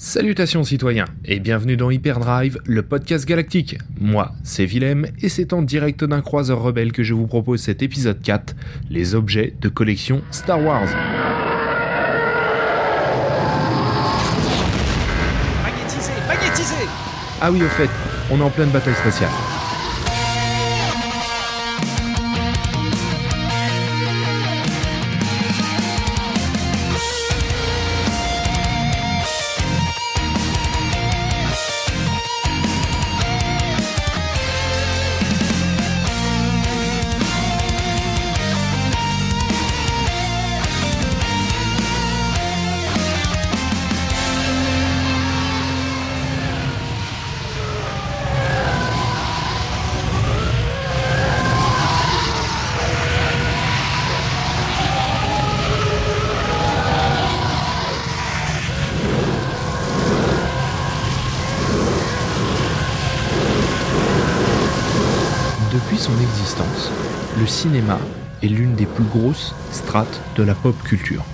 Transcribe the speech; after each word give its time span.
Salutations 0.00 0.62
citoyens 0.62 1.06
et 1.24 1.40
bienvenue 1.40 1.76
dans 1.76 1.90
Hyperdrive, 1.90 2.60
le 2.66 2.82
podcast 2.84 3.26
galactique. 3.26 3.78
Moi, 3.98 4.30
c'est 4.44 4.64
Willem 4.64 5.08
et 5.20 5.28
c'est 5.28 5.52
en 5.52 5.60
direct 5.60 6.04
d'un 6.04 6.20
croiseur 6.20 6.62
rebelle 6.62 6.92
que 6.92 7.02
je 7.02 7.14
vous 7.14 7.26
propose 7.26 7.60
cet 7.62 7.82
épisode 7.82 8.22
4, 8.22 8.54
les 8.90 9.16
objets 9.16 9.54
de 9.60 9.68
collection 9.68 10.22
Star 10.30 10.62
Wars. 10.62 10.86
Magnétisé, 15.64 16.12
magnétisé 16.28 16.74
Ah 17.40 17.50
oui 17.50 17.60
au 17.60 17.68
fait, 17.68 17.90
on 18.30 18.38
est 18.38 18.42
en 18.42 18.50
pleine 18.50 18.70
bataille 18.70 18.94
spatiale. 18.94 19.30
Grosses 69.18 69.54
strates 69.72 70.20
de 70.36 70.42
la 70.42 70.54
pop 70.54 70.76
culture. 70.84 71.24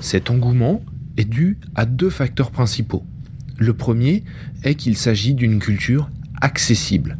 Cet 0.00 0.30
engouement 0.30 0.82
est 1.16 1.28
dû 1.28 1.58
à 1.74 1.84
deux 1.84 2.10
facteurs 2.10 2.50
principaux. 2.50 3.04
Le 3.58 3.74
premier 3.74 4.24
est 4.62 4.74
qu'il 4.74 4.96
s'agit 4.96 5.34
d'une 5.34 5.58
culture 5.58 6.10
accessible, 6.40 7.18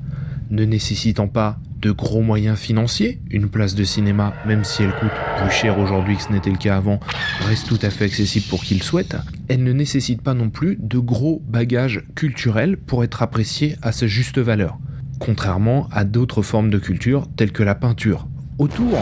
ne 0.51 0.65
nécessitant 0.65 1.29
pas 1.29 1.59
de 1.81 1.91
gros 1.91 2.23
moyens 2.23 2.59
financiers. 2.59 3.21
Une 3.31 3.49
place 3.49 3.75
de 3.75 3.85
cinéma, 3.85 4.35
même 4.47 4.65
si 4.65 4.83
elle 4.83 4.95
coûte 4.95 5.11
plus 5.39 5.51
cher 5.51 5.79
aujourd'hui 5.79 6.17
que 6.17 6.23
ce 6.23 6.33
n'était 6.33 6.51
le 6.51 6.57
cas 6.57 6.77
avant, 6.77 6.99
reste 7.47 7.69
tout 7.69 7.79
à 7.83 7.91
fait 7.91 8.07
accessible 8.07 8.47
pour 8.49 8.65
qui 8.65 8.75
le 8.75 8.83
souhaite. 8.83 9.17
Elle 9.49 9.62
ne 9.62 9.73
nécessite 9.73 10.23
pas 10.23 10.35
non 10.35 10.49
plus 10.49 10.79
de 10.81 10.99
gros 10.99 11.43
bagages 11.47 12.03
culturels 12.15 12.79
pour 12.79 13.05
être 13.05 13.23
appréciée 13.23 13.77
à 13.83 13.93
sa 13.93 14.07
juste 14.07 14.39
valeur 14.39 14.79
contrairement 15.19 15.89
à 15.93 16.05
d'autres 16.05 16.43
formes 16.43 16.71
de 16.71 16.79
culture 16.79 17.27
telles 17.37 17.53
que 17.53 17.62
la 17.62 17.75
peinture. 17.75 18.27
Autour 18.59 18.99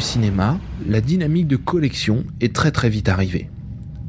cinéma, 0.00 0.58
la 0.86 1.00
dynamique 1.00 1.46
de 1.46 1.56
collection 1.56 2.24
est 2.40 2.54
très 2.54 2.70
très 2.70 2.88
vite 2.88 3.08
arrivée. 3.08 3.50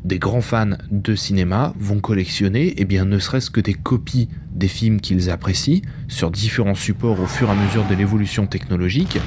Des 0.03 0.19
grands 0.19 0.41
fans 0.41 0.78
de 0.91 1.16
cinéma 1.16 1.73
vont 1.80 2.00
collectionner, 2.00 2.75
eh 2.78 2.86
bien, 2.86 3.05
ne 3.05 3.17
serait-ce 3.17 3.50
que 3.50 3.59
des 3.59 3.73
copies 3.73 4.30
des 4.52 4.67
films 4.67 5.02
qu'ils 5.02 5.30
apprécient 5.30 5.81
sur 6.08 6.30
différents 6.31 6.75
supports 6.75 7.19
au 7.19 7.25
fur 7.25 7.50
et 7.50 7.52
à 7.52 7.56
mesure 7.56 7.88
de 7.88 7.95
l'évolution 7.95 8.45
technologique, 8.45 9.17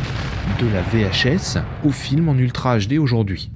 de 0.60 0.66
la 0.68 0.82
VHS 0.82 1.58
au 1.84 1.90
film 1.90 2.28
en 2.28 2.38
Ultra 2.38 2.78
HD 2.78 2.92
aujourd'hui. 2.92 3.50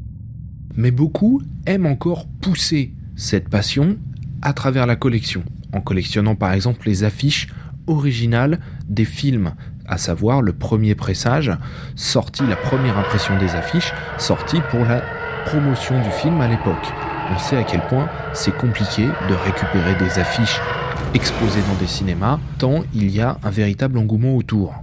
Mais 0.75 0.91
beaucoup 0.91 1.41
aiment 1.67 1.87
encore 1.87 2.27
pousser 2.27 2.93
cette 3.15 3.49
passion 3.49 3.99
à 4.43 4.53
travers 4.53 4.87
la 4.87 4.97
collection, 4.97 5.45
en 5.73 5.81
collectionnant 5.81 6.35
par 6.35 6.53
exemple 6.53 6.87
les 6.87 7.05
affiches 7.05 7.49
originale 7.87 8.61
des 8.89 9.05
films, 9.05 9.55
à 9.93 9.99
savoir 9.99 10.41
le 10.41 10.55
premier 10.55 10.95
pressage, 10.95 11.53
sorti, 11.97 12.43
la 12.49 12.57
première 12.57 12.97
impression 12.97 13.37
des 13.37 13.55
affiches, 13.55 13.93
sorti 14.17 14.61
pour 14.71 14.81
la 14.87 15.03
promotion 15.45 16.01
du 16.01 16.11
film 16.11 16.41
à 16.41 16.49
l'époque. 16.49 16.93
On 17.31 17.39
sait 17.39 17.59
à 17.59 17.63
quel 17.63 17.83
point 17.83 18.09
c'est 18.33 18.57
compliqué 18.57 19.07
de 19.29 19.35
récupérer 19.35 19.95
des 19.97 20.19
affiches 20.19 20.61
exposées 21.13 21.61
dans 21.69 21.79
des 21.79 21.87
cinémas, 21.87 22.39
tant 22.59 22.85
il 22.95 23.11
y 23.15 23.21
a 23.21 23.37
un 23.45 23.51
véritable 23.51 23.99
engouement 23.99 24.35
autour. 24.35 24.83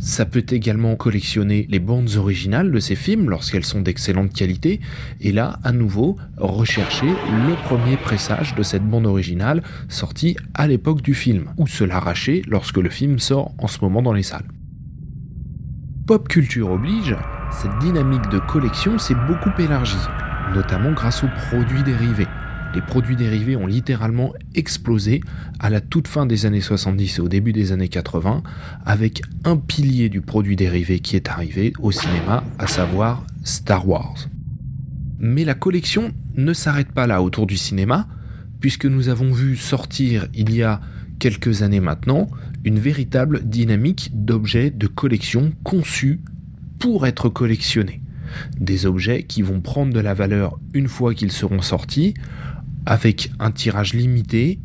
Ça 0.00 0.24
peut 0.24 0.44
également 0.48 0.96
collectionner 0.96 1.66
les 1.70 1.80
bandes 1.80 2.10
originales 2.16 2.70
de 2.70 2.78
ces 2.78 2.94
films 2.94 3.28
lorsqu'elles 3.30 3.64
sont 3.64 3.80
d'excellente 3.80 4.32
qualité, 4.32 4.80
et 5.20 5.32
là, 5.32 5.58
à 5.64 5.72
nouveau, 5.72 6.16
rechercher 6.36 7.06
le 7.06 7.54
premier 7.64 7.96
pressage 7.96 8.54
de 8.54 8.62
cette 8.62 8.84
bande 8.84 9.06
originale 9.06 9.62
sortie 9.88 10.36
à 10.54 10.66
l'époque 10.66 11.02
du 11.02 11.14
film, 11.14 11.50
ou 11.56 11.66
se 11.66 11.84
l'arracher 11.84 12.42
lorsque 12.46 12.78
le 12.78 12.90
film 12.90 13.18
sort 13.18 13.52
en 13.58 13.66
ce 13.66 13.80
moment 13.80 14.02
dans 14.02 14.12
les 14.12 14.22
salles. 14.22 14.48
Pop 16.06 16.28
culture 16.28 16.70
oblige, 16.70 17.16
cette 17.50 17.78
dynamique 17.80 18.28
de 18.30 18.38
collection 18.38 18.98
s'est 18.98 19.16
beaucoup 19.26 19.50
élargie, 19.60 19.96
notamment 20.54 20.92
grâce 20.92 21.24
aux 21.24 21.50
produits 21.50 21.82
dérivés 21.82 22.28
les 22.74 22.82
produits 22.82 23.16
dérivés 23.16 23.56
ont 23.56 23.66
littéralement 23.66 24.32
explosé 24.54 25.20
à 25.58 25.70
la 25.70 25.80
toute 25.80 26.08
fin 26.08 26.26
des 26.26 26.46
années 26.46 26.60
70 26.60 27.18
et 27.18 27.20
au 27.20 27.28
début 27.28 27.52
des 27.52 27.72
années 27.72 27.88
80, 27.88 28.42
avec 28.84 29.22
un 29.44 29.56
pilier 29.56 30.08
du 30.08 30.20
produit 30.20 30.56
dérivé 30.56 31.00
qui 31.00 31.16
est 31.16 31.28
arrivé 31.28 31.72
au 31.80 31.92
cinéma, 31.92 32.44
à 32.58 32.66
savoir 32.66 33.24
Star 33.44 33.88
Wars. 33.88 34.28
Mais 35.18 35.44
la 35.44 35.54
collection 35.54 36.12
ne 36.36 36.52
s'arrête 36.52 36.92
pas 36.92 37.06
là 37.06 37.22
autour 37.22 37.46
du 37.46 37.56
cinéma, 37.56 38.06
puisque 38.60 38.86
nous 38.86 39.08
avons 39.08 39.32
vu 39.32 39.56
sortir 39.56 40.28
il 40.34 40.54
y 40.54 40.62
a 40.62 40.80
quelques 41.18 41.62
années 41.62 41.80
maintenant 41.80 42.28
une 42.64 42.78
véritable 42.78 43.44
dynamique 43.44 44.10
d'objets 44.12 44.70
de 44.70 44.86
collection 44.86 45.52
conçus 45.64 46.20
pour 46.78 47.06
être 47.06 47.28
collectionnés. 47.28 48.02
Des 48.60 48.86
objets 48.86 49.22
qui 49.22 49.42
vont 49.42 49.60
prendre 49.60 49.92
de 49.92 50.00
la 50.00 50.14
valeur 50.14 50.58
une 50.74 50.88
fois 50.88 51.14
qu'ils 51.14 51.32
seront 51.32 51.62
sortis, 51.62 52.14
avec 52.88 53.30
un 53.38 53.50
tirage 53.50 53.92
limité, 53.92 54.58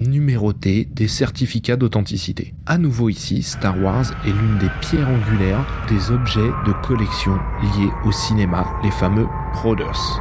numéroté, 0.00 0.86
des 0.94 1.08
certificats 1.08 1.76
d'authenticité. 1.76 2.52
À 2.66 2.76
nouveau 2.76 3.08
ici, 3.08 3.42
Star 3.42 3.82
Wars 3.82 4.04
est 4.26 4.32
l'une 4.32 4.58
des 4.58 4.68
pierres 4.82 5.08
angulaires 5.08 5.66
des 5.88 6.10
objets 6.10 6.50
de 6.66 6.72
collection 6.86 7.38
liés 7.62 7.90
au 8.04 8.12
cinéma, 8.12 8.66
les 8.84 8.90
fameux 8.90 9.26
Proders. 9.54 10.20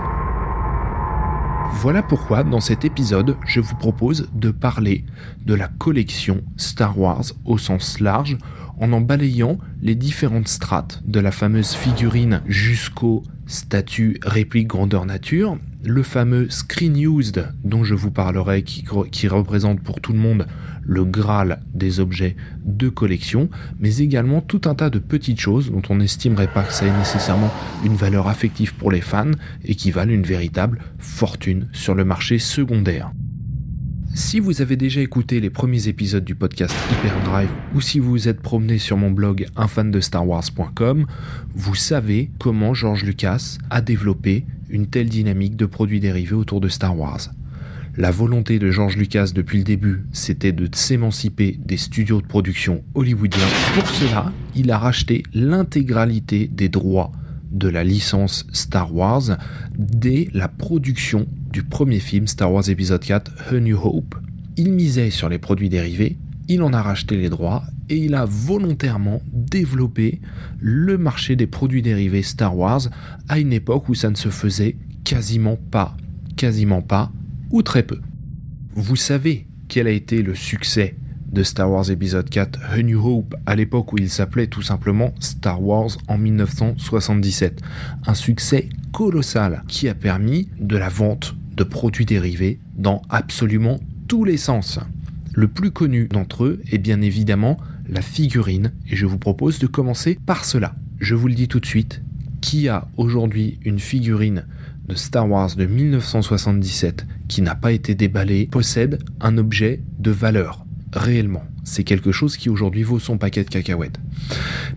Voilà 1.74 2.02
pourquoi 2.02 2.46
dans 2.46 2.62
cet 2.62 2.86
épisode, 2.86 3.36
je 3.46 3.60
vous 3.60 3.76
propose 3.76 4.30
de 4.34 4.52
parler 4.52 5.04
de 5.46 5.54
la 5.54 5.68
collection 5.68 6.42
Star 6.56 6.98
Wars 6.98 7.26
au 7.44 7.58
sens 7.58 8.00
large 8.00 8.38
en 8.80 8.94
en 8.94 9.02
balayant 9.02 9.58
les 9.82 9.96
différentes 9.96 10.48
strates 10.48 11.02
de 11.06 11.20
la 11.20 11.32
fameuse 11.32 11.74
figurine 11.74 12.42
jusqu'au 12.48 13.22
statut 13.48 14.18
réplique 14.24 14.68
grandeur 14.68 15.06
nature 15.06 15.58
le 15.84 16.04
fameux 16.04 16.50
Screen 16.50 16.98
Used 16.98 17.48
dont 17.64 17.84
je 17.84 17.96
vous 17.96 18.12
parlerai, 18.12 18.64
qui, 18.64 19.28
représente 19.28 19.82
pour 19.82 20.02
tout 20.02 20.14
le 20.14 20.20
monde 20.20 20.48
le 20.82 21.06
Graal 21.06 21.62
des 21.74 22.00
objets 22.00 22.36
de 22.66 22.90
collection, 22.90 23.50
mais 23.80 23.98
également 23.98 24.42
tout 24.42 24.62
un 24.66 24.76
tas 24.76 24.90
de 24.90 25.00
petites 25.00 25.40
choses 25.40 25.72
dont 25.72 25.82
on 25.90 25.96
n'estimerait 25.96 26.52
pas 26.52 26.64
que 26.64 26.74
ça 26.74 26.86
ait 26.86 26.98
nécessairement 26.98 27.52
une 27.86 27.96
valeur 27.96 28.28
affective 28.28 28.74
pour 28.76 28.92
les 28.92 29.02
fans 29.02 29.32
et 29.64 29.76
qui 29.76 29.92
valent 29.92 30.12
une 30.12 30.24
véritable 30.24 30.80
fortune 30.98 31.68
sur 31.72 31.96
le 31.96 32.06
marché 32.06 32.40
secondaire. 32.40 33.12
Si 34.20 34.42
vous 34.42 34.62
avez 34.62 34.76
déjà 34.76 35.00
écouté 35.00 35.40
les 35.40 35.50
premiers 35.50 35.88
épisodes 35.88 36.26
du 36.26 36.36
podcast 36.36 36.76
Hyperdrive 36.92 37.50
ou 37.74 37.80
si 37.80 38.00
vous 38.00 38.10
vous 38.10 38.28
êtes 38.28 38.42
promené 38.42 38.78
sur 38.78 38.98
mon 38.98 39.12
blog 39.12 39.48
unfandestarwars.com, 39.56 41.08
vous 41.56 41.74
savez 41.74 42.30
comment 42.38 42.74
George 42.74 43.06
Lucas 43.06 43.58
a 43.70 43.80
développé 43.80 44.46
une 44.70 44.88
telle 44.88 45.08
dynamique 45.08 45.56
de 45.56 45.66
produits 45.66 46.02
dérivés 46.02 46.36
autour 46.36 46.60
de 46.60 46.68
Star 46.68 47.00
Wars. 47.00 47.30
La 47.96 48.12
volonté 48.12 48.60
de 48.60 48.70
George 48.72 48.98
Lucas 48.98 49.32
depuis 49.34 49.60
le 49.60 49.64
début, 49.64 50.04
c'était 50.12 50.52
de 50.52 50.68
s'émanciper 50.76 51.58
des 51.58 51.78
studios 51.78 52.22
de 52.22 52.28
production 52.28 52.84
hollywoodiens. 52.96 53.40
Pour 53.74 53.88
cela, 53.88 54.34
il 54.54 54.70
a 54.70 54.78
racheté 54.78 55.24
l'intégralité 55.34 56.50
des 56.52 56.68
droits 56.68 57.14
de 57.52 57.68
la 57.68 57.84
licence 57.84 58.46
Star 58.54 58.94
Wars 58.94 59.38
dès 59.78 60.30
la 60.34 60.48
production 60.48 61.28
du 61.52 61.64
premier 61.64 62.00
film 62.00 62.28
Star 62.28 62.52
Wars 62.52 62.70
épisode 62.70 63.04
4 63.04 63.54
A 63.54 63.60
New 63.60 63.80
Hope. 63.82 64.16
Il 64.58 64.72
misait 64.72 65.10
sur 65.10 65.30
les 65.30 65.38
produits 65.38 65.70
dérivés, 65.70 66.18
il 66.48 66.62
en 66.64 66.74
a 66.74 66.82
racheté 66.82 67.16
les 67.16 67.30
droits 67.30 67.64
et 67.90 67.98
il 67.98 68.16
a 68.16 68.26
volontairement 68.26 69.22
développé 69.32 70.22
le 70.60 70.98
marché 70.98 71.36
des 71.36 71.48
produits 71.48 71.82
dérivés 71.82 72.24
Star 72.24 72.58
Wars 72.58 72.90
à 73.28 73.40
une 73.40 73.54
époque 73.54 73.90
où 73.90 73.96
ça 73.96 74.10
ne 74.10 74.16
se 74.16 74.30
faisait 74.30 74.76
quasiment 75.04 75.58
pas, 75.58 75.96
quasiment 76.36 76.82
pas 76.82 77.12
ou 77.52 77.62
très 77.62 77.84
peu. 77.84 78.00
Vous 78.74 78.96
savez 78.96 79.48
quel 79.68 79.88
a 79.88 79.92
été 79.92 80.22
le 80.22 80.36
succès 80.36 80.96
de 81.32 81.44
Star 81.44 81.72
Wars 81.72 81.90
épisode 81.92 82.30
4 82.30 82.60
A 82.72 82.82
New 82.82 83.06
Hope 83.06 83.36
à 83.46 83.56
l'époque 83.56 83.94
où 83.94 83.98
il 83.98 84.10
s'appelait 84.10 84.48
tout 84.48 84.62
simplement 84.62 85.14
Star 85.20 85.62
Wars 85.62 85.92
en 86.08 86.18
1977. 86.18 87.62
Un 88.08 88.14
succès 88.14 88.70
colossal 88.92 89.64
qui 89.68 89.88
a 89.88 89.96
permis 89.96 90.50
de 90.60 90.78
la 90.78 90.90
vente 90.90 91.36
de 91.56 91.64
produits 91.64 92.06
dérivés 92.06 92.60
dans 92.76 93.02
absolument 93.10 93.80
tous 94.08 94.24
les 94.24 94.38
sens. 94.38 94.80
Le 95.34 95.48
plus 95.48 95.72
connu 95.72 96.08
d'entre 96.08 96.46
eux 96.46 96.62
est 96.72 96.78
bien 96.78 97.02
évidemment 97.02 97.58
la 97.88 98.02
figurine, 98.02 98.72
et 98.90 98.96
je 98.96 99.06
vous 99.06 99.18
propose 99.18 99.60
de 99.60 99.68
commencer 99.68 100.18
par 100.26 100.46
cela. 100.46 100.76
Je 101.00 101.16
vous 101.16 101.28
le 101.28 101.34
dis 101.34 101.48
tout 101.48 101.60
de 101.60 101.66
suite, 101.66 102.02
qui 102.42 102.68
a 102.68 102.88
aujourd'hui 102.98 103.60
une 103.66 103.80
figurine 103.80 104.46
de 104.88 104.96
Star 104.96 105.30
Wars 105.30 105.56
de 105.56 105.66
1977 105.66 107.06
qui 107.28 107.42
n'a 107.42 107.56
pas 107.56 107.72
été 107.72 107.94
déballée 107.94 108.48
possède 108.48 109.04
un 109.22 109.38
objet 109.38 109.82
de 110.00 110.12
valeur, 110.12 110.66
réellement. 110.94 111.44
C'est 111.64 111.84
quelque 111.84 112.12
chose 112.12 112.38
qui 112.38 112.50
aujourd'hui 112.50 112.84
vaut 112.84 113.00
son 113.00 113.18
paquet 113.18 113.44
de 113.44 113.50
cacahuètes. 113.50 114.00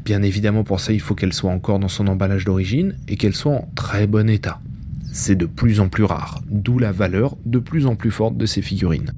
Bien 0.04 0.22
évidemment 0.22 0.64
pour 0.64 0.80
ça 0.80 0.92
il 0.92 1.00
faut 1.00 1.14
qu'elle 1.14 1.32
soit 1.32 1.50
encore 1.50 1.78
dans 1.78 1.88
son 1.88 2.06
emballage 2.06 2.44
d'origine 2.44 2.96
et 3.08 3.16
qu'elle 3.16 3.34
soit 3.34 3.52
en 3.52 3.68
très 3.74 4.06
bon 4.06 4.28
état. 4.28 4.60
C'est 5.12 5.36
de 5.36 5.46
plus 5.46 5.80
en 5.80 5.88
plus 5.88 6.04
rare, 6.04 6.42
d'où 6.48 6.78
la 6.78 6.92
valeur 6.92 7.36
de 7.44 7.58
plus 7.58 7.86
en 7.86 7.96
plus 7.96 8.10
forte 8.10 8.36
de 8.36 8.46
ces 8.46 8.62
figurines. 8.62 9.12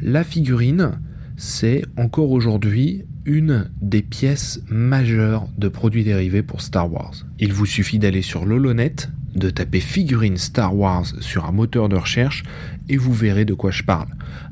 La 0.00 0.24
figurine, 0.24 0.98
c'est 1.36 1.84
encore 1.96 2.30
aujourd'hui 2.30 3.04
une 3.24 3.70
des 3.80 4.02
pièces 4.02 4.62
majeures 4.68 5.48
de 5.56 5.68
produits 5.68 6.04
dérivés 6.04 6.42
pour 6.42 6.60
Star 6.60 6.92
Wars. 6.92 7.14
Il 7.38 7.52
vous 7.52 7.66
suffit 7.66 7.98
d'aller 7.98 8.22
sur 8.22 8.44
l'Holonet, 8.44 8.96
de 9.34 9.48
taper 9.48 9.80
figurine 9.80 10.36
Star 10.36 10.76
Wars 10.76 11.06
sur 11.20 11.46
un 11.46 11.52
moteur 11.52 11.88
de 11.88 11.96
recherche 11.96 12.42
et 12.88 12.96
vous 12.96 13.12
verrez 13.12 13.44
de 13.44 13.54
quoi 13.54 13.70
je 13.70 13.82
parle. 13.82 14.08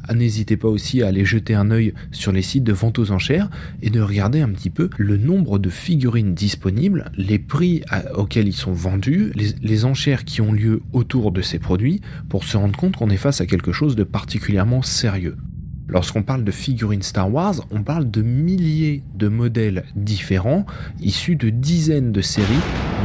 Ah, 0.09 0.15
n'hésitez 0.15 0.57
pas 0.57 0.69
aussi 0.69 1.03
à 1.03 1.09
aller 1.09 1.25
jeter 1.25 1.55
un 1.55 1.71
œil 1.71 1.95
sur 2.13 2.33
les 2.33 2.43
sites 2.43 2.65
de 2.65 2.73
vente 2.73 2.99
aux 2.99 3.11
enchères 3.11 3.51
et 3.83 3.91
de 3.91 4.01
regarder 4.01 4.41
un 4.41 4.49
petit 4.49 4.71
peu 4.71 4.91
le 4.99 5.17
nombre 5.17 5.59
de 5.59 5.71
figurines 5.71 6.35
disponibles, 6.35 7.11
les 7.17 7.39
prix 7.39 7.83
auxquels 8.15 8.49
ils 8.49 8.53
sont 8.53 8.73
vendus, 8.73 9.33
les, 9.35 9.49
les 9.63 9.85
enchères 9.85 10.25
qui 10.25 10.41
ont 10.41 10.53
lieu 10.53 10.83
autour 10.93 11.33
de 11.33 11.43
ces 11.43 11.59
produits 11.59 12.01
pour 12.29 12.45
se 12.45 12.57
rendre 12.57 12.77
compte 12.79 12.97
qu'on 12.97 13.11
est 13.11 13.17
face 13.17 13.41
à 13.41 13.47
quelque 13.47 13.73
chose 13.73 13.97
de 13.97 14.05
particulièrement 14.05 14.83
sérieux. 14.83 15.37
Lorsqu'on 15.91 16.23
parle 16.23 16.45
de 16.45 16.53
figurines 16.53 17.03
Star 17.03 17.33
Wars, 17.33 17.67
on 17.73 17.83
parle 17.83 18.09
de 18.09 18.23
milliers 18.23 19.03
de 19.17 19.27
modèles 19.27 19.85
différents, 19.97 20.65
issus 21.01 21.35
de 21.35 21.51
dizaines 21.51 22.13
de 22.13 22.21
séries 22.21 22.47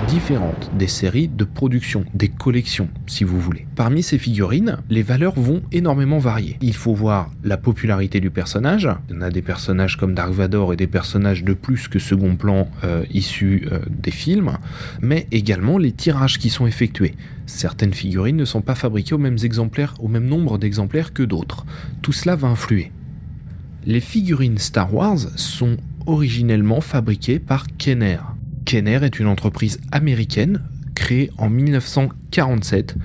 différentes, 0.06 0.72
des 0.78 0.88
séries 0.88 1.28
de 1.28 1.44
production, 1.44 2.06
des 2.14 2.30
collections, 2.30 2.90
si 3.08 3.24
vous 3.24 3.40
voulez. 3.40 3.66
Parmi 3.76 4.04
ces 4.04 4.18
figurines, 4.18 4.78
les 4.90 5.02
valeurs 5.02 5.40
vont 5.40 5.62
énormément 5.72 6.20
varier. 6.20 6.58
Il 6.62 6.74
faut 6.74 6.94
voir 6.94 7.32
la 7.44 7.58
popularité 7.58 8.20
du 8.20 8.30
personnage. 8.30 8.90
On 9.12 9.22
a 9.22 9.30
des 9.30 9.42
personnages 9.42 9.98
comme 9.98 10.14
Dark 10.14 10.32
Vador 10.32 10.74
et 10.74 10.76
des 10.78 10.88
personnages 10.88 11.44
de 11.44 11.54
plus 11.54 11.88
que 11.88 12.00
second 12.00 12.36
plan 12.36 12.68
euh, 12.84 13.04
issus 13.12 13.68
euh, 13.72 13.80
des 13.90 14.12
films, 14.12 14.58
mais 15.02 15.28
également 15.32 15.78
les 15.78 15.92
tirages 15.92 16.40
qui 16.40 16.50
sont 16.50 16.68
effectués. 16.68 17.16
Certaines 17.46 17.94
figurines 17.94 18.38
ne 18.38 18.46
sont 18.46 18.62
pas 18.62 18.76
fabriquées 18.76 19.16
au 19.16 19.20
même, 19.20 19.38
exemplaire, 19.44 19.96
au 20.00 20.08
même 20.08 20.26
nombre 20.26 20.58
d'exemplaires 20.58 21.14
que 21.14 21.24
d'autres. 21.24 21.66
Tout 22.02 22.14
cela 22.14 22.36
va 22.36 22.48
influer. 22.48 22.92
Les 23.86 24.02
figurines 24.02 24.58
Star 24.58 24.94
Wars 24.94 25.20
sont 25.36 25.78
originellement 26.06 26.82
fabriquées 26.82 27.40
par 27.40 27.66
Kenner. 27.78 28.20
Kenner 28.66 29.00
est 29.04 29.20
une 29.20 29.28
entreprise 29.28 29.80
américaine 29.92 30.60
créée 30.96 31.30
en 31.38 31.50
1947 31.50 32.96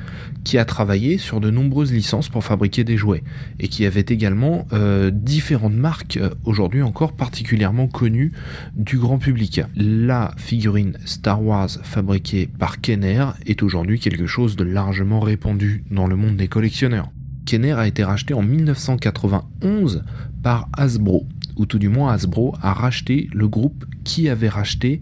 qui 0.43 0.57
a 0.57 0.65
travaillé 0.65 1.19
sur 1.19 1.41
de 1.41 1.51
nombreuses 1.51 1.93
licences 1.93 2.31
pour 2.31 2.45
fabriquer 2.45 2.83
des 2.83 2.97
jouets 2.97 3.23
et 3.59 3.69
qui 3.69 3.85
avait 3.85 4.07
également 4.09 4.67
euh, 4.73 5.11
différentes 5.13 5.75
marques 5.75 6.17
euh, 6.17 6.31
aujourd'hui 6.45 6.81
encore 6.81 7.13
particulièrement 7.13 7.89
connues 7.89 8.33
du 8.75 8.99
grand 8.99 9.19
public. 9.19 9.61
La 9.77 10.33
figurine 10.39 10.97
Star 11.05 11.43
Wars 11.43 11.69
fabriquée 11.83 12.49
par 12.59 12.81
Kenner 12.81 13.27
est 13.47 13.63
aujourd'hui 13.63 14.01
quelque 14.01 14.27
chose 14.27 14.57
de 14.57 14.65
largement 14.65 15.21
répandu 15.21 15.85
dans 15.91 16.07
le 16.07 16.17
monde 16.17 16.37
des 16.37 16.49
collectionneurs. 16.49 17.11
Kenner 17.45 17.73
a 17.73 17.87
été 17.87 18.05
racheté 18.05 18.33
en 18.33 18.43
1991 18.43 20.05
par 20.43 20.69
Hasbro, 20.77 21.27
ou 21.57 21.67
tout 21.67 21.79
du 21.79 21.89
moins 21.89 22.13
Hasbro 22.13 22.55
a 22.63 22.73
racheté 22.73 23.29
le 23.33 23.49
groupe 23.49 23.85
qui 24.05 24.29
avait 24.29 24.49
racheté 24.49 25.01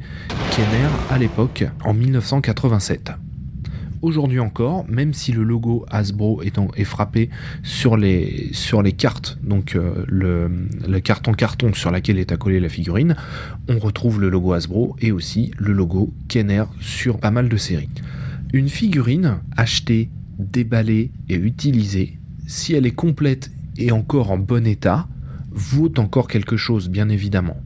Kenner 0.50 0.88
à 1.10 1.18
l'époque 1.18 1.64
en 1.84 1.94
1987 1.94 3.12
aujourd'hui 4.02 4.40
encore, 4.40 4.86
même 4.88 5.12
si 5.12 5.32
le 5.32 5.42
logo 5.42 5.84
Hasbro 5.90 6.42
est, 6.42 6.84
frappé 6.84 7.30
sur 7.62 7.96
les, 7.96 8.52
cartes, 8.96 9.38
donc 9.42 9.74
euh, 9.74 10.04
le, 10.06 10.50
le 10.86 11.00
carton 11.00 11.32
carton 11.32 11.72
sur 11.74 11.90
laquelle 11.90 12.18
est 12.18 12.32
accolée 12.32 12.60
la 12.60 12.68
figurine, 12.68 13.16
on 13.68 13.78
retrouve 13.78 14.20
le 14.20 14.28
logo 14.28 14.52
Hasbro 14.52 14.96
et 15.00 15.12
aussi 15.12 15.52
le 15.58 15.72
logo 15.72 16.12
Kenner 16.28 16.64
sur 16.80 17.18
pas 17.18 17.30
mal 17.30 17.48
de 17.48 17.56
séries. 17.56 17.88
Une 18.52 18.68
figurine 18.68 19.40
achetée, 19.56 20.10
déballée 20.38 21.10
et 21.28 21.34
utilisée, 21.34 22.18
si 22.46 22.74
elle 22.74 22.86
est 22.86 22.92
complète 22.92 23.50
et 23.76 23.92
encore 23.92 24.30
en 24.30 24.38
bon 24.38 24.66
état, 24.66 25.06
vaut 25.58 25.92
encore 25.98 26.28
quelque 26.28 26.56
chose 26.56 26.88
bien 26.88 27.08
évidemment. 27.08 27.56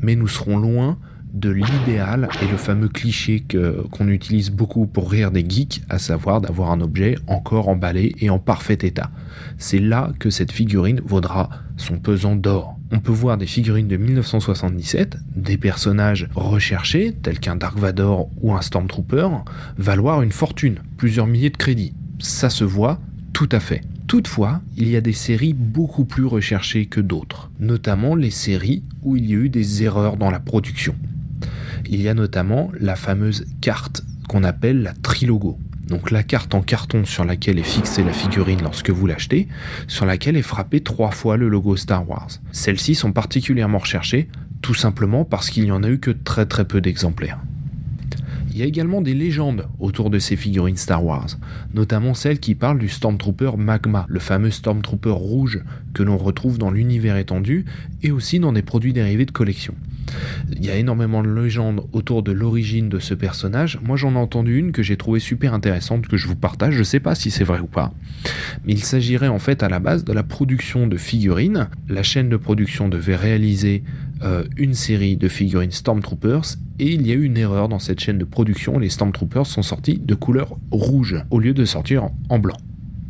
Mais 0.00 0.16
nous 0.16 0.28
serons 0.28 0.58
loin 0.58 0.98
de 1.32 1.50
l'idéal 1.50 2.28
et 2.42 2.46
le 2.46 2.56
fameux 2.56 2.88
cliché 2.88 3.44
qu'on 3.90 4.08
utilise 4.08 4.50
beaucoup 4.50 4.86
pour 4.86 5.10
rire 5.10 5.30
des 5.30 5.44
geeks, 5.48 5.82
à 5.88 5.98
savoir 5.98 6.40
d'avoir 6.40 6.70
un 6.70 6.80
objet 6.80 7.16
encore 7.26 7.68
emballé 7.68 8.14
et 8.20 8.28
en 8.28 8.38
parfait 8.38 8.78
état. 8.82 9.10
C'est 9.58 9.78
là 9.78 10.12
que 10.18 10.28
cette 10.28 10.52
figurine 10.52 11.00
vaudra 11.04 11.48
son 11.76 11.98
pesant 11.98 12.36
d'or. 12.36 12.76
On 12.90 13.00
peut 13.00 13.12
voir 13.12 13.38
des 13.38 13.46
figurines 13.46 13.88
de 13.88 13.96
1977, 13.96 15.16
des 15.36 15.56
personnages 15.56 16.28
recherchés, 16.34 17.14
tels 17.22 17.40
qu'un 17.40 17.56
Dark 17.56 17.78
Vador 17.78 18.28
ou 18.42 18.52
un 18.54 18.60
Stormtrooper, 18.60 19.28
valoir 19.78 20.20
une 20.20 20.32
fortune, 20.32 20.80
plusieurs 20.98 21.26
milliers 21.26 21.50
de 21.50 21.56
crédits. 21.56 21.94
Ça 22.18 22.50
se 22.50 22.64
voit 22.64 22.98
tout 23.32 23.48
à 23.52 23.60
fait. 23.60 23.80
Toutefois, 24.12 24.60
il 24.76 24.90
y 24.90 24.96
a 24.96 25.00
des 25.00 25.14
séries 25.14 25.54
beaucoup 25.54 26.04
plus 26.04 26.26
recherchées 26.26 26.84
que 26.84 27.00
d'autres, 27.00 27.50
notamment 27.58 28.14
les 28.14 28.30
séries 28.30 28.82
où 29.00 29.16
il 29.16 29.24
y 29.24 29.32
a 29.32 29.38
eu 29.38 29.48
des 29.48 29.84
erreurs 29.84 30.18
dans 30.18 30.30
la 30.30 30.38
production 30.38 30.94
il 31.86 32.00
y 32.00 32.08
a 32.08 32.14
notamment 32.14 32.70
la 32.78 32.96
fameuse 32.96 33.46
carte 33.60 34.02
qu'on 34.28 34.44
appelle 34.44 34.82
la 34.82 34.94
trilogo. 34.94 35.58
Donc 35.88 36.10
la 36.10 36.22
carte 36.22 36.54
en 36.54 36.62
carton 36.62 37.04
sur 37.04 37.24
laquelle 37.24 37.58
est 37.58 37.64
fixée 37.64 38.04
la 38.04 38.12
figurine 38.12 38.62
lorsque 38.62 38.90
vous 38.90 39.06
l'achetez, 39.06 39.48
sur 39.88 40.06
laquelle 40.06 40.36
est 40.36 40.42
frappé 40.42 40.80
trois 40.80 41.10
fois 41.10 41.36
le 41.36 41.48
logo 41.48 41.76
Star 41.76 42.08
Wars. 42.08 42.28
Celles-ci 42.52 42.94
sont 42.94 43.12
particulièrement 43.12 43.78
recherchées, 43.78 44.28
tout 44.62 44.74
simplement 44.74 45.24
parce 45.24 45.50
qu'il 45.50 45.64
n'y 45.64 45.72
en 45.72 45.82
a 45.82 45.88
eu 45.88 45.98
que 45.98 46.10
très 46.10 46.46
très 46.46 46.64
peu 46.64 46.80
d'exemplaires. 46.80 47.40
Il 48.52 48.58
y 48.58 48.62
a 48.62 48.66
également 48.66 49.00
des 49.00 49.14
légendes 49.14 49.66
autour 49.80 50.10
de 50.10 50.18
ces 50.18 50.36
figurines 50.36 50.76
Star 50.76 51.02
Wars, 51.02 51.38
notamment 51.72 52.12
celles 52.12 52.38
qui 52.38 52.54
parlent 52.54 52.78
du 52.78 52.90
Stormtrooper 52.90 53.52
Magma, 53.56 54.04
le 54.10 54.20
fameux 54.20 54.50
Stormtrooper 54.50 55.10
rouge 55.10 55.62
que 55.94 56.02
l'on 56.02 56.18
retrouve 56.18 56.58
dans 56.58 56.70
l'univers 56.70 57.16
étendu 57.16 57.64
et 58.02 58.10
aussi 58.10 58.40
dans 58.40 58.52
des 58.52 58.60
produits 58.60 58.92
dérivés 58.92 59.24
de 59.24 59.30
collection. 59.30 59.74
Il 60.50 60.64
y 60.64 60.70
a 60.70 60.76
énormément 60.76 61.22
de 61.22 61.28
légendes 61.28 61.82
autour 61.92 62.22
de 62.22 62.32
l'origine 62.32 62.88
de 62.88 62.98
ce 62.98 63.14
personnage. 63.14 63.78
Moi, 63.82 63.96
j'en 63.96 64.12
ai 64.12 64.18
entendu 64.18 64.58
une 64.58 64.72
que 64.72 64.82
j'ai 64.82 64.96
trouvée 64.96 65.20
super 65.20 65.54
intéressante, 65.54 66.06
que 66.06 66.16
je 66.16 66.28
vous 66.28 66.36
partage. 66.36 66.74
Je 66.74 66.80
ne 66.80 66.84
sais 66.84 67.00
pas 67.00 67.14
si 67.14 67.30
c'est 67.30 67.44
vrai 67.44 67.60
ou 67.60 67.66
pas. 67.66 67.92
Mais 68.64 68.72
il 68.72 68.84
s'agirait 68.84 69.28
en 69.28 69.38
fait 69.38 69.62
à 69.62 69.68
la 69.68 69.78
base 69.78 70.04
de 70.04 70.12
la 70.12 70.22
production 70.22 70.86
de 70.86 70.96
figurines. 70.96 71.68
La 71.88 72.02
chaîne 72.02 72.28
de 72.28 72.36
production 72.36 72.88
devait 72.88 73.16
réaliser 73.16 73.82
euh, 74.22 74.44
une 74.56 74.74
série 74.74 75.16
de 75.16 75.28
figurines 75.28 75.72
Stormtroopers 75.72 76.56
et 76.78 76.92
il 76.92 77.06
y 77.06 77.10
a 77.10 77.14
eu 77.14 77.24
une 77.24 77.36
erreur 77.36 77.68
dans 77.68 77.78
cette 77.78 78.00
chaîne 78.00 78.18
de 78.18 78.24
production. 78.24 78.78
Les 78.78 78.88
Stormtroopers 78.88 79.46
sont 79.46 79.62
sortis 79.62 79.98
de 79.98 80.14
couleur 80.14 80.56
rouge 80.70 81.16
au 81.30 81.40
lieu 81.40 81.54
de 81.54 81.64
sortir 81.64 82.08
en 82.28 82.38
blanc. 82.38 82.56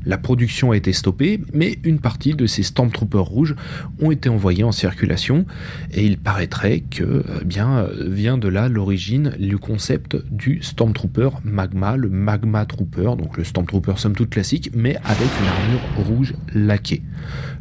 La 0.04 0.18
production 0.18 0.72
a 0.72 0.76
été 0.76 0.92
stoppée, 0.92 1.40
mais 1.52 1.78
une 1.84 1.98
partie 1.98 2.34
de 2.34 2.46
ces 2.46 2.62
Stormtroopers 2.62 3.24
rouges 3.24 3.54
ont 4.00 4.10
été 4.10 4.28
envoyés 4.28 4.64
en 4.64 4.72
circulation, 4.72 5.46
et 5.92 6.04
il 6.04 6.18
paraîtrait 6.18 6.80
que 6.80 7.24
eh 7.40 7.44
bien 7.44 7.86
vient 7.98 8.38
de 8.38 8.48
là 8.48 8.68
l'origine, 8.68 9.34
le 9.38 9.58
concept 9.58 10.16
du 10.30 10.62
Stormtrooper 10.62 11.30
Magma, 11.44 11.96
le 11.96 12.08
Magma 12.08 12.66
Trooper, 12.66 13.14
donc 13.16 13.36
le 13.36 13.44
Stormtrooper 13.44 13.94
somme 13.96 14.14
toute 14.14 14.30
classique, 14.30 14.70
mais 14.74 14.96
avec 15.04 15.28
une 15.40 15.46
armure 15.46 16.06
rouge 16.06 16.34
laquée. 16.52 17.02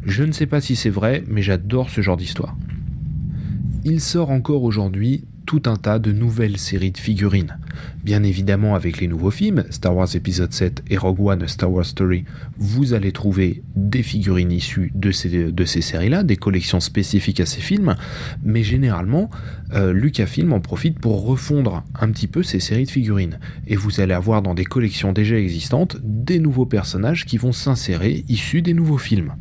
Je 0.04 0.24
ne 0.24 0.32
sais 0.32 0.46
pas 0.46 0.60
si 0.60 0.76
c'est 0.76 0.90
vrai, 0.90 1.24
mais 1.28 1.42
j'adore 1.42 1.90
ce 1.90 2.00
genre 2.00 2.16
d'histoire. 2.16 2.56
Il 3.84 4.00
sort 4.00 4.30
encore 4.30 4.62
aujourd'hui 4.62 5.24
tout 5.52 5.68
un 5.68 5.76
tas 5.76 5.98
de 5.98 6.12
nouvelles 6.12 6.56
séries 6.56 6.92
de 6.92 6.96
figurines. 6.96 7.58
Bien 8.02 8.22
évidemment, 8.22 8.74
avec 8.74 9.02
les 9.02 9.06
nouveaux 9.06 9.30
films, 9.30 9.64
Star 9.68 9.94
Wars 9.94 10.08
épisode 10.16 10.50
7 10.50 10.82
et 10.88 10.96
Rogue 10.96 11.20
One 11.20 11.46
Star 11.46 11.70
Wars 11.70 11.84
Story, 11.84 12.24
vous 12.56 12.94
allez 12.94 13.12
trouver 13.12 13.62
des 13.76 14.02
figurines 14.02 14.50
issues 14.50 14.92
de 14.94 15.10
ces, 15.10 15.82
séries-là, 15.82 16.22
des 16.22 16.36
collections 16.36 16.80
spécifiques 16.80 17.38
à 17.38 17.44
ces 17.44 17.60
films, 17.60 17.96
mais 18.42 18.62
généralement, 18.62 19.28
euh, 19.74 19.92
Lucasfilm 19.92 20.54
en 20.54 20.60
profite 20.60 20.98
pour 20.98 21.26
refondre 21.26 21.84
un 22.00 22.10
petit 22.10 22.28
peu 22.28 22.42
ces 22.42 22.58
séries 22.58 22.86
de 22.86 22.90
figurines. 22.90 23.38
Et 23.66 23.76
vous 23.76 24.00
allez 24.00 24.14
avoir 24.14 24.40
dans 24.40 24.54
des 24.54 24.64
collections 24.64 25.12
déjà 25.12 25.36
existantes 25.36 25.98
des 26.02 26.38
nouveaux 26.38 26.64
personnages 26.64 27.26
qui 27.26 27.36
vont 27.36 27.52
s'insérer 27.52 28.24
issus 28.26 28.62
des 28.62 28.72
nouveaux 28.72 28.96
films. 28.96 29.34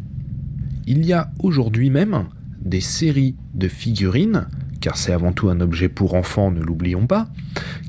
Il 0.85 1.05
y 1.05 1.13
a 1.13 1.31
aujourd'hui 1.39 1.89
même 1.89 2.25
des 2.61 2.81
séries 2.81 3.37
de 3.53 3.69
figurines 3.69 4.47
car 4.81 4.97
c'est 4.97 5.13
avant 5.13 5.31
tout 5.31 5.49
un 5.49 5.61
objet 5.61 5.87
pour 5.87 6.15
enfants, 6.15 6.51
ne 6.51 6.59
l'oublions 6.59 7.07
pas, 7.07 7.29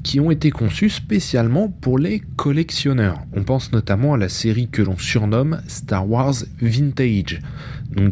qui 0.05 0.21
ont 0.21 0.31
été 0.31 0.51
conçus 0.51 0.91
spécialement 0.91 1.69
pour 1.69 1.99
les 1.99 2.21
collectionneurs. 2.37 3.19
On 3.33 3.43
pense 3.43 3.73
notamment 3.73 4.15
à 4.15 4.19
la 4.19 4.29
série 4.29 4.69
que 4.69 4.83
l'on 4.83 4.99
surnomme 4.99 5.63
Star 5.67 6.09
Wars 6.09 6.35
Vintage, 6.61 7.41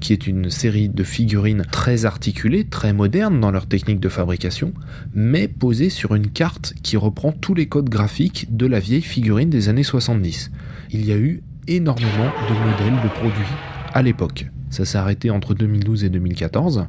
qui 0.01 0.13
est 0.13 0.27
une 0.27 0.51
série 0.51 0.89
de 0.89 1.05
figurines 1.05 1.65
très 1.71 2.05
articulées, 2.05 2.65
très 2.65 2.93
modernes 2.93 3.41
dans 3.41 3.51
leur 3.51 3.67
technique 3.67 4.01
de 4.01 4.09
fabrication, 4.09 4.73
mais 5.15 5.47
posées 5.47 5.91
sur 5.91 6.15
une 6.15 6.29
carte 6.29 6.75
qui 6.83 6.97
reprend 6.97 7.33
tous 7.33 7.55
les 7.55 7.67
codes 7.67 7.91
graphiques 7.91 8.57
de 8.57 8.67
la 8.67 8.81
vieille 8.81 9.03
figurine 9.03 9.51
des 9.51 9.69
années 9.69 9.83
70. 9.83 10.51
Il 10.91 11.07
y 11.07 11.13
a 11.13 11.17
eu 11.17 11.43
énormément 11.69 12.33
de 12.49 12.55
modèles 12.55 13.03
de 13.03 13.09
produits 13.09 13.45
à 13.93 14.03
l'époque. 14.03 14.47
Ça 14.71 14.85
s'est 14.85 14.99
arrêté 14.99 15.31
entre 15.31 15.55
2012 15.55 16.05
et 16.05 16.09
2014. 16.09 16.87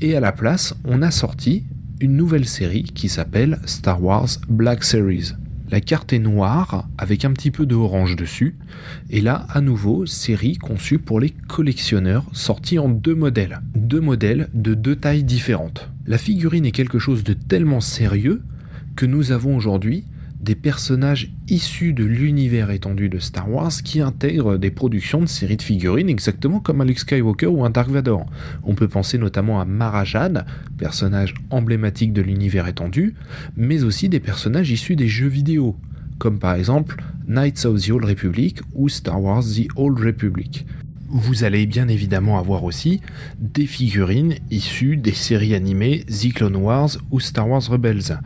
Et 0.00 0.16
à 0.16 0.20
la 0.20 0.32
place, 0.32 0.74
on 0.84 1.00
a 1.00 1.10
sorti 1.10 1.64
une 2.00 2.16
nouvelle 2.16 2.46
série 2.46 2.82
qui 2.82 3.08
s'appelle 3.08 3.60
Star 3.66 4.02
Wars 4.02 4.28
Black 4.48 4.84
Series. 4.84 5.32
La 5.70 5.80
carte 5.80 6.12
est 6.12 6.18
noire 6.18 6.88
avec 6.98 7.24
un 7.24 7.32
petit 7.32 7.52
peu 7.52 7.64
de 7.64 7.76
orange 7.76 8.16
dessus. 8.16 8.56
Et 9.08 9.20
là, 9.20 9.46
à 9.50 9.60
nouveau, 9.60 10.04
série 10.04 10.56
conçue 10.56 10.98
pour 10.98 11.20
les 11.20 11.30
collectionneurs, 11.30 12.24
sortie 12.32 12.80
en 12.80 12.88
deux 12.88 13.14
modèles. 13.14 13.60
Deux 13.76 14.00
modèles 14.00 14.48
de 14.52 14.74
deux 14.74 14.96
tailles 14.96 15.22
différentes. 15.22 15.88
La 16.06 16.18
figurine 16.18 16.66
est 16.66 16.72
quelque 16.72 16.98
chose 16.98 17.22
de 17.22 17.34
tellement 17.34 17.80
sérieux 17.80 18.42
que 18.96 19.06
nous 19.06 19.30
avons 19.30 19.56
aujourd'hui 19.56 20.04
des 20.40 20.54
personnages 20.54 21.30
issus 21.48 21.92
de 21.92 22.04
l'univers 22.04 22.70
étendu 22.70 23.08
de 23.08 23.18
Star 23.18 23.50
Wars 23.50 23.72
qui 23.84 24.00
intègrent 24.00 24.56
des 24.56 24.70
productions 24.70 25.20
de 25.20 25.26
séries 25.26 25.58
de 25.58 25.62
figurines 25.62 26.08
exactement 26.08 26.60
comme 26.60 26.80
un 26.80 26.84
Luke 26.84 26.98
Skywalker 26.98 27.46
ou 27.46 27.64
un 27.64 27.70
Dark 27.70 27.90
Vador. 27.90 28.24
On 28.62 28.74
peut 28.74 28.88
penser 28.88 29.18
notamment 29.18 29.60
à 29.60 29.66
Marajad, 29.66 30.46
personnage 30.78 31.34
emblématique 31.50 32.12
de 32.12 32.22
l'univers 32.22 32.66
étendu, 32.66 33.14
mais 33.56 33.84
aussi 33.84 34.08
des 34.08 34.20
personnages 34.20 34.70
issus 34.70 34.96
des 34.96 35.08
jeux 35.08 35.28
vidéo, 35.28 35.76
comme 36.18 36.38
par 36.38 36.54
exemple 36.54 37.02
Knights 37.28 37.66
of 37.66 37.80
the 37.80 37.90
Old 37.90 38.04
Republic 38.04 38.60
ou 38.74 38.88
Star 38.88 39.22
Wars 39.22 39.44
The 39.44 39.68
Old 39.76 39.98
Republic 39.98 40.66
vous 41.10 41.44
allez 41.44 41.66
bien 41.66 41.88
évidemment 41.88 42.38
avoir 42.38 42.64
aussi 42.64 43.00
des 43.38 43.66
figurines 43.66 44.34
issues 44.50 44.96
des 44.96 45.12
séries 45.12 45.54
animées 45.54 46.04
The 46.04 46.32
Clone 46.32 46.56
Wars 46.56 46.90
ou 47.10 47.20
Star 47.20 47.48
Wars 47.48 47.62
Rebels. 47.68 48.18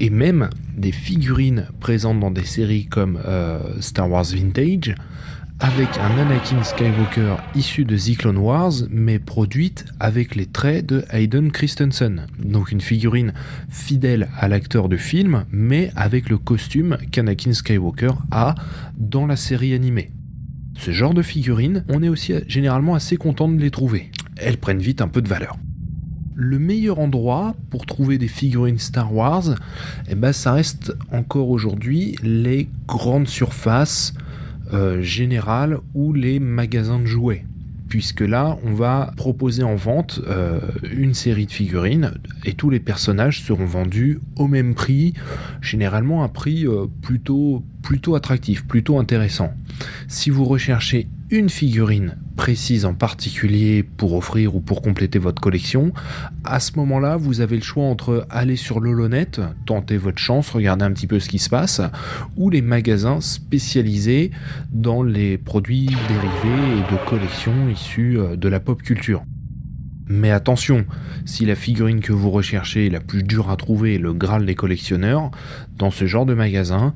Et 0.00 0.10
même 0.10 0.50
des 0.76 0.92
figurines 0.92 1.66
présentes 1.80 2.20
dans 2.20 2.30
des 2.30 2.44
séries 2.44 2.86
comme 2.86 3.18
euh, 3.26 3.80
Star 3.80 4.10
Wars 4.10 4.24
Vintage, 4.24 4.94
avec 5.60 5.88
un 5.98 6.18
Anakin 6.18 6.62
Skywalker 6.62 7.36
issu 7.56 7.84
de 7.84 7.96
The 7.96 8.16
Clone 8.16 8.38
Wars, 8.38 8.72
mais 8.90 9.18
produite 9.18 9.86
avec 9.98 10.36
les 10.36 10.46
traits 10.46 10.86
de 10.86 11.04
Hayden 11.10 11.50
Christensen. 11.50 12.26
Donc 12.38 12.70
une 12.70 12.80
figurine 12.80 13.32
fidèle 13.68 14.28
à 14.38 14.46
l'acteur 14.46 14.88
de 14.88 14.96
film, 14.96 15.44
mais 15.50 15.90
avec 15.96 16.28
le 16.28 16.38
costume 16.38 16.96
qu'Anakin 17.10 17.52
Skywalker 17.52 18.12
a 18.30 18.54
dans 18.96 19.26
la 19.26 19.36
série 19.36 19.74
animée. 19.74 20.10
Ce 20.78 20.92
genre 20.92 21.12
de 21.12 21.22
figurines, 21.22 21.84
on 21.88 22.04
est 22.04 22.08
aussi 22.08 22.34
généralement 22.46 22.94
assez 22.94 23.16
content 23.16 23.48
de 23.48 23.60
les 23.60 23.70
trouver. 23.70 24.12
Elles 24.36 24.58
prennent 24.58 24.78
vite 24.78 25.00
un 25.00 25.08
peu 25.08 25.20
de 25.20 25.28
valeur. 25.28 25.56
Le 26.36 26.60
meilleur 26.60 27.00
endroit 27.00 27.56
pour 27.68 27.84
trouver 27.84 28.16
des 28.16 28.28
figurines 28.28 28.78
Star 28.78 29.12
Wars, 29.12 29.56
eh 30.08 30.14
ben, 30.14 30.32
ça 30.32 30.52
reste 30.52 30.94
encore 31.10 31.50
aujourd'hui 31.50 32.14
les 32.22 32.68
grandes 32.86 33.26
surfaces 33.26 34.14
euh, 34.72 35.02
générales 35.02 35.78
ou 35.94 36.12
les 36.12 36.38
magasins 36.38 37.00
de 37.00 37.06
jouets 37.06 37.44
puisque 37.88 38.20
là, 38.20 38.58
on 38.64 38.72
va 38.72 39.12
proposer 39.16 39.62
en 39.62 39.74
vente 39.74 40.20
euh, 40.26 40.60
une 40.92 41.14
série 41.14 41.46
de 41.46 41.52
figurines 41.52 42.12
et 42.44 42.54
tous 42.54 42.70
les 42.70 42.80
personnages 42.80 43.42
seront 43.42 43.64
vendus 43.64 44.20
au 44.36 44.46
même 44.46 44.74
prix, 44.74 45.14
généralement 45.60 46.22
un 46.22 46.28
prix 46.28 46.66
euh, 46.66 46.86
plutôt, 47.02 47.64
plutôt 47.82 48.14
attractif, 48.14 48.66
plutôt 48.66 48.98
intéressant. 48.98 49.52
Si 50.06 50.30
vous 50.30 50.44
recherchez 50.44 51.08
une 51.30 51.50
figurine 51.50 52.16
précise 52.36 52.84
en 52.84 52.94
particulier 52.94 53.82
pour 53.82 54.14
offrir 54.14 54.54
ou 54.54 54.60
pour 54.60 54.80
compléter 54.80 55.18
votre 55.18 55.42
collection, 55.42 55.92
à 56.44 56.58
ce 56.60 56.72
moment-là, 56.76 57.16
vous 57.16 57.40
avez 57.40 57.56
le 57.56 57.62
choix 57.62 57.84
entre 57.84 58.26
aller 58.30 58.56
sur 58.56 58.80
l'Holonet, 58.80 59.28
tenter 59.66 59.98
votre 59.98 60.18
chance, 60.18 60.50
regarder 60.50 60.84
un 60.84 60.92
petit 60.92 61.06
peu 61.06 61.20
ce 61.20 61.28
qui 61.28 61.38
se 61.38 61.50
passe, 61.50 61.82
ou 62.36 62.48
les 62.48 62.62
magasins 62.62 63.20
spécialisés 63.20 64.30
dans 64.72 65.02
les 65.02 65.36
produits 65.36 65.86
dérivés 65.86 66.78
et 66.78 66.92
de 66.92 67.08
collections 67.08 67.68
issus 67.68 68.18
euh, 68.18 68.36
de 68.36 68.48
la 68.48 68.60
pop 68.60 68.80
culture. 68.82 69.22
Mais 70.08 70.30
attention, 70.30 70.86
si 71.26 71.44
la 71.44 71.54
figurine 71.54 72.00
que 72.00 72.14
vous 72.14 72.30
recherchez 72.30 72.86
est 72.86 72.90
la 72.90 73.00
plus 73.00 73.22
dure 73.22 73.50
à 73.50 73.56
trouver, 73.56 73.98
le 73.98 74.14
Graal 74.14 74.46
des 74.46 74.54
collectionneurs, 74.54 75.30
dans 75.76 75.90
ce 75.90 76.06
genre 76.06 76.24
de 76.24 76.32
magasin, 76.32 76.94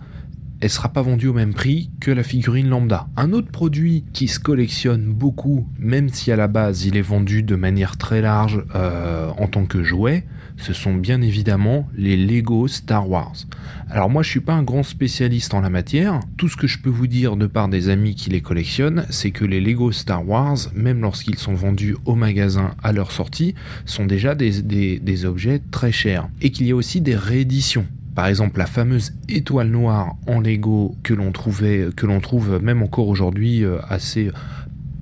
elle 0.63 0.71
sera 0.71 0.91
pas 0.91 1.03
vendue 1.03 1.27
au 1.27 1.33
même 1.33 1.55
prix 1.55 1.91
que 1.99 2.13
la 2.13 2.23
figurine 2.23 2.69
lambda. 2.69 3.09
Un 3.17 3.33
autre 3.33 3.51
produit 3.51 4.05
qui 4.13 4.29
se 4.29 4.39
collectionne 4.39 5.13
beaucoup, 5.13 5.67
même 5.77 6.09
si 6.09 6.31
à 6.31 6.37
la 6.37 6.47
base 6.47 6.85
il 6.85 6.97
est 6.97 7.03
vendu 7.03 7.43
de 7.43 7.57
manière 7.57 7.97
très 7.97 8.21
large 8.21 8.63
euh, 8.77 9.29
en 9.37 9.49
tant 9.49 9.65
que 9.67 9.83
jouet, 9.83 10.25
ce 10.57 10.73
sont 10.73 10.95
bien 10.95 11.21
évidemment 11.21 11.89
les 11.97 12.17
Lego 12.17 12.69
Star 12.69 13.11
Wars. 13.11 13.35
Alors 13.91 14.09
moi 14.09 14.23
je 14.23 14.31
suis 14.31 14.41
pas 14.41 14.53
un 14.53 14.63
grand 14.63 14.85
spécialiste 14.85 15.53
en 15.53 15.61
la 15.61 15.69
matière, 15.69 16.21
tout 16.37 16.49
ce 16.49 16.57
que 16.57 16.69
je 16.69 16.79
peux 16.79 16.91
vous 16.91 17.09
dire 17.09 17.37
de 17.37 17.49
par 17.49 17.69
des 17.69 17.89
amis 17.89 18.15
qui 18.15 18.31
les 18.31 18.41
collectionnent, 18.41 19.05
c'est 19.11 19.33
que 19.33 19.45
les 19.45 19.61
Lego 19.61 19.91
Star 19.91 20.29
Wars, 20.29 20.59
même 20.77 21.01
lorsqu'ils 21.01 21.39
sont 21.39 21.55
vendus 21.55 21.97
au 22.05 22.15
magasin 22.15 22.77
à 22.85 22.93
leur 22.93 23.11
sortie, 23.11 23.57
sont 23.85 24.07
déjà 24.07 24.37
des 24.37 25.25
objets 25.25 25.61
très 25.73 25.91
chers. 25.91 26.29
Et 26.41 26.51
qu'il 26.51 26.69
y 26.69 26.71
a 26.71 26.77
aussi 26.77 27.01
des 27.01 27.17
rééditions. 27.17 27.87
Par 28.15 28.27
exemple, 28.27 28.59
la 28.59 28.67
fameuse 28.67 29.15
étoile 29.29 29.69
noire 29.69 30.17
en 30.27 30.41
Lego 30.41 30.97
que 31.03 31.15
l'on 31.15 31.33
trouvait, 31.33 31.89
que 31.97 32.07
l'on 32.07 32.21
trouve 32.21 32.61
même 32.63 32.83
encore 32.83 33.09
aujourd'hui 33.09 33.65
euh, 33.65 33.79
assez 33.89 34.31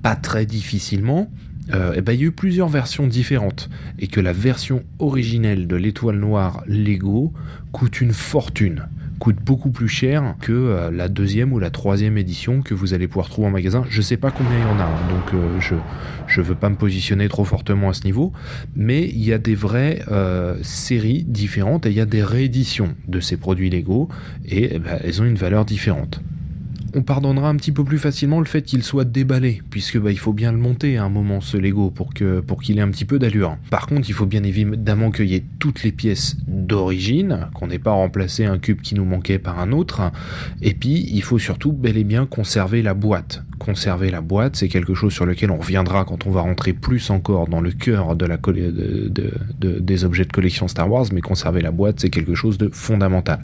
pas 0.01 0.15
très 0.15 0.45
difficilement. 0.45 1.29
Euh, 1.73 1.93
eh 1.95 2.01
ben, 2.01 2.13
il 2.13 2.19
y 2.19 2.23
a 2.23 2.27
eu 2.27 2.31
plusieurs 2.31 2.69
versions 2.69 3.07
différentes 3.07 3.69
et 3.99 4.07
que 4.07 4.19
la 4.19 4.33
version 4.33 4.83
originelle 4.99 5.67
de 5.67 5.75
l'étoile 5.75 6.17
noire 6.17 6.63
Lego 6.67 7.33
coûte 7.71 8.01
une 8.01 8.13
fortune 8.13 8.87
coûte 9.21 9.37
beaucoup 9.45 9.69
plus 9.69 9.87
cher 9.87 10.35
que 10.41 10.51
euh, 10.51 10.89
la 10.89 11.07
deuxième 11.07 11.53
ou 11.53 11.59
la 11.59 11.69
troisième 11.69 12.17
édition 12.17 12.63
que 12.63 12.73
vous 12.73 12.95
allez 12.95 13.07
pouvoir 13.07 13.29
trouver 13.29 13.49
en 13.49 13.51
magasin. 13.51 13.85
Je 13.87 14.01
sais 14.01 14.17
pas 14.17 14.31
combien 14.31 14.57
il 14.57 14.61
y 14.61 14.65
en 14.65 14.79
a, 14.79 14.85
hein, 14.85 15.09
donc 15.11 15.35
euh, 15.35 15.59
je 15.59 15.75
je 16.25 16.41
veux 16.41 16.55
pas 16.55 16.69
me 16.69 16.75
positionner 16.75 17.29
trop 17.29 17.45
fortement 17.45 17.89
à 17.89 17.93
ce 17.93 18.03
niveau, 18.03 18.33
mais 18.75 19.07
il 19.07 19.23
y 19.23 19.31
a 19.31 19.37
des 19.37 19.53
vraies 19.53 20.01
euh, 20.09 20.55
séries 20.63 21.23
différentes 21.23 21.85
et 21.85 21.89
il 21.91 21.95
y 21.95 22.01
a 22.01 22.05
des 22.05 22.23
rééditions 22.23 22.95
de 23.07 23.19
ces 23.19 23.37
produits 23.37 23.69
Lego 23.69 24.09
et 24.43 24.69
eh 24.71 24.79
ben, 24.79 24.97
elles 25.03 25.21
ont 25.21 25.25
une 25.25 25.35
valeur 25.35 25.65
différente 25.65 26.19
on 26.93 27.01
pardonnera 27.03 27.49
un 27.49 27.55
petit 27.55 27.71
peu 27.71 27.83
plus 27.83 27.99
facilement 27.99 28.39
le 28.39 28.45
fait 28.45 28.61
qu'il 28.61 28.83
soit 28.83 29.05
déballé, 29.05 29.61
puisque 29.69 29.97
bah, 29.99 30.11
il 30.11 30.19
faut 30.19 30.33
bien 30.33 30.51
le 30.51 30.57
monter 30.57 30.97
à 30.97 31.03
un 31.03 31.09
moment 31.09 31.41
ce 31.41 31.57
Lego 31.57 31.89
pour 31.89 32.13
que 32.13 32.39
pour 32.41 32.61
qu'il 32.61 32.77
ait 32.77 32.81
un 32.81 32.89
petit 32.89 33.05
peu 33.05 33.19
d'allure. 33.19 33.57
Par 33.69 33.87
contre, 33.87 34.09
il 34.09 34.13
faut 34.13 34.25
bien 34.25 34.43
évidemment 34.43 35.11
qu'il 35.11 35.41
toutes 35.59 35.83
les 35.83 35.91
pièces 35.91 36.37
d'origine, 36.47 37.47
qu'on 37.53 37.67
n'ait 37.67 37.79
pas 37.79 37.91
remplacé 37.91 38.45
un 38.45 38.57
cube 38.57 38.81
qui 38.81 38.95
nous 38.95 39.05
manquait 39.05 39.39
par 39.39 39.59
un 39.59 39.71
autre, 39.71 40.11
et 40.61 40.73
puis 40.73 41.07
il 41.11 41.21
faut 41.21 41.39
surtout 41.39 41.71
bel 41.71 41.97
et 41.97 42.03
bien 42.03 42.25
conserver 42.25 42.81
la 42.81 42.93
boîte. 42.93 43.43
Conserver 43.59 44.09
la 44.09 44.21
boîte, 44.21 44.55
c'est 44.55 44.69
quelque 44.69 44.93
chose 44.95 45.13
sur 45.13 45.25
lequel 45.25 45.51
on 45.51 45.57
reviendra 45.57 46.03
quand 46.03 46.25
on 46.25 46.31
va 46.31 46.41
rentrer 46.41 46.73
plus 46.73 47.09
encore 47.09 47.47
dans 47.47 47.61
le 47.61 47.71
cœur 47.71 48.15
des 48.15 50.03
objets 50.05 50.25
de 50.25 50.31
collection 50.31 50.67
Star 50.67 50.91
Wars, 50.91 51.05
mais 51.13 51.21
conserver 51.21 51.61
la 51.61 51.71
boîte, 51.71 51.99
c'est 51.99 52.09
quelque 52.09 52.33
chose 52.35 52.57
de 52.57 52.69
fondamental. 52.73 53.41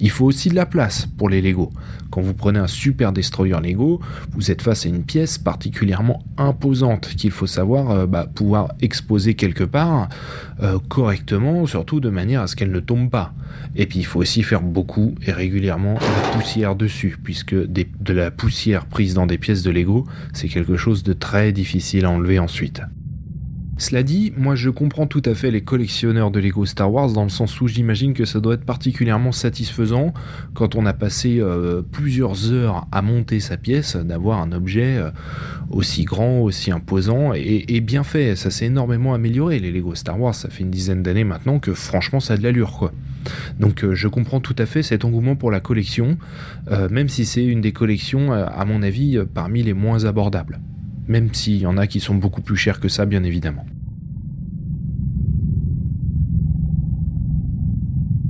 Il 0.00 0.10
faut 0.10 0.24
aussi 0.24 0.48
de 0.48 0.54
la 0.54 0.66
place 0.66 1.06
pour 1.18 1.28
les 1.28 1.42
Lego. 1.42 1.70
Quand 2.10 2.22
vous 2.22 2.34
prenez 2.34 2.58
un 2.58 2.66
super 2.66 3.12
destroyer 3.12 3.56
Lego, 3.62 4.00
vous 4.32 4.50
êtes 4.50 4.62
face 4.62 4.86
à 4.86 4.88
une 4.88 5.04
pièce 5.04 5.38
particulièrement 5.38 6.24
imposante 6.38 7.08
qu'il 7.16 7.30
faut 7.30 7.46
savoir 7.46 7.90
euh, 7.90 8.06
bah, 8.06 8.26
pouvoir 8.34 8.72
exposer 8.80 9.34
quelque 9.34 9.64
part 9.64 10.08
euh, 10.62 10.78
correctement, 10.88 11.66
surtout 11.66 12.00
de 12.00 12.08
manière 12.08 12.40
à 12.40 12.46
ce 12.46 12.56
qu'elle 12.56 12.72
ne 12.72 12.80
tombe 12.80 13.10
pas. 13.10 13.34
Et 13.76 13.86
puis 13.86 13.98
il 13.98 14.06
faut 14.06 14.20
aussi 14.20 14.42
faire 14.42 14.62
beaucoup 14.62 15.14
et 15.26 15.32
régulièrement 15.32 15.94
la 15.94 16.28
poussière 16.30 16.74
dessus, 16.76 17.18
puisque 17.22 17.54
de 17.54 18.12
la 18.12 18.30
poussière 18.30 18.86
prise 18.86 19.14
dans 19.14 19.26
des 19.26 19.38
pièces 19.38 19.62
de 19.62 19.70
Lego, 19.70 20.06
c'est 20.32 20.48
quelque 20.48 20.76
chose 20.76 21.02
de 21.02 21.12
très 21.12 21.52
difficile 21.52 22.06
à 22.06 22.10
enlever 22.10 22.38
ensuite. 22.38 22.80
Cela 23.80 24.02
dit, 24.02 24.34
moi 24.36 24.56
je 24.56 24.68
comprends 24.68 25.06
tout 25.06 25.22
à 25.24 25.34
fait 25.34 25.50
les 25.50 25.62
collectionneurs 25.62 26.30
de 26.30 26.38
Lego 26.38 26.66
Star 26.66 26.92
Wars 26.92 27.12
dans 27.12 27.22
le 27.22 27.30
sens 27.30 27.62
où 27.62 27.66
j'imagine 27.66 28.12
que 28.12 28.26
ça 28.26 28.38
doit 28.38 28.52
être 28.52 28.66
particulièrement 28.66 29.32
satisfaisant 29.32 30.12
quand 30.52 30.74
on 30.74 30.84
a 30.84 30.92
passé 30.92 31.38
euh, 31.40 31.80
plusieurs 31.80 32.52
heures 32.52 32.86
à 32.92 33.00
monter 33.00 33.40
sa 33.40 33.56
pièce 33.56 33.96
d'avoir 33.96 34.42
un 34.42 34.52
objet 34.52 34.98
euh, 34.98 35.10
aussi 35.70 36.04
grand, 36.04 36.40
aussi 36.40 36.70
imposant 36.70 37.32
et, 37.32 37.80
bien 37.80 38.04
fait. 38.04 38.36
Ça 38.36 38.50
s'est 38.50 38.66
énormément 38.66 39.14
amélioré 39.14 39.58
les 39.58 39.70
Lego 39.70 39.94
Star 39.94 40.20
Wars, 40.20 40.34
ça 40.34 40.50
fait 40.50 40.62
une 40.62 40.70
dizaine 40.70 41.02
d'années 41.02 41.24
maintenant 41.24 41.58
que 41.58 41.72
franchement 41.72 42.20
ça 42.20 42.34
a 42.34 42.36
de 42.36 42.42
l'allure 42.42 42.72
quoi. 42.72 42.92
Donc 43.60 43.82
euh, 43.82 43.94
je 43.94 44.08
comprends 44.08 44.40
tout 44.40 44.56
à 44.58 44.66
fait 44.66 44.82
cet 44.82 45.06
engouement 45.06 45.36
pour 45.36 45.50
la 45.50 45.60
collection, 45.60 46.18
même 46.90 47.08
si 47.08 47.24
c'est 47.24 47.46
une 47.46 47.62
des 47.62 47.72
collections 47.72 48.30
à 48.30 48.64
mon 48.66 48.82
avis 48.82 49.18
parmi 49.32 49.62
les 49.62 49.72
moins 49.72 50.04
abordables 50.04 50.60
même 51.10 51.34
s'il 51.34 51.58
y 51.58 51.66
en 51.66 51.76
a 51.76 51.88
qui 51.88 51.98
sont 51.98 52.14
beaucoup 52.14 52.40
plus 52.40 52.56
chers 52.56 52.78
que 52.78 52.88
ça, 52.88 53.04
bien 53.04 53.24
évidemment. 53.24 53.66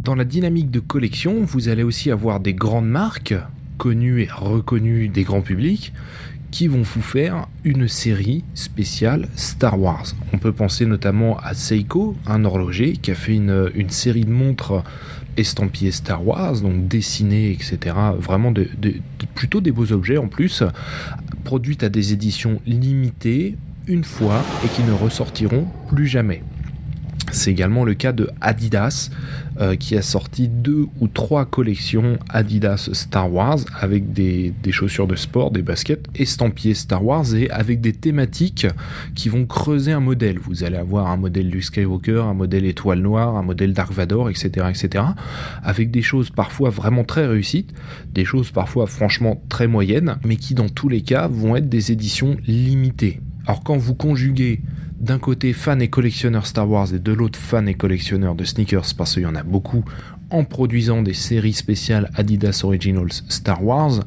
Dans 0.02 0.14
la 0.14 0.25
dynamique 0.25 0.70
de 0.70 0.80
collection, 0.80 1.42
vous 1.44 1.68
allez 1.68 1.82
aussi 1.82 2.10
avoir 2.10 2.40
des 2.40 2.54
grandes 2.54 2.88
marques, 2.88 3.34
connues 3.76 4.22
et 4.22 4.28
reconnues 4.32 5.08
des 5.08 5.25
grands 5.25 5.42
publics, 5.42 5.92
qui 6.50 6.68
vont 6.68 6.80
vous 6.80 7.02
faire 7.02 7.49
une 7.64 7.87
série 7.87 8.44
spéciale 8.54 9.28
Star 9.37 9.78
Wars. 9.78 10.06
On 10.32 10.38
peut 10.38 10.52
penser 10.52 10.87
notamment 10.87 11.37
à 11.38 11.52
Seiko, 11.52 12.16
un 12.26 12.46
horloger 12.46 12.94
qui 12.94 13.10
a 13.10 13.14
fait 13.14 13.37
une, 13.37 13.90
série 13.90 14.25
de 14.25 14.32
montres 14.32 14.82
estampillées 15.40 15.90
Star 15.90 16.26
Wars, 16.26 16.61
donc 16.61 16.88
dessinées, 16.88 17.50
etc. 17.50 17.97
Vraiment 18.18 18.52
plutôt 19.35 19.61
des 19.61 19.73
beaux 19.73 19.92
objets 19.92 20.16
en 20.16 20.28
plus, 20.28 20.62
produites 21.44 21.82
à 21.82 21.88
des 21.88 22.12
éditions 22.12 22.61
limitées 22.66 23.56
une 23.87 24.04
fois 24.04 24.42
et 24.64 24.68
qui 24.68 24.82
ne 24.82 24.92
ressortiront 24.92 25.66
plus 25.88 26.06
jamais. 26.06 26.42
C'est 27.32 27.50
également 27.50 27.84
le 27.84 27.94
cas 27.94 28.12
de 28.12 28.28
Adidas, 28.40 29.10
euh, 29.60 29.76
qui 29.76 29.96
a 29.96 30.02
sorti 30.02 30.49
deux 30.49 30.87
ou 31.00 31.08
trois 31.08 31.44
collections 31.44 32.18
Adidas 32.28 32.88
Star 32.92 33.32
Wars 33.32 33.58
avec 33.78 34.12
des, 34.12 34.54
chaussures 34.70 35.06
de 35.06 35.16
sport, 35.16 35.50
des 35.50 35.62
baskets 35.62 36.06
estampillées 36.14 36.75
Star 36.75 37.04
Wars 37.04 37.34
et 37.34 37.50
avec 37.50 37.80
des 37.80 37.92
thématiques 37.92 38.66
qui 39.14 39.28
vont 39.28 39.44
creuser 39.44 39.92
un 39.92 40.00
modèle. 40.00 40.38
Vous 40.38 40.64
allez 40.64 40.76
avoir 40.76 41.08
un 41.08 41.16
modèle 41.16 41.50
Luke 41.50 41.64
Skywalker, 41.64 42.22
un 42.25 42.34
modèle 42.34 42.64
Étoile 42.64 43.00
Noire, 43.00 43.37
un 43.37 43.42
modèle 43.42 43.75
Dark 43.75 43.92
Vador, 43.92 44.30
etc., 44.30 44.66
etc. 44.70 45.04
Avec 45.62 45.90
des 45.90 46.02
choses 46.02 46.30
parfois 46.30 46.70
vraiment 46.70 47.04
très 47.04 47.26
réussies, 47.26 47.66
des 48.14 48.25
choses 48.25 48.50
parfois 48.52 48.87
franchement 48.87 49.42
très 49.49 49.66
moyennes, 49.66 50.16
mais 50.25 50.37
qui 50.37 50.54
dans 50.54 50.68
tous 50.68 50.88
les 50.88 51.02
cas 51.02 51.28
vont 51.28 51.56
être 51.56 51.68
des 51.68 51.92
éditions 51.92 52.37
limitées. 52.46 53.20
Alors 53.46 53.62
quand 53.62 53.76
vous 53.76 53.94
conjuguez 53.94 54.60
d'un 55.00 55.19
côté 55.19 55.54
fan 55.54 55.80
et 55.80 55.88
collectionneur 55.88 56.47
Star 56.47 56.71
Wars 56.71 56.92
et 56.95 56.99
de 56.99 57.12
l'autre 57.12 57.38
fan 57.38 57.69
et 57.69 57.75
collectionneur 57.75 58.35
de 58.35 58.45
sneakers 58.45 58.95
parce 58.97 59.14
qu'il 59.14 59.23
y 59.23 59.26
en 59.26 59.35
a 59.35 59.42
beaucoup 59.42 59.83
en 60.28 60.45
produisant 60.45 61.02
des 61.02 61.14
séries 61.14 61.54
spéciales 61.54 62.11
Adidas 62.14 62.61
Originals 62.62 63.11
Star 63.28 63.64
Wars, 63.64 64.04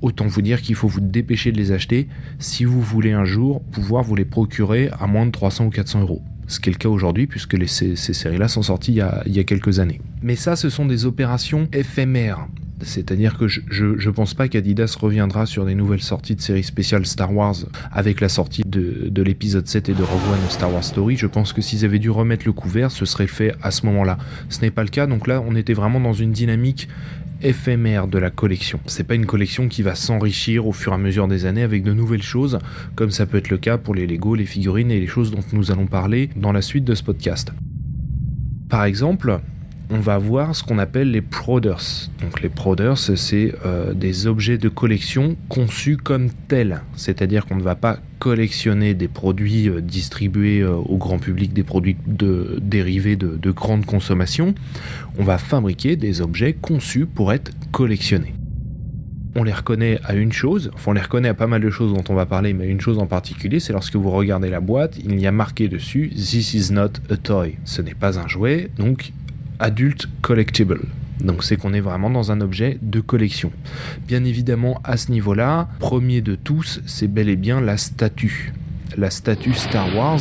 autant 0.00 0.26
vous 0.26 0.42
dire 0.42 0.62
qu'il 0.62 0.76
faut 0.76 0.88
vous 0.88 1.00
dépêcher 1.00 1.50
de 1.50 1.58
les 1.58 1.72
acheter 1.72 2.08
si 2.38 2.64
vous 2.64 2.80
voulez 2.80 3.12
un 3.12 3.24
jour 3.24 3.60
pouvoir 3.72 4.04
vous 4.04 4.14
les 4.14 4.24
procurer 4.24 4.88
à 4.98 5.06
moins 5.06 5.26
de 5.26 5.32
300 5.32 5.66
ou 5.66 5.70
400 5.70 6.02
euros. 6.02 6.22
Ce 6.46 6.60
qui 6.60 6.70
est 6.70 6.72
le 6.72 6.78
cas 6.78 6.88
aujourd'hui 6.88 7.26
puisque 7.26 7.68
ces, 7.68 7.96
séries-là 7.96 8.46
sont 8.46 8.62
sorties 8.62 9.00
il 9.26 9.34
y 9.34 9.40
a 9.40 9.44
quelques 9.44 9.80
années. 9.80 10.00
Mais 10.22 10.36
ça, 10.36 10.54
ce 10.54 10.70
sont 10.70 10.86
des 10.86 11.06
opérations 11.06 11.68
éphémères. 11.72 12.46
C'est-à-dire 12.82 13.38
que 13.38 13.48
je, 13.48 13.60
je, 13.70 14.10
pense 14.10 14.34
pas 14.34 14.48
qu'Adidas 14.48 14.96
reviendra 15.00 15.46
sur 15.46 15.64
des 15.64 15.74
nouvelles 15.74 16.02
sorties 16.02 16.34
de 16.34 16.40
séries 16.40 16.62
spéciales 16.62 17.06
Star 17.06 17.34
Wars 17.34 17.56
avec 17.90 18.20
la 18.20 18.28
sortie 18.28 18.62
de, 18.66 19.08
de 19.08 19.22
l'épisode 19.22 19.66
7 19.66 19.88
et 19.88 19.94
de 19.94 20.02
Rogue 20.02 20.20
One 20.30 20.50
Star 20.50 20.72
Wars 20.72 20.84
Story. 20.84 21.16
Je 21.16 21.26
pense 21.26 21.52
que 21.52 21.62
s'ils 21.62 21.84
avaient 21.84 21.98
dû 21.98 22.10
remettre 22.10 22.44
le 22.44 22.52
couvert, 22.52 22.90
ce 22.90 23.06
serait 23.06 23.26
fait 23.26 23.54
à 23.62 23.70
ce 23.70 23.86
moment-là. 23.86 24.18
Ce 24.50 24.60
n'est 24.60 24.70
pas 24.70 24.82
le 24.82 24.90
cas, 24.90 25.06
donc 25.06 25.26
là 25.26 25.42
on 25.46 25.56
était 25.56 25.74
vraiment 25.74 26.00
dans 26.00 26.12
une 26.12 26.32
dynamique 26.32 26.88
éphémère 27.42 28.08
de 28.08 28.18
la 28.18 28.30
collection. 28.30 28.80
C'est 28.86 29.04
pas 29.04 29.14
une 29.14 29.26
collection 29.26 29.68
qui 29.68 29.82
va 29.82 29.94
s'enrichir 29.94 30.66
au 30.66 30.72
fur 30.72 30.92
et 30.92 30.94
à 30.94 30.98
mesure 30.98 31.28
des 31.28 31.44
années 31.46 31.62
avec 31.62 31.82
de 31.82 31.92
nouvelles 31.92 32.22
choses, 32.22 32.58
comme 32.94 33.10
ça 33.10 33.26
peut 33.26 33.38
être 33.38 33.50
le 33.50 33.58
cas 33.58 33.78
pour 33.78 33.94
les 33.94 34.06
Lego, 34.06 34.34
les 34.34 34.46
figurines 34.46 34.90
et 34.90 35.00
les 35.00 35.06
choses 35.06 35.30
dont 35.30 35.44
nous 35.52 35.70
allons 35.70 35.86
parler 35.86 36.30
dans 36.36 36.52
la 36.52 36.62
suite 36.62 36.84
de 36.84 36.94
ce 36.94 37.02
podcast. 37.02 37.52
Par 38.68 38.84
exemple, 38.84 39.40
on 39.90 40.00
va 40.00 40.18
voir 40.18 40.54
ce 40.54 40.62
qu'on 40.62 40.78
appelle 40.78 41.10
les 41.10 41.20
proders. 41.20 42.08
Donc 42.20 42.40
les 42.40 42.48
proders, 42.48 42.98
c'est 42.98 43.54
euh, 43.64 43.94
des 43.94 44.26
objets 44.26 44.58
de 44.58 44.68
collection 44.68 45.36
conçus 45.48 45.96
comme 45.96 46.30
tels. 46.48 46.82
C'est-à-dire 46.96 47.46
qu'on 47.46 47.56
ne 47.56 47.62
va 47.62 47.76
pas 47.76 47.98
collectionner 48.18 48.94
des 48.94 49.08
produits 49.08 49.68
euh, 49.68 49.80
distribués 49.80 50.60
euh, 50.60 50.74
au 50.74 50.96
grand 50.96 51.18
public, 51.18 51.52
des 51.52 51.62
produits 51.62 51.96
dérivés 52.06 53.16
de, 53.16 53.36
de 53.36 53.50
grande 53.50 53.86
consommation. 53.86 54.54
On 55.18 55.24
va 55.24 55.38
fabriquer 55.38 55.96
des 55.96 56.20
objets 56.20 56.52
conçus 56.52 57.06
pour 57.06 57.32
être 57.32 57.52
collectionnés 57.72 58.34
on 59.38 59.44
les 59.44 59.52
reconnaît 59.52 60.00
à 60.02 60.14
une 60.14 60.32
chose, 60.32 60.70
enfin 60.74 60.92
on 60.92 60.94
les 60.94 61.02
reconnaît 61.02 61.28
à 61.28 61.34
pas 61.34 61.46
mal 61.46 61.60
de 61.60 61.68
choses 61.68 61.92
dont 61.92 62.02
on 62.08 62.14
va 62.14 62.24
parler, 62.24 62.54
mais 62.54 62.68
une 62.68 62.80
chose 62.80 62.98
en 62.98 63.06
particulier, 63.06 63.60
c'est 63.60 63.74
lorsque 63.74 63.94
vous 63.94 64.10
regardez 64.10 64.48
la 64.48 64.60
boîte, 64.60 64.96
il 64.98 65.20
y 65.20 65.26
a 65.26 65.32
marqué 65.32 65.68
dessus 65.68 66.10
This 66.14 66.54
is 66.54 66.72
not 66.72 66.92
a 67.10 67.16
toy. 67.18 67.58
Ce 67.66 67.82
n'est 67.82 67.94
pas 67.94 68.18
un 68.18 68.26
jouet, 68.26 68.70
donc 68.78 69.12
Adult 69.58 70.06
Collectible. 70.22 70.80
Donc 71.20 71.44
c'est 71.44 71.56
qu'on 71.56 71.72
est 71.72 71.80
vraiment 71.80 72.10
dans 72.10 72.32
un 72.32 72.40
objet 72.40 72.78
de 72.82 73.00
collection. 73.00 73.50
Bien 74.06 74.24
évidemment, 74.24 74.80
à 74.84 74.96
ce 74.96 75.10
niveau-là, 75.10 75.68
premier 75.78 76.20
de 76.20 76.34
tous, 76.34 76.80
c'est 76.86 77.08
bel 77.08 77.28
et 77.28 77.36
bien 77.36 77.60
la 77.60 77.76
statue. 77.76 78.52
La 78.96 79.10
statue 79.10 79.54
Star 79.54 79.94
Wars 79.96 80.20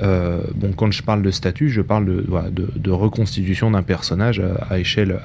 euh, 0.00 0.42
bon, 0.54 0.72
quand 0.72 0.90
je 0.90 1.02
parle 1.02 1.22
de 1.22 1.30
statut, 1.30 1.68
je 1.68 1.80
parle 1.80 2.06
de, 2.06 2.90
reconstitution 2.90 3.70
d'un 3.70 3.82
personnage 3.82 4.42
à, 4.70 4.78
échelle, 4.78 5.18